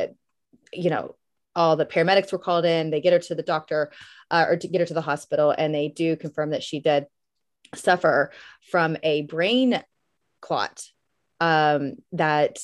You 0.74 0.90
know 0.90 1.16
all 1.56 1.76
the 1.76 1.86
paramedics 1.86 2.32
were 2.32 2.40
called 2.40 2.66
in. 2.66 2.90
They 2.90 3.02
get 3.02 3.14
her 3.14 3.20
to 3.20 3.36
the 3.36 3.44
doctor 3.44 3.92
uh, 4.30 4.46
or 4.48 4.58
to 4.58 4.68
get 4.68 4.82
her 4.82 4.88
to 4.88 4.94
the 4.94 5.02
hospital 5.02 5.54
and 5.58 5.74
they 5.74 5.88
do 5.88 6.16
confirm 6.16 6.52
that 6.52 6.64
she 6.64 6.80
did 6.80 7.08
suffer 7.76 8.32
from 8.72 8.98
a 9.04 9.24
brain 9.24 9.82
clot 10.42 10.84
um, 11.40 11.96
that 12.12 12.60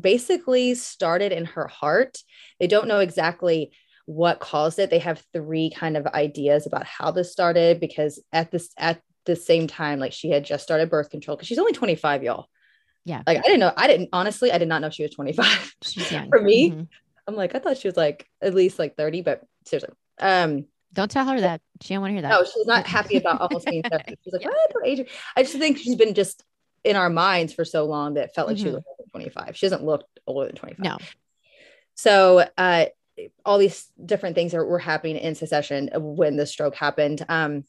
basically 0.00 0.74
started 0.74 1.32
in 1.32 1.44
her 1.44 1.66
heart. 1.66 2.18
They 2.58 2.66
don't 2.66 2.88
know 2.88 3.00
exactly 3.00 3.72
what 4.06 4.40
caused 4.40 4.78
it. 4.78 4.90
They 4.90 5.00
have 5.00 5.24
three 5.32 5.70
kind 5.70 5.96
of 5.96 6.06
ideas 6.06 6.66
about 6.66 6.86
how 6.86 7.10
this 7.10 7.32
started 7.32 7.80
because 7.80 8.22
at 8.32 8.50
this 8.50 8.70
at 8.78 9.00
the 9.24 9.36
same 9.36 9.66
time, 9.66 9.98
like 9.98 10.12
she 10.12 10.30
had 10.30 10.44
just 10.44 10.62
started 10.62 10.90
birth 10.90 11.10
control 11.10 11.36
because 11.36 11.48
she's 11.48 11.58
only 11.58 11.72
25, 11.72 12.22
y'all. 12.22 12.46
Yeah. 13.04 13.22
Like 13.26 13.38
I 13.38 13.42
didn't 13.42 13.60
know, 13.60 13.72
I 13.76 13.86
didn't 13.86 14.08
honestly, 14.12 14.50
I 14.50 14.58
did 14.58 14.68
not 14.68 14.80
know 14.80 14.90
she 14.90 15.02
was 15.02 15.12
25. 15.12 15.74
She's 15.82 16.10
young. 16.10 16.28
For 16.30 16.40
me, 16.40 16.70
mm-hmm. 16.70 16.82
I'm 17.26 17.36
like, 17.36 17.54
I 17.54 17.58
thought 17.58 17.78
she 17.78 17.88
was 17.88 17.96
like 17.96 18.28
at 18.40 18.54
least 18.54 18.78
like 18.78 18.96
30, 18.96 19.22
but 19.22 19.42
seriously. 19.64 19.94
Um, 20.20 20.66
don't 20.96 21.10
tell 21.10 21.26
her 21.26 21.40
that. 21.40 21.60
She 21.82 21.94
don't 21.94 22.00
want 22.00 22.10
to 22.10 22.14
hear 22.14 22.22
that. 22.22 22.30
No, 22.30 22.42
she's 22.42 22.66
not 22.66 22.86
happy 22.86 23.18
about 23.18 23.40
almost 23.40 23.66
being 23.66 23.82
30. 23.82 24.16
She's 24.24 24.32
like, 24.32 24.42
yeah. 24.42 24.48
what? 24.48 24.86
Age 24.86 25.06
I 25.36 25.42
just 25.42 25.56
think 25.56 25.78
she's 25.78 25.94
been 25.94 26.14
just 26.14 26.42
in 26.84 26.96
our 26.96 27.10
minds 27.10 27.52
for 27.52 27.64
so 27.64 27.84
long 27.84 28.14
that 28.14 28.24
it 28.24 28.34
felt 28.34 28.48
like 28.48 28.56
mm-hmm. 28.56 28.66
she 28.66 28.72
was 28.72 28.82
25. 29.10 29.56
She 29.56 29.66
doesn't 29.66 29.84
look 29.84 30.04
older 30.26 30.46
than 30.46 30.56
25. 30.56 30.84
No. 30.84 30.98
So 31.94 32.48
uh, 32.56 32.86
all 33.44 33.58
these 33.58 33.86
different 34.04 34.36
things 34.36 34.54
are, 34.54 34.64
were 34.64 34.78
happening 34.78 35.16
in 35.16 35.34
succession 35.34 35.90
when 35.94 36.36
the 36.36 36.46
stroke 36.46 36.74
happened. 36.74 37.24
Um, 37.28 37.64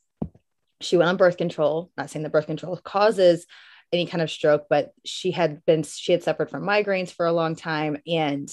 she 0.80 0.96
went 0.96 1.10
on 1.10 1.18
birth 1.18 1.38
control, 1.38 1.92
not 1.98 2.10
saying 2.10 2.24
the 2.24 2.30
birth 2.30 2.46
control 2.46 2.78
causes 2.78 3.46
any 3.94 4.06
kind 4.06 4.22
of 4.22 4.30
stroke, 4.30 4.66
but 4.70 4.92
she 5.06 5.32
had 5.32 5.66
been 5.66 5.84
she 5.84 6.12
had 6.12 6.22
suffered 6.22 6.50
from 6.50 6.64
migraines 6.64 7.12
for 7.12 7.26
a 7.26 7.32
long 7.32 7.56
time, 7.56 7.98
and 8.06 8.50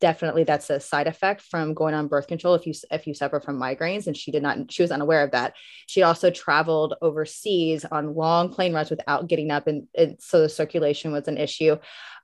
definitely 0.00 0.44
that's 0.44 0.70
a 0.70 0.78
side 0.78 1.08
effect 1.08 1.40
from 1.42 1.74
going 1.74 1.94
on 1.94 2.06
birth 2.06 2.28
control 2.28 2.54
if 2.54 2.66
you 2.66 2.74
if 2.90 3.06
you 3.06 3.14
suffer 3.14 3.40
from 3.40 3.60
migraines. 3.60 4.06
And 4.06 4.16
she 4.16 4.30
did 4.30 4.42
not 4.42 4.70
she 4.70 4.82
was 4.82 4.92
unaware 4.92 5.24
of 5.24 5.32
that. 5.32 5.54
She 5.86 6.02
also 6.02 6.30
traveled 6.30 6.94
overseas 7.02 7.84
on 7.84 8.14
long 8.14 8.50
plane 8.52 8.72
rides 8.72 8.90
without 8.90 9.26
getting 9.26 9.50
up, 9.50 9.66
and, 9.66 9.88
and 9.96 10.16
so 10.20 10.40
the 10.40 10.48
circulation 10.48 11.10
was 11.10 11.26
an 11.26 11.38
issue. 11.38 11.76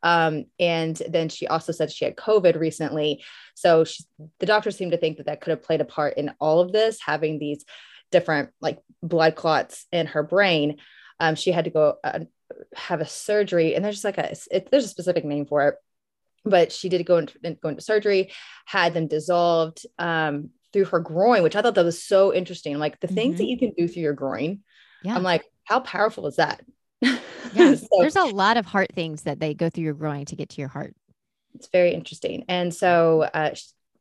Um, 0.04 0.46
and 0.58 1.00
then 1.08 1.28
she 1.28 1.46
also 1.46 1.72
said 1.72 1.90
she 1.90 2.04
had 2.04 2.16
COVID 2.16 2.58
recently, 2.58 3.24
so 3.54 3.84
she, 3.84 4.04
the 4.38 4.46
doctors 4.46 4.76
seemed 4.76 4.92
to 4.92 4.98
think 4.98 5.16
that 5.16 5.26
that 5.26 5.40
could 5.40 5.50
have 5.50 5.62
played 5.62 5.80
a 5.80 5.84
part 5.84 6.16
in 6.16 6.32
all 6.40 6.60
of 6.60 6.72
this, 6.72 6.98
having 7.04 7.38
these 7.38 7.64
different 8.12 8.50
like 8.60 8.78
blood 9.02 9.34
clots 9.34 9.86
in 9.90 10.06
her 10.06 10.22
brain. 10.22 10.76
Um, 11.18 11.34
she 11.34 11.52
had 11.52 11.64
to 11.64 11.70
go 11.70 11.96
uh, 12.02 12.20
have 12.74 13.00
a 13.00 13.07
surgery 13.07 13.74
and 13.74 13.84
there's 13.84 13.96
just 13.96 14.05
like 14.05 14.18
a 14.18 14.34
it, 14.50 14.70
there's 14.70 14.84
a 14.84 14.88
specific 14.88 15.24
name 15.24 15.46
for 15.46 15.68
it 15.68 15.74
but 16.44 16.72
she 16.72 16.88
did 16.88 17.07
go 17.07 17.18
into, 17.18 17.38
go 17.62 17.68
into 17.68 17.82
surgery 17.82 18.32
had 18.66 18.94
them 18.94 19.07
dissolved 19.07 19.86
um, 19.98 20.50
through 20.72 20.84
her 20.86 21.00
groin 21.00 21.42
which 21.42 21.57
i 21.57 21.62
thought 21.62 21.74
that 21.74 21.84
was 21.84 22.03
so 22.03 22.32
interesting 22.32 22.78
like 22.78 22.98
the 23.00 23.07
mm-hmm. 23.07 23.14
things 23.14 23.38
that 23.38 23.44
mm-hmm. 23.44 23.50
you 23.50 23.59
can 23.59 23.72
do 23.76 23.88
through 23.88 24.03
your 24.03 24.12
groin 24.12 24.61
yeah. 25.03 25.14
i'm 25.14 25.22
like 25.22 25.44
how 25.64 25.80
powerful 25.80 26.26
is 26.26 26.36
that 26.36 26.61
yeah 27.00 27.74
so, 27.74 27.86
there's 27.98 28.16
a 28.16 28.24
lot 28.24 28.57
of 28.57 28.66
heart 28.66 28.90
things 28.94 29.22
that 29.22 29.40
they 29.40 29.55
go 29.55 29.68
through 29.68 29.84
your 29.84 29.94
groin 29.94 30.24
to 30.24 30.36
get 30.36 30.48
to 30.48 30.61
your 30.61 30.68
heart 30.68 30.94
it's 31.55 31.68
very 31.68 31.92
interesting 31.92 32.44
and 32.48 32.74
so 32.74 33.22
uh, 33.34 33.55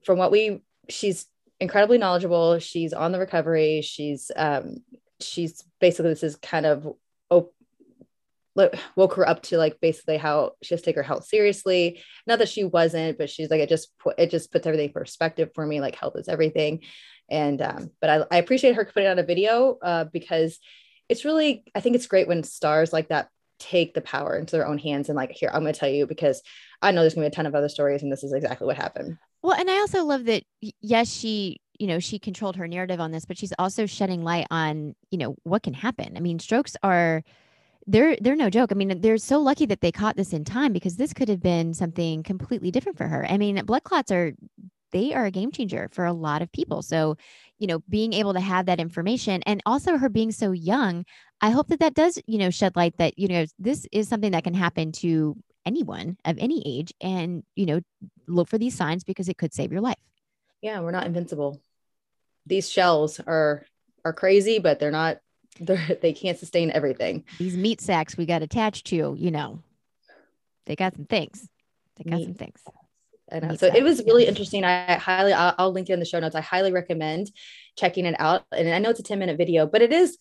from 0.06 0.18
what 0.18 0.32
we 0.32 0.62
she's 0.89 1.28
incredibly 1.60 1.97
knowledgeable 1.97 2.60
she's 2.60 2.93
on 2.93 3.12
the 3.12 3.20
recovery 3.20 3.82
she's 3.82 4.32
um, 4.36 4.78
she's 5.20 5.64
basically 5.80 6.10
this 6.10 6.24
is 6.24 6.36
kind 6.38 6.66
of 6.66 6.88
woke 8.56 9.14
her 9.16 9.28
up 9.28 9.41
to 9.43 9.58
like 9.58 9.80
basically 9.80 10.18
how 10.18 10.52
she 10.62 10.74
has 10.74 10.82
to 10.82 10.86
take 10.86 10.95
her 10.95 11.04
health 11.04 11.26
seriously. 11.26 12.02
Not 12.28 12.39
that 12.39 12.49
she 12.49 12.64
wasn't, 12.64 13.18
but 13.18 13.30
she's 13.30 13.49
like, 13.49 13.62
it 13.62 13.70
just 13.70 13.97
put, 13.97 14.20
it 14.20 14.30
just 14.30 14.52
puts 14.52 14.68
everything 14.68 14.88
in 14.88 14.93
perspective 14.93 15.52
for 15.56 15.66
me. 15.66 15.80
Like 15.80 15.95
health 15.95 16.16
is 16.18 16.28
everything. 16.28 16.82
And, 17.30 17.62
um, 17.62 17.91
but 18.02 18.10
I, 18.10 18.36
I 18.36 18.38
appreciate 18.39 18.76
her 18.76 18.86
putting 18.86 19.08
on 19.08 19.20
a 19.20 19.24
video 19.24 19.78
uh, 19.82 20.04
because 20.06 20.60
it's 21.08 21.24
really, 21.24 21.64
I 21.74 21.80
think 21.80 21.95
it's 21.95 22.08
great 22.08 22.28
when 22.28 22.43
stars 22.43 22.91
like 22.91 23.08
that 23.10 23.30
take 23.60 23.93
the 23.93 24.02
power 24.02 24.36
into 24.36 24.56
their 24.56 24.68
own 24.68 24.78
hands 24.78 25.08
and 25.08 25.16
like, 25.16 25.32
here, 25.32 25.49
I'm 25.54 25.62
going 25.62 25.74
to 25.74 25.80
tell 25.80 25.89
you 25.89 26.06
because 26.06 26.41
I 26.82 26.91
know 26.91 27.02
there's 27.02 27.14
gonna 27.14 27.26
be 27.26 27.32
a 27.32 27.36
ton 27.36 27.45
of 27.45 27.56
other 27.56 27.70
stories 27.70 28.02
and 28.04 28.12
this 28.12 28.24
is 28.24 28.34
exactly 28.34 28.68
what 28.68 28.76
happened. 28.76 29.18
Well, 29.43 29.54
and 29.54 29.70
I 29.70 29.76
also 29.76 30.04
love 30.04 30.26
that, 30.26 30.43
yes, 30.82 31.10
she, 31.10 31.62
you 31.80 31.88
know, 31.88 31.99
she 31.99 32.20
controlled 32.20 32.58
her 32.58 32.68
narrative 32.68 32.99
on 32.99 33.12
this, 33.12 33.26
but 33.26 33.38
she's 33.38 33.54
also 33.58 33.86
shedding 33.86 34.24
light 34.24 34.47
on, 34.52 34.95
you 35.10 35.18
know, 35.18 35.36
what 35.43 35.64
can 35.64 35.74
happen. 35.74 36.18
I 36.18 36.20
mean, 36.20 36.38
strokes 36.39 36.76
are, 36.84 37.24
they're 37.92 38.16
they're 38.22 38.36
no 38.36 38.50
joke. 38.50 38.72
I 38.72 38.76
mean, 38.76 39.02
they're 39.02 39.18
so 39.18 39.39
lucky 39.39 39.66
that 39.68 39.82
they 39.82 39.92
caught 39.92 40.16
this 40.16 40.34
in 40.34 40.44
time 40.46 40.74
because 40.74 40.96
this 40.98 41.14
could 41.14 41.30
have 41.30 41.42
been 41.42 41.74
something 41.74 42.24
completely 42.24 42.72
different 42.72 42.98
for 42.98 43.08
her. 43.08 43.26
I 43.30 43.38
mean, 43.38 43.64
blood 43.66 43.84
clots 43.84 44.12
are 44.12 44.34
they 44.92 45.14
are 45.14 45.26
a 45.26 45.32
game 45.32 45.52
changer 45.52 45.89
for 45.92 46.06
a 46.06 46.14
lot 46.14 46.42
of 46.42 46.52
people. 46.52 46.82
So, 46.82 47.18
you 47.60 47.68
know, 47.68 47.80
being 47.89 48.14
able 48.14 48.34
to 48.34 48.39
have 48.42 48.66
that 48.66 48.80
information 48.80 49.42
and 49.46 49.62
also 49.66 49.98
her 49.98 50.10
being 50.10 50.32
so 50.32 50.52
young, 50.52 51.06
I 51.42 51.52
hope 51.52 51.68
that 51.70 51.80
that 51.80 51.94
does, 51.94 52.20
you 52.28 52.38
know, 52.38 52.50
shed 52.50 52.76
light 52.76 52.98
that, 52.98 53.18
you 53.18 53.28
know, 53.28 53.46
this 53.60 53.88
is 53.92 54.10
something 54.10 54.32
that 54.34 54.44
can 54.44 54.54
happen 54.54 54.92
to 54.94 55.38
anyone 55.66 56.18
of 56.26 56.38
any 56.39 56.62
age 56.66 56.94
and, 57.02 57.44
you 57.56 57.66
know, 57.66 57.82
look 58.28 58.50
for 58.50 58.58
these 58.58 58.76
signs 58.76 59.04
because 59.04 59.30
it 59.30 59.38
could 59.38 59.54
save 59.54 59.72
your 59.72 59.82
life. 59.82 60.00
Yeah, 60.62 60.82
we're 60.82 60.92
not 60.92 61.06
invincible. 61.06 61.62
these 62.46 62.70
shells 62.70 63.20
are 63.20 63.66
are 64.04 64.14
crazy, 64.14 64.60
but 64.60 64.80
they're 64.80 64.92
not. 64.92 65.18
They're, 65.60 65.97
they 66.02 66.14
can't 66.14 66.38
sustain 66.38 66.72
everything. 66.72 67.24
These 67.38 67.58
meat 67.58 67.82
sacks 67.82 68.18
we 68.18 68.26
got 68.26 68.41
attached 68.41 68.88
to, 68.88 69.16
you 69.18 69.32
know, 69.32 69.62
they 70.66 70.76
got 70.76 70.95
some 70.95 71.06
things. 71.06 71.47
They 71.97 72.10
got 72.10 72.18
meat. 72.18 72.26
some 72.26 72.34
things. 72.36 72.62
I 73.32 73.39
know. 73.39 73.56
So 73.56 73.68
it 73.68 73.84
was 73.84 74.04
really 74.06 74.28
interesting. 74.28 74.64
I 74.64 74.95
highly, 74.95 75.34
I'll, 75.34 75.56
I'll, 75.58 75.72
link 75.72 75.89
it 75.89 75.93
in 75.93 75.99
the 75.99 76.06
show 76.06 76.20
notes. 76.20 76.36
I 76.36 76.41
highly 76.41 76.72
recommend 76.72 77.32
checking 77.78 78.06
it 78.06 78.16
out. 78.20 78.45
And 78.52 78.70
I 78.70 78.80
know 78.80 78.89
it's 78.89 78.99
a 78.99 79.04
10 79.04 79.20
minute 79.20 79.38
video, 79.38 79.66
but 79.66 79.82
it 79.82 79.93
is, 79.93 80.18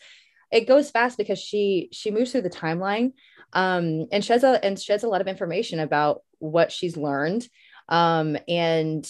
it 0.52 0.68
goes 0.68 0.90
fast 0.90 1.18
because 1.18 1.38
she, 1.38 1.88
she 1.92 2.10
moves 2.10 2.32
through 2.32 2.42
the 2.42 2.50
timeline 2.50 3.12
um, 3.52 4.06
and 4.12 4.24
sheds 4.24 4.44
a, 4.44 4.64
and 4.64 4.78
sheds 4.78 5.02
a 5.02 5.08
lot 5.08 5.20
of 5.20 5.28
information 5.28 5.80
about 5.80 6.22
what 6.38 6.70
she's 6.70 6.96
learned 6.96 7.48
um, 7.88 8.36
and 8.48 9.08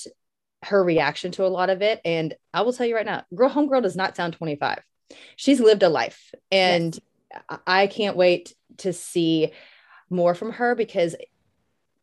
her 0.63 0.83
reaction 0.83 1.31
to 1.33 1.47
a 1.47 1.49
lot 1.49 1.71
of 1.71 1.83
it. 1.83 2.01
And 2.05 2.35
I 2.53 2.63
will 2.63 2.73
tell 2.73 2.87
you 2.87 2.97
right 2.97 3.07
now, 3.07 3.25
girl, 3.35 3.51
homegirl 3.51 3.83
does 3.83 3.97
not 3.97 4.17
sound 4.17 4.35
25. 4.35 4.83
She's 5.37 5.61
lived 5.61 5.83
a 5.83 5.89
life 5.89 6.35
and 6.51 6.99
yes. 7.33 7.61
I 7.67 7.87
can't 7.87 8.17
wait 8.17 8.55
to 8.79 8.93
see 8.93 9.53
more 10.09 10.35
from 10.35 10.53
her 10.53 10.75
because 10.75 11.17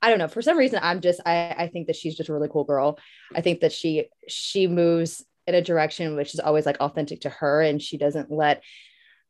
I 0.02 0.10
don't 0.10 0.20
know. 0.20 0.28
For 0.28 0.42
some 0.42 0.58
reason, 0.58 0.80
I'm 0.82 1.02
just 1.02 1.22
I, 1.26 1.56
I 1.58 1.68
think 1.68 1.88
that 1.88 1.96
she's 1.96 2.16
just 2.16 2.30
a 2.30 2.34
really 2.34 2.50
cool 2.50 2.64
girl. 2.64 3.00
I 3.36 3.42
think 3.42 3.62
that 3.62 3.72
she 3.72 4.06
she 4.28 4.68
moves 4.68 5.26
in 5.48 5.56
a 5.56 5.62
direction 5.62 6.16
which 6.16 6.34
is 6.34 6.40
always 6.40 6.66
like 6.66 6.78
authentic 6.80 7.22
to 7.22 7.30
her, 7.30 7.62
and 7.62 7.82
she 7.82 7.98
doesn't 7.98 8.32
let 8.32 8.64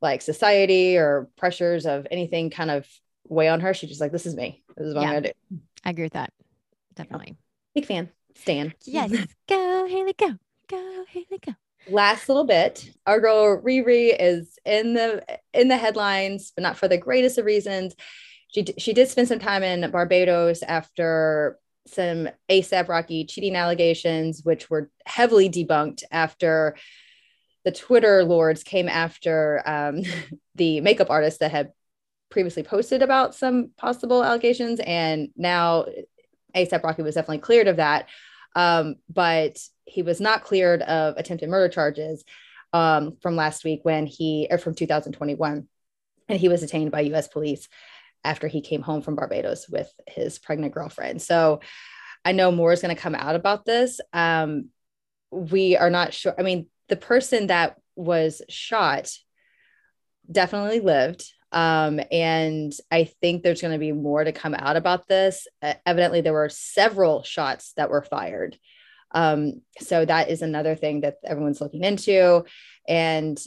like 0.01 0.21
society 0.21 0.97
or 0.97 1.29
pressures 1.37 1.85
of 1.85 2.05
anything 2.11 2.49
kind 2.49 2.69
of 2.69 2.87
weigh 3.27 3.47
on 3.47 3.61
her. 3.61 3.73
She's 3.73 3.89
just 3.89 4.01
like, 4.01 4.11
this 4.11 4.25
is 4.25 4.35
me. 4.35 4.63
This 4.75 4.87
is 4.87 4.93
what 4.93 5.01
yeah, 5.01 5.07
I'm 5.07 5.15
gonna 5.15 5.33
do. 5.49 5.59
I 5.83 5.89
agree 5.91 6.05
with 6.05 6.13
that. 6.13 6.33
Definitely. 6.95 7.37
Big 7.73 7.85
fan. 7.85 8.09
Stan. 8.35 8.73
Yes. 8.85 9.11
go 9.49 9.87
Hailey. 9.87 10.13
Go. 10.13 10.35
Go 10.67 11.05
Hailey. 11.09 11.39
Go. 11.43 11.53
Last 11.89 12.27
little 12.27 12.43
bit, 12.43 12.89
our 13.05 13.19
girl 13.19 13.61
Riri 13.61 14.15
is 14.17 14.57
in 14.65 14.93
the 14.93 15.23
in 15.53 15.67
the 15.67 15.77
headlines, 15.77 16.51
but 16.55 16.61
not 16.61 16.77
for 16.77 16.87
the 16.87 16.97
greatest 16.97 17.37
of 17.37 17.45
reasons. 17.45 17.95
She 18.49 18.65
she 18.77 18.93
did 18.93 19.07
spend 19.07 19.27
some 19.27 19.39
time 19.39 19.63
in 19.63 19.89
Barbados 19.91 20.63
after 20.63 21.59
some 21.87 22.29
ASAP 22.49 22.87
Rocky 22.87 23.25
cheating 23.25 23.55
allegations, 23.55 24.41
which 24.43 24.69
were 24.69 24.89
heavily 25.05 25.49
debunked 25.49 26.03
after 26.11 26.75
the 27.63 27.71
Twitter 27.71 28.23
lords 28.23 28.63
came 28.63 28.89
after 28.89 29.61
um, 29.65 30.01
the 30.55 30.81
makeup 30.81 31.09
artist 31.09 31.39
that 31.39 31.51
had 31.51 31.71
previously 32.29 32.63
posted 32.63 33.01
about 33.01 33.35
some 33.35 33.71
possible 33.77 34.23
allegations, 34.23 34.79
and 34.81 35.29
now 35.35 35.85
ASAP 36.55 36.83
Rocky 36.83 37.01
was 37.01 37.15
definitely 37.15 37.39
cleared 37.39 37.67
of 37.67 37.77
that, 37.77 38.07
um, 38.55 38.95
but 39.09 39.57
he 39.87 40.01
was 40.01 40.19
not 40.21 40.43
cleared 40.43 40.81
of 40.81 41.15
attempted 41.17 41.49
murder 41.49 41.73
charges 41.73 42.23
um, 42.73 43.17
from 43.21 43.35
last 43.35 43.63
week 43.63 43.79
when 43.83 44.05
he 44.05 44.47
or 44.49 44.57
from 44.57 44.75
2021, 44.75 45.67
and 46.29 46.39
he 46.39 46.49
was 46.49 46.61
detained 46.61 46.91
by 46.91 47.01
U.S. 47.01 47.27
police 47.27 47.67
after 48.23 48.47
he 48.47 48.61
came 48.61 48.81
home 48.81 49.01
from 49.01 49.15
Barbados 49.15 49.69
with 49.69 49.91
his 50.07 50.37
pregnant 50.39 50.73
girlfriend. 50.73 51.21
So 51.21 51.61
I 52.25 52.33
know 52.33 52.51
more 52.51 52.73
is 52.73 52.81
going 52.81 52.95
to 52.95 53.01
come 53.01 53.15
out 53.15 53.35
about 53.35 53.65
this. 53.65 54.01
Um, 54.11 54.69
we 55.31 55.77
are 55.77 55.89
not 55.89 56.13
sure. 56.13 56.35
I 56.37 56.43
mean, 56.43 56.67
the 56.89 56.97
person 56.97 57.47
that 57.47 57.77
was 57.95 58.41
shot 58.49 59.11
definitely 60.29 60.81
lived. 60.81 61.25
Um, 61.51 62.01
and 62.11 62.73
I 62.91 63.05
think 63.05 63.41
there's 63.41 63.61
going 63.61 63.73
to 63.73 63.79
be 63.79 63.93
more 63.93 64.23
to 64.23 64.33
come 64.33 64.53
out 64.53 64.75
about 64.75 65.07
this. 65.07 65.47
Uh, 65.61 65.75
evidently, 65.85 66.21
there 66.21 66.33
were 66.33 66.49
several 66.49 67.23
shots 67.23 67.73
that 67.77 67.89
were 67.89 68.03
fired. 68.03 68.57
Um, 69.11 69.61
so 69.79 70.05
that 70.05 70.29
is 70.29 70.41
another 70.41 70.75
thing 70.75 71.01
that 71.01 71.17
everyone's 71.23 71.61
looking 71.61 71.83
into. 71.83 72.45
And 72.87 73.39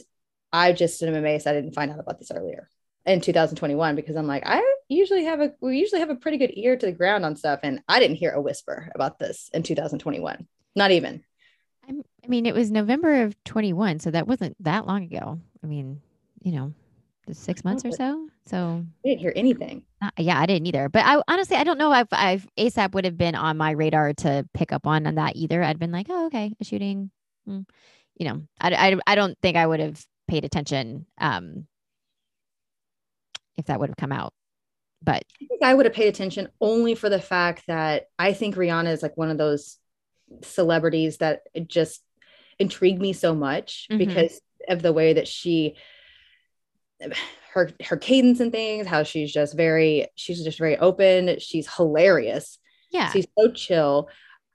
I 0.51 0.73
just 0.73 1.01
am 1.03 1.13
amazed 1.13 1.47
I 1.47 1.53
didn't 1.53 1.73
find 1.73 1.91
out 1.91 1.99
about 1.99 2.19
this 2.19 2.31
earlier 2.31 2.69
in 3.05 3.21
2021 3.21 3.95
because 3.95 4.15
I'm 4.15 4.27
like, 4.27 4.43
I 4.45 4.61
usually 4.89 5.25
have 5.25 5.39
a 5.39 5.53
we 5.61 5.79
usually 5.79 6.01
have 6.01 6.09
a 6.09 6.15
pretty 6.15 6.37
good 6.37 6.51
ear 6.53 6.75
to 6.75 6.85
the 6.85 6.91
ground 6.91 7.25
on 7.25 7.35
stuff. 7.35 7.61
And 7.63 7.81
I 7.87 7.99
didn't 7.99 8.17
hear 8.17 8.31
a 8.31 8.41
whisper 8.41 8.91
about 8.93 9.19
this 9.19 9.49
in 9.53 9.63
2021. 9.63 10.47
Not 10.75 10.91
even. 10.91 11.23
I 11.89 12.27
mean, 12.27 12.45
it 12.45 12.53
was 12.53 12.69
November 12.69 13.23
of 13.23 13.43
21, 13.45 13.99
so 13.99 14.11
that 14.11 14.27
wasn't 14.27 14.55
that 14.63 14.85
long 14.85 15.03
ago. 15.03 15.39
I 15.63 15.67
mean, 15.67 16.01
you 16.43 16.51
know, 16.51 16.73
six 17.31 17.63
months 17.63 17.85
or 17.85 17.91
so. 17.91 18.27
So 18.45 18.83
I 19.05 19.07
didn't 19.07 19.21
hear 19.21 19.33
anything. 19.35 19.83
Uh, 20.01 20.09
yeah, 20.17 20.39
I 20.39 20.45
didn't 20.45 20.67
either. 20.67 20.89
But 20.89 21.05
I 21.05 21.21
honestly, 21.27 21.57
I 21.57 21.63
don't 21.63 21.77
know 21.77 21.93
if 21.93 22.07
I've 22.11 22.47
ASAP 22.57 22.93
would 22.93 23.05
have 23.05 23.17
been 23.17 23.35
on 23.35 23.57
my 23.57 23.71
radar 23.71 24.13
to 24.13 24.47
pick 24.53 24.71
up 24.71 24.87
on 24.87 25.07
on 25.07 25.15
that 25.15 25.35
either. 25.35 25.63
I'd 25.63 25.79
been 25.79 25.91
like, 25.91 26.07
oh, 26.09 26.27
okay, 26.27 26.53
a 26.59 26.63
shooting. 26.63 27.11
Mm. 27.47 27.65
You 28.17 28.27
know, 28.27 28.41
I, 28.59 28.73
I, 28.73 28.97
I 29.07 29.15
don't 29.15 29.37
think 29.41 29.57
I 29.57 29.65
would 29.65 29.79
have 29.79 30.03
paid 30.27 30.45
attention 30.45 31.05
um, 31.19 31.67
if 33.57 33.65
that 33.65 33.79
would 33.79 33.89
have 33.89 33.97
come 33.97 34.11
out. 34.11 34.33
But 35.03 35.23
I 35.41 35.45
think 35.45 35.63
I 35.63 35.73
would 35.73 35.85
have 35.85 35.95
paid 35.95 36.09
attention 36.09 36.49
only 36.59 36.95
for 36.95 37.09
the 37.09 37.21
fact 37.21 37.63
that 37.67 38.07
I 38.19 38.33
think 38.33 38.55
Rihanna 38.55 38.91
is 38.91 39.01
like 39.01 39.17
one 39.17 39.31
of 39.31 39.37
those 39.37 39.77
celebrities 40.43 41.17
that 41.17 41.41
just 41.67 42.03
intrigued 42.59 43.01
me 43.01 43.13
so 43.13 43.33
much 43.33 43.87
mm-hmm. 43.89 43.97
because 43.97 44.39
of 44.69 44.81
the 44.81 44.93
way 44.93 45.13
that 45.13 45.27
she 45.27 45.75
her 47.53 47.69
her 47.83 47.97
cadence 47.97 48.39
and 48.39 48.51
things 48.51 48.87
how 48.87 49.03
she's 49.03 49.31
just 49.31 49.55
very 49.55 50.07
she's 50.15 50.43
just 50.43 50.57
very 50.57 50.77
open 50.77 51.39
she's 51.39 51.67
hilarious 51.75 52.59
yeah 52.91 53.11
she's 53.11 53.27
so 53.37 53.51
chill 53.51 54.09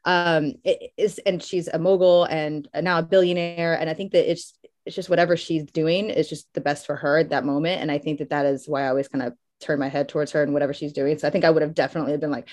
um 0.04 0.54
it 0.64 0.92
is 0.96 1.18
and 1.26 1.42
she's 1.42 1.68
a 1.68 1.78
mogul 1.78 2.24
and 2.24 2.68
now 2.80 2.98
a 2.98 3.02
billionaire 3.02 3.78
and 3.78 3.90
i 3.90 3.94
think 3.94 4.12
that 4.12 4.30
it's 4.30 4.54
it's 4.86 4.94
just 4.94 5.10
whatever 5.10 5.36
she's 5.36 5.64
doing 5.64 6.10
is 6.10 6.28
just 6.28 6.46
the 6.54 6.60
best 6.60 6.86
for 6.86 6.94
her 6.94 7.18
at 7.18 7.30
that 7.30 7.44
moment. 7.44 7.82
And 7.82 7.90
I 7.90 7.98
think 7.98 8.20
that 8.20 8.30
that 8.30 8.46
is 8.46 8.66
why 8.68 8.84
I 8.84 8.88
always 8.88 9.08
kind 9.08 9.24
of 9.24 9.34
turn 9.60 9.80
my 9.80 9.88
head 9.88 10.08
towards 10.08 10.32
her 10.32 10.42
and 10.42 10.52
whatever 10.52 10.72
she's 10.72 10.92
doing. 10.92 11.18
So 11.18 11.26
I 11.26 11.30
think 11.30 11.44
I 11.44 11.50
would 11.50 11.62
have 11.62 11.74
definitely 11.74 12.16
been 12.16 12.30
like, 12.30 12.48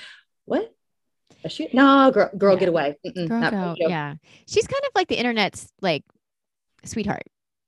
what? 0.45 0.73
A 1.43 1.49
shoot? 1.49 1.73
No, 1.73 2.09
girl, 2.11 2.31
girl, 2.35 2.53
yeah. 2.53 2.59
get 2.59 2.69
away. 2.69 2.97
Girl, 3.27 3.75
yeah. 3.77 4.15
She's 4.47 4.65
kind 4.65 4.83
of 4.83 4.89
like 4.95 5.07
the 5.07 5.17
internet's 5.17 5.71
like 5.79 6.03
sweetheart. 6.83 7.23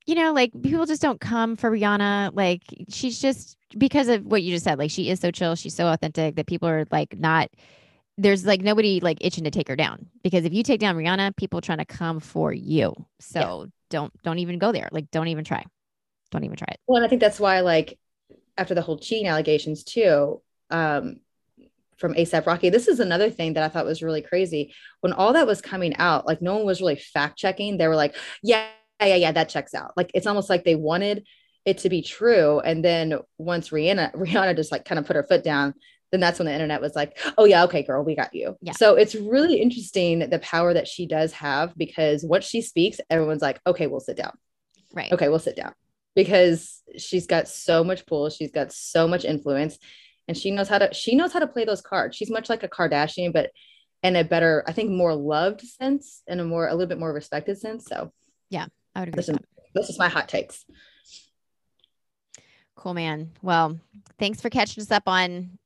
You 0.06 0.16
know, 0.16 0.34
like 0.34 0.52
people 0.62 0.86
just 0.86 1.02
don't 1.02 1.20
come 1.20 1.56
for 1.56 1.72
Rihanna. 1.72 2.32
Like 2.34 2.62
she's 2.90 3.20
just 3.20 3.58
because 3.78 4.08
of 4.08 4.26
what 4.26 4.44
you 4.44 4.54
just 4.54 4.64
said. 4.64 4.78
Like 4.78 4.92
she 4.92 5.10
is 5.10 5.20
so 5.20 5.32
chill. 5.32 5.56
She's 5.56 5.76
so 5.76 5.88
authentic 5.88 6.36
that 6.36 6.48
people 6.48 6.70
are 6.70 6.86
like 6.92 7.18
not 7.18 7.50
there's 8.18 8.46
like 8.46 8.62
nobody 8.62 9.00
like 9.02 9.18
itching 9.22 9.44
to 9.44 9.52
take 9.52 9.68
her 9.68 9.76
down 9.76 10.08
because 10.24 10.46
if 10.46 10.54
you 10.54 10.64
take 10.64 10.80
down 10.80 10.96
Rihanna, 10.96 11.36
people 11.36 11.60
trying 11.62 11.80
to 11.80 11.86
come 11.86 12.20
for 12.20 12.54
you. 12.54 12.94
So 13.20 13.68
don't 13.90 14.14
don't 14.24 14.40
even 14.40 14.58
go 14.60 14.72
there. 14.72 14.90
Like 14.92 15.12
don't 15.12 15.28
even 15.28 15.44
try. 15.44 15.66
Don't 16.32 16.44
even 16.44 16.56
try 16.56 16.68
it. 16.72 16.80
Well, 16.88 16.98
and 16.98 17.06
I 17.06 17.10
think 17.10 17.22
that's 17.22 17.40
why 17.40 17.60
like 17.62 18.00
after 18.58 18.74
the 18.74 18.82
whole 18.82 18.98
cheating 18.98 19.28
allegations 19.28 19.84
too, 19.84 20.42
um, 20.70 21.18
from 21.98 22.14
ASAP 22.14 22.46
Rocky, 22.46 22.70
this 22.70 22.88
is 22.88 23.00
another 23.00 23.30
thing 23.30 23.54
that 23.54 23.64
I 23.64 23.70
thought 23.70 23.86
was 23.86 24.04
really 24.04 24.22
crazy. 24.22 24.74
When 25.02 25.14
all 25.14 25.34
that 25.34 25.48
was 25.48 25.62
coming 25.62 25.96
out, 25.98 26.26
like 26.26 26.42
no 26.42 26.56
one 26.56 26.66
was 26.66 26.82
really 26.82 26.96
fact 26.96 27.38
checking. 27.38 27.78
They 27.78 27.88
were 27.88 27.96
like, 27.96 28.16
yeah, 28.44 28.68
yeah, 29.02 29.16
yeah, 29.16 29.32
that 29.32 29.50
checks 29.50 29.74
out. 29.74 29.94
Like 29.98 30.12
it's 30.14 30.28
almost 30.28 30.50
like 30.50 30.64
they 30.64 30.76
wanted 30.76 31.26
it 31.66 31.80
to 31.80 31.90
be 31.90 32.02
true. 32.02 32.60
And 32.60 32.84
then 32.84 33.20
once 33.38 33.70
Rihanna, 33.70 34.14
Rihanna 34.16 34.56
just 34.56 34.72
like 34.72 34.86
kind 34.86 35.00
of 35.00 35.06
put 35.06 35.16
her 35.16 35.24
foot 35.24 35.44
down, 35.44 35.74
then 36.12 36.22
that's 36.22 36.40
when 36.40 36.46
the 36.46 36.54
internet 36.54 36.82
was 36.82 36.96
like, 36.96 37.18
oh 37.38 37.46
yeah, 37.46 37.64
okay, 37.66 37.84
girl, 37.84 38.04
we 38.04 38.16
got 38.16 38.34
you. 38.34 38.56
Yeah. 38.62 38.74
So 38.74 38.96
it's 38.96 39.16
really 39.16 39.62
interesting 39.62 40.20
the 40.30 40.40
power 40.40 40.74
that 40.74 40.88
she 40.88 41.08
does 41.08 41.34
have 41.34 41.76
because 41.76 42.24
once 42.24 42.46
she 42.46 42.62
speaks, 42.62 43.00
everyone's 43.10 43.42
like, 43.42 43.60
okay, 43.68 43.88
we'll 43.88 44.00
sit 44.00 44.18
down. 44.18 44.38
Right. 44.94 45.12
Okay, 45.12 45.28
we'll 45.28 45.40
sit 45.40 45.58
down 45.58 45.74
because 46.16 46.82
she's 46.98 47.28
got 47.28 47.48
so 47.50 47.84
much 47.84 48.06
pull, 48.06 48.30
she's 48.30 48.52
got 48.52 48.72
so 48.72 49.08
much 49.08 49.26
influence, 49.26 49.78
and 50.28 50.38
she 50.38 50.52
knows 50.52 50.70
how 50.70 50.78
to 50.78 50.94
she 50.94 51.16
knows 51.16 51.34
how 51.34 51.40
to 51.40 51.48
play 51.48 51.66
those 51.66 51.82
cards. 51.82 52.16
She's 52.16 52.32
much 52.32 52.50
like 52.50 52.64
a 52.64 52.70
Kardashian, 52.70 53.34
but 53.34 53.52
in 54.04 54.16
a 54.16 54.24
better, 54.24 54.64
I 54.68 54.72
think, 54.72 54.92
more 54.92 55.16
loved 55.16 55.62
sense 55.62 56.22
and 56.28 56.40
a 56.40 56.46
more 56.46 56.68
a 56.68 56.74
little 56.74 56.88
bit 56.88 57.00
more 57.00 57.12
respected 57.12 57.58
sense. 57.58 57.86
So 57.86 58.14
yeah, 58.50 58.68
I 58.96 59.02
would 59.02 59.10
agree. 59.10 59.18
This, 59.18 59.30
is, 59.30 59.38
this 59.74 59.90
is 59.90 60.00
my 60.00 60.08
hot 60.08 60.30
takes. 60.30 60.66
Cool, 62.76 62.94
man. 62.94 63.32
Well, 63.42 63.80
thanks 64.20 64.42
for 64.42 64.50
catching 64.50 64.82
us 64.82 64.92
up 64.92 65.04
on 65.08 65.58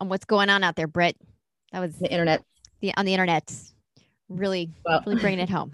on 0.00 0.08
what's 0.08 0.24
going 0.24 0.50
on 0.50 0.64
out 0.64 0.74
there, 0.74 0.88
Britt. 0.88 1.16
That 1.72 1.80
was 1.80 1.96
the 1.96 2.10
internet. 2.10 2.44
The 2.80 2.94
on 2.96 3.04
the 3.04 3.12
internet. 3.12 3.54
Really, 4.28 4.70
well, 4.84 5.02
really 5.06 5.20
bringing 5.20 5.40
it 5.40 5.50
home. 5.50 5.72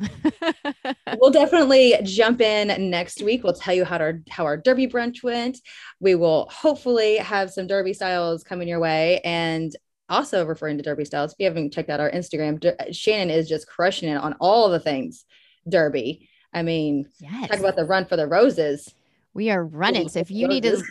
we'll 1.20 1.30
definitely 1.30 1.94
jump 2.02 2.40
in 2.40 2.90
next 2.90 3.22
week. 3.22 3.44
We'll 3.44 3.52
tell 3.52 3.74
you 3.74 3.84
how 3.84 3.98
our 3.98 4.20
how 4.28 4.44
our 4.44 4.56
derby 4.56 4.86
brunch 4.86 5.22
went. 5.22 5.58
We 6.00 6.14
will 6.14 6.48
hopefully 6.50 7.16
have 7.18 7.50
some 7.50 7.66
derby 7.66 7.92
styles 7.92 8.42
coming 8.42 8.66
your 8.66 8.80
way, 8.80 9.20
and 9.24 9.72
also 10.08 10.44
referring 10.44 10.78
to 10.78 10.82
derby 10.82 11.04
styles. 11.04 11.32
If 11.32 11.36
you 11.38 11.46
haven't 11.46 11.72
checked 11.72 11.90
out 11.90 12.00
our 12.00 12.10
Instagram, 12.10 12.60
Shannon 12.92 13.30
is 13.30 13.48
just 13.48 13.68
crushing 13.68 14.08
it 14.08 14.16
on 14.16 14.34
all 14.40 14.68
the 14.68 14.80
things 14.80 15.24
derby. 15.68 16.28
I 16.52 16.62
mean, 16.62 17.08
yes. 17.20 17.50
talk 17.50 17.58
about 17.58 17.76
the 17.76 17.84
run 17.84 18.06
for 18.06 18.16
the 18.16 18.26
roses. 18.26 18.94
We 19.34 19.50
are 19.50 19.64
running. 19.64 20.08
So 20.08 20.20
if 20.20 20.30
you 20.30 20.48
need 20.48 20.62
to 20.64 20.82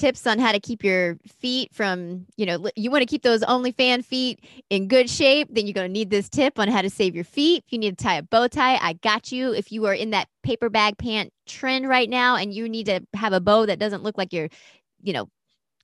tips 0.00 0.26
on 0.26 0.38
how 0.38 0.52
to 0.52 0.60
keep 0.60 0.82
your 0.82 1.18
feet 1.26 1.74
from, 1.74 2.26
you 2.36 2.46
know, 2.46 2.70
you 2.74 2.90
want 2.90 3.02
to 3.02 3.06
keep 3.06 3.22
those 3.22 3.42
OnlyFan 3.42 4.04
feet 4.04 4.42
in 4.70 4.88
good 4.88 5.10
shape, 5.10 5.48
then 5.50 5.66
you're 5.66 5.74
going 5.74 5.88
to 5.88 5.92
need 5.92 6.10
this 6.10 6.28
tip 6.28 6.58
on 6.58 6.68
how 6.68 6.80
to 6.80 6.88
save 6.88 7.14
your 7.14 7.24
feet. 7.24 7.64
If 7.66 7.72
you 7.72 7.78
need 7.78 7.98
to 7.98 8.02
tie 8.02 8.16
a 8.16 8.22
bow 8.22 8.48
tie, 8.48 8.76
I 8.76 8.94
got 8.94 9.30
you. 9.30 9.52
If 9.52 9.70
you 9.70 9.84
are 9.86 9.94
in 9.94 10.10
that 10.10 10.28
paper 10.42 10.70
bag 10.70 10.96
pant 10.96 11.32
trend 11.46 11.88
right 11.88 12.08
now 12.08 12.36
and 12.36 12.54
you 12.54 12.68
need 12.68 12.86
to 12.86 13.00
have 13.14 13.32
a 13.32 13.40
bow 13.40 13.66
that 13.66 13.78
doesn't 13.78 14.02
look 14.02 14.16
like 14.16 14.32
your, 14.32 14.48
you 15.02 15.12
know, 15.12 15.28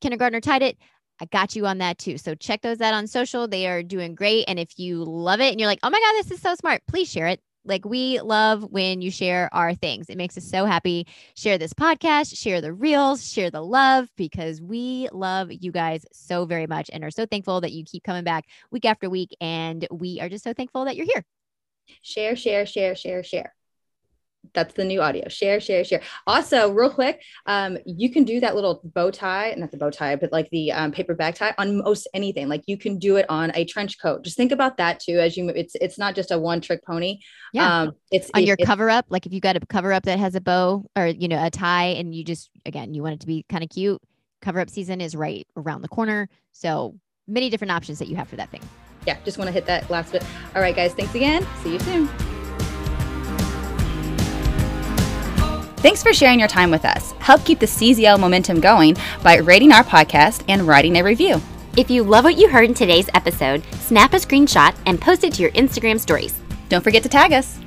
kindergartner 0.01 0.41
tied 0.41 0.63
it, 0.63 0.79
I 1.21 1.27
got 1.27 1.57
you 1.57 1.67
on 1.67 1.79
that 1.79 1.99
too. 1.99 2.19
So 2.19 2.35
check 2.35 2.63
those 2.63 2.81
out 2.81 2.95
on 2.95 3.07
social. 3.07 3.49
They 3.49 3.67
are 3.67 3.83
doing 3.83 4.15
great. 4.15 4.45
And 4.49 4.59
if 4.59 4.79
you 4.79 5.05
love 5.05 5.41
it 5.41 5.51
and 5.51 5.61
you're 5.61 5.69
like, 5.69 5.81
oh 5.83 5.91
my 5.91 6.01
God, 6.01 6.13
this 6.15 6.31
is 6.31 6.41
so 6.41 6.55
smart, 6.55 6.83
please 6.87 7.11
share 7.11 7.27
it. 7.27 7.41
Like 7.67 7.85
we 7.85 8.21
love 8.21 8.63
when 8.71 9.03
you 9.03 9.11
share 9.11 9.49
our 9.53 9.75
things. 9.75 10.09
It 10.09 10.17
makes 10.17 10.37
us 10.39 10.45
so 10.45 10.65
happy. 10.65 11.07
Share 11.37 11.59
this 11.59 11.75
podcast, 11.75 12.37
share 12.37 12.61
the 12.61 12.73
reels, 12.73 13.31
share 13.31 13.51
the 13.51 13.63
love 13.63 14.09
because 14.17 14.61
we 14.63 15.09
love 15.13 15.51
you 15.51 15.73
guys 15.73 16.05
so 16.13 16.47
very 16.47 16.67
much 16.67 16.91
and 16.93 17.05
are 17.05 17.11
so 17.11 17.27
thankful 17.27 17.61
that 17.61 17.73
you 17.73 17.85
keep 17.85 18.05
coming 18.05 18.25
back 18.25 18.47
week 18.71 18.85
after 18.85 19.11
week. 19.11 19.37
And 19.41 19.87
we 19.91 20.21
are 20.21 20.29
just 20.29 20.45
so 20.45 20.53
thankful 20.53 20.85
that 20.85 20.97
you're 20.97 21.07
here. 21.07 21.25
Share, 22.03 22.37
share, 22.37 22.67
share, 22.67 22.95
share, 22.95 23.23
share 23.23 23.56
that's 24.55 24.75
the 24.75 24.85
new 24.85 25.01
audio. 25.01 25.29
Share 25.29 25.61
share 25.61 25.85
share. 25.85 26.03
Also 26.27 26.71
real 26.71 26.91
quick 26.91 27.23
um, 27.47 27.79
you 27.85 28.11
can 28.11 28.25
do 28.25 28.41
that 28.41 28.55
little 28.55 28.81
bow 28.85 29.11
tie 29.11 29.55
not 29.57 29.71
the 29.71 29.77
bow 29.77 29.91
tie 29.91 30.17
but 30.17 30.33
like 30.33 30.49
the 30.51 30.73
um, 30.73 30.93
paper 30.93 31.15
bag 31.15 31.35
tie 31.35 31.55
on 31.59 31.79
most 31.79 32.09
anything. 32.15 32.49
Like 32.49 32.63
you 32.67 32.77
can 32.79 32.99
do 32.99 33.17
it 33.17 33.27
on 33.29 33.53
a 33.55 33.65
trench 33.65 34.01
coat. 34.01 34.25
Just 34.25 34.37
think 34.37 34.53
about 34.53 34.77
that 34.79 35.01
too 35.01 35.19
as 35.19 35.37
you 35.37 35.49
it's 35.51 35.75
it's 35.81 35.99
not 35.99 36.15
just 36.15 36.31
a 36.31 36.39
one 36.39 36.61
trick 36.61 36.85
pony. 36.85 37.19
Yeah. 37.53 37.83
Um, 37.83 37.93
it's 38.11 38.31
on 38.35 38.43
it, 38.43 38.47
your 38.47 38.57
cover 38.57 38.91
up 38.91 39.07
like 39.09 39.27
if 39.27 39.33
you 39.33 39.41
got 39.41 39.57
a 39.57 39.61
cover 39.61 39.93
up 39.93 40.05
that 40.05 40.19
has 40.19 40.35
a 40.35 40.41
bow 40.41 40.85
or 40.97 41.07
you 41.07 41.29
know 41.29 41.45
a 41.45 41.51
tie 41.51 41.87
and 41.87 42.15
you 42.15 42.25
just 42.25 42.51
again 42.65 42.95
you 42.95 43.03
want 43.03 43.15
it 43.15 43.21
to 43.21 43.27
be 43.27 43.45
kind 43.49 43.65
of 43.65 43.71
cute 43.71 44.01
cover 44.43 44.61
up 44.61 44.71
season 44.71 45.01
is 45.01 45.17
right 45.17 45.47
around 45.57 45.83
the 45.83 45.89
corner. 45.89 46.29
So 46.53 46.97
many 47.27 47.51
different 47.51 47.73
options 47.73 47.99
that 47.99 48.09
you 48.09 48.17
have 48.17 48.29
for 48.29 48.37
that 48.37 48.51
thing. 48.51 48.63
Yeah 49.07 49.17
just 49.25 49.39
want 49.39 49.49
to 49.49 49.53
hit 49.53 49.67
that 49.67 49.89
last 49.91 50.13
bit. 50.13 50.25
All 50.55 50.63
right 50.63 50.75
guys 50.75 50.95
thanks 50.95 51.15
again. 51.15 51.47
See 51.63 51.73
you 51.73 51.81
soon 51.81 52.36
Thanks 55.87 56.03
for 56.03 56.13
sharing 56.13 56.41
your 56.41 56.49
time 56.49 56.73
with 56.73 56.85
us. 56.85 57.13
Help 57.21 57.45
keep 57.45 57.61
the 57.61 57.67
CZL 57.67 58.19
momentum 58.19 58.59
going 58.59 58.97
by 59.23 59.37
rating 59.37 59.71
our 59.71 59.85
podcast 59.85 60.43
and 60.49 60.67
writing 60.67 60.97
a 60.97 61.05
review. 61.05 61.41
If 61.77 61.93
you 61.93 62.03
love 62.03 62.25
what 62.25 62.37
you 62.37 62.49
heard 62.49 62.65
in 62.65 62.75
today's 62.75 63.09
episode, 63.15 63.63
snap 63.75 64.13
a 64.13 64.17
screenshot 64.17 64.77
and 64.85 65.01
post 65.01 65.23
it 65.23 65.35
to 65.35 65.43
your 65.43 65.53
Instagram 65.53 66.01
stories. 66.01 66.35
Don't 66.69 66.83
forget 66.83 67.05
to 67.05 67.09
tag 67.09 67.33
us. 67.33 67.61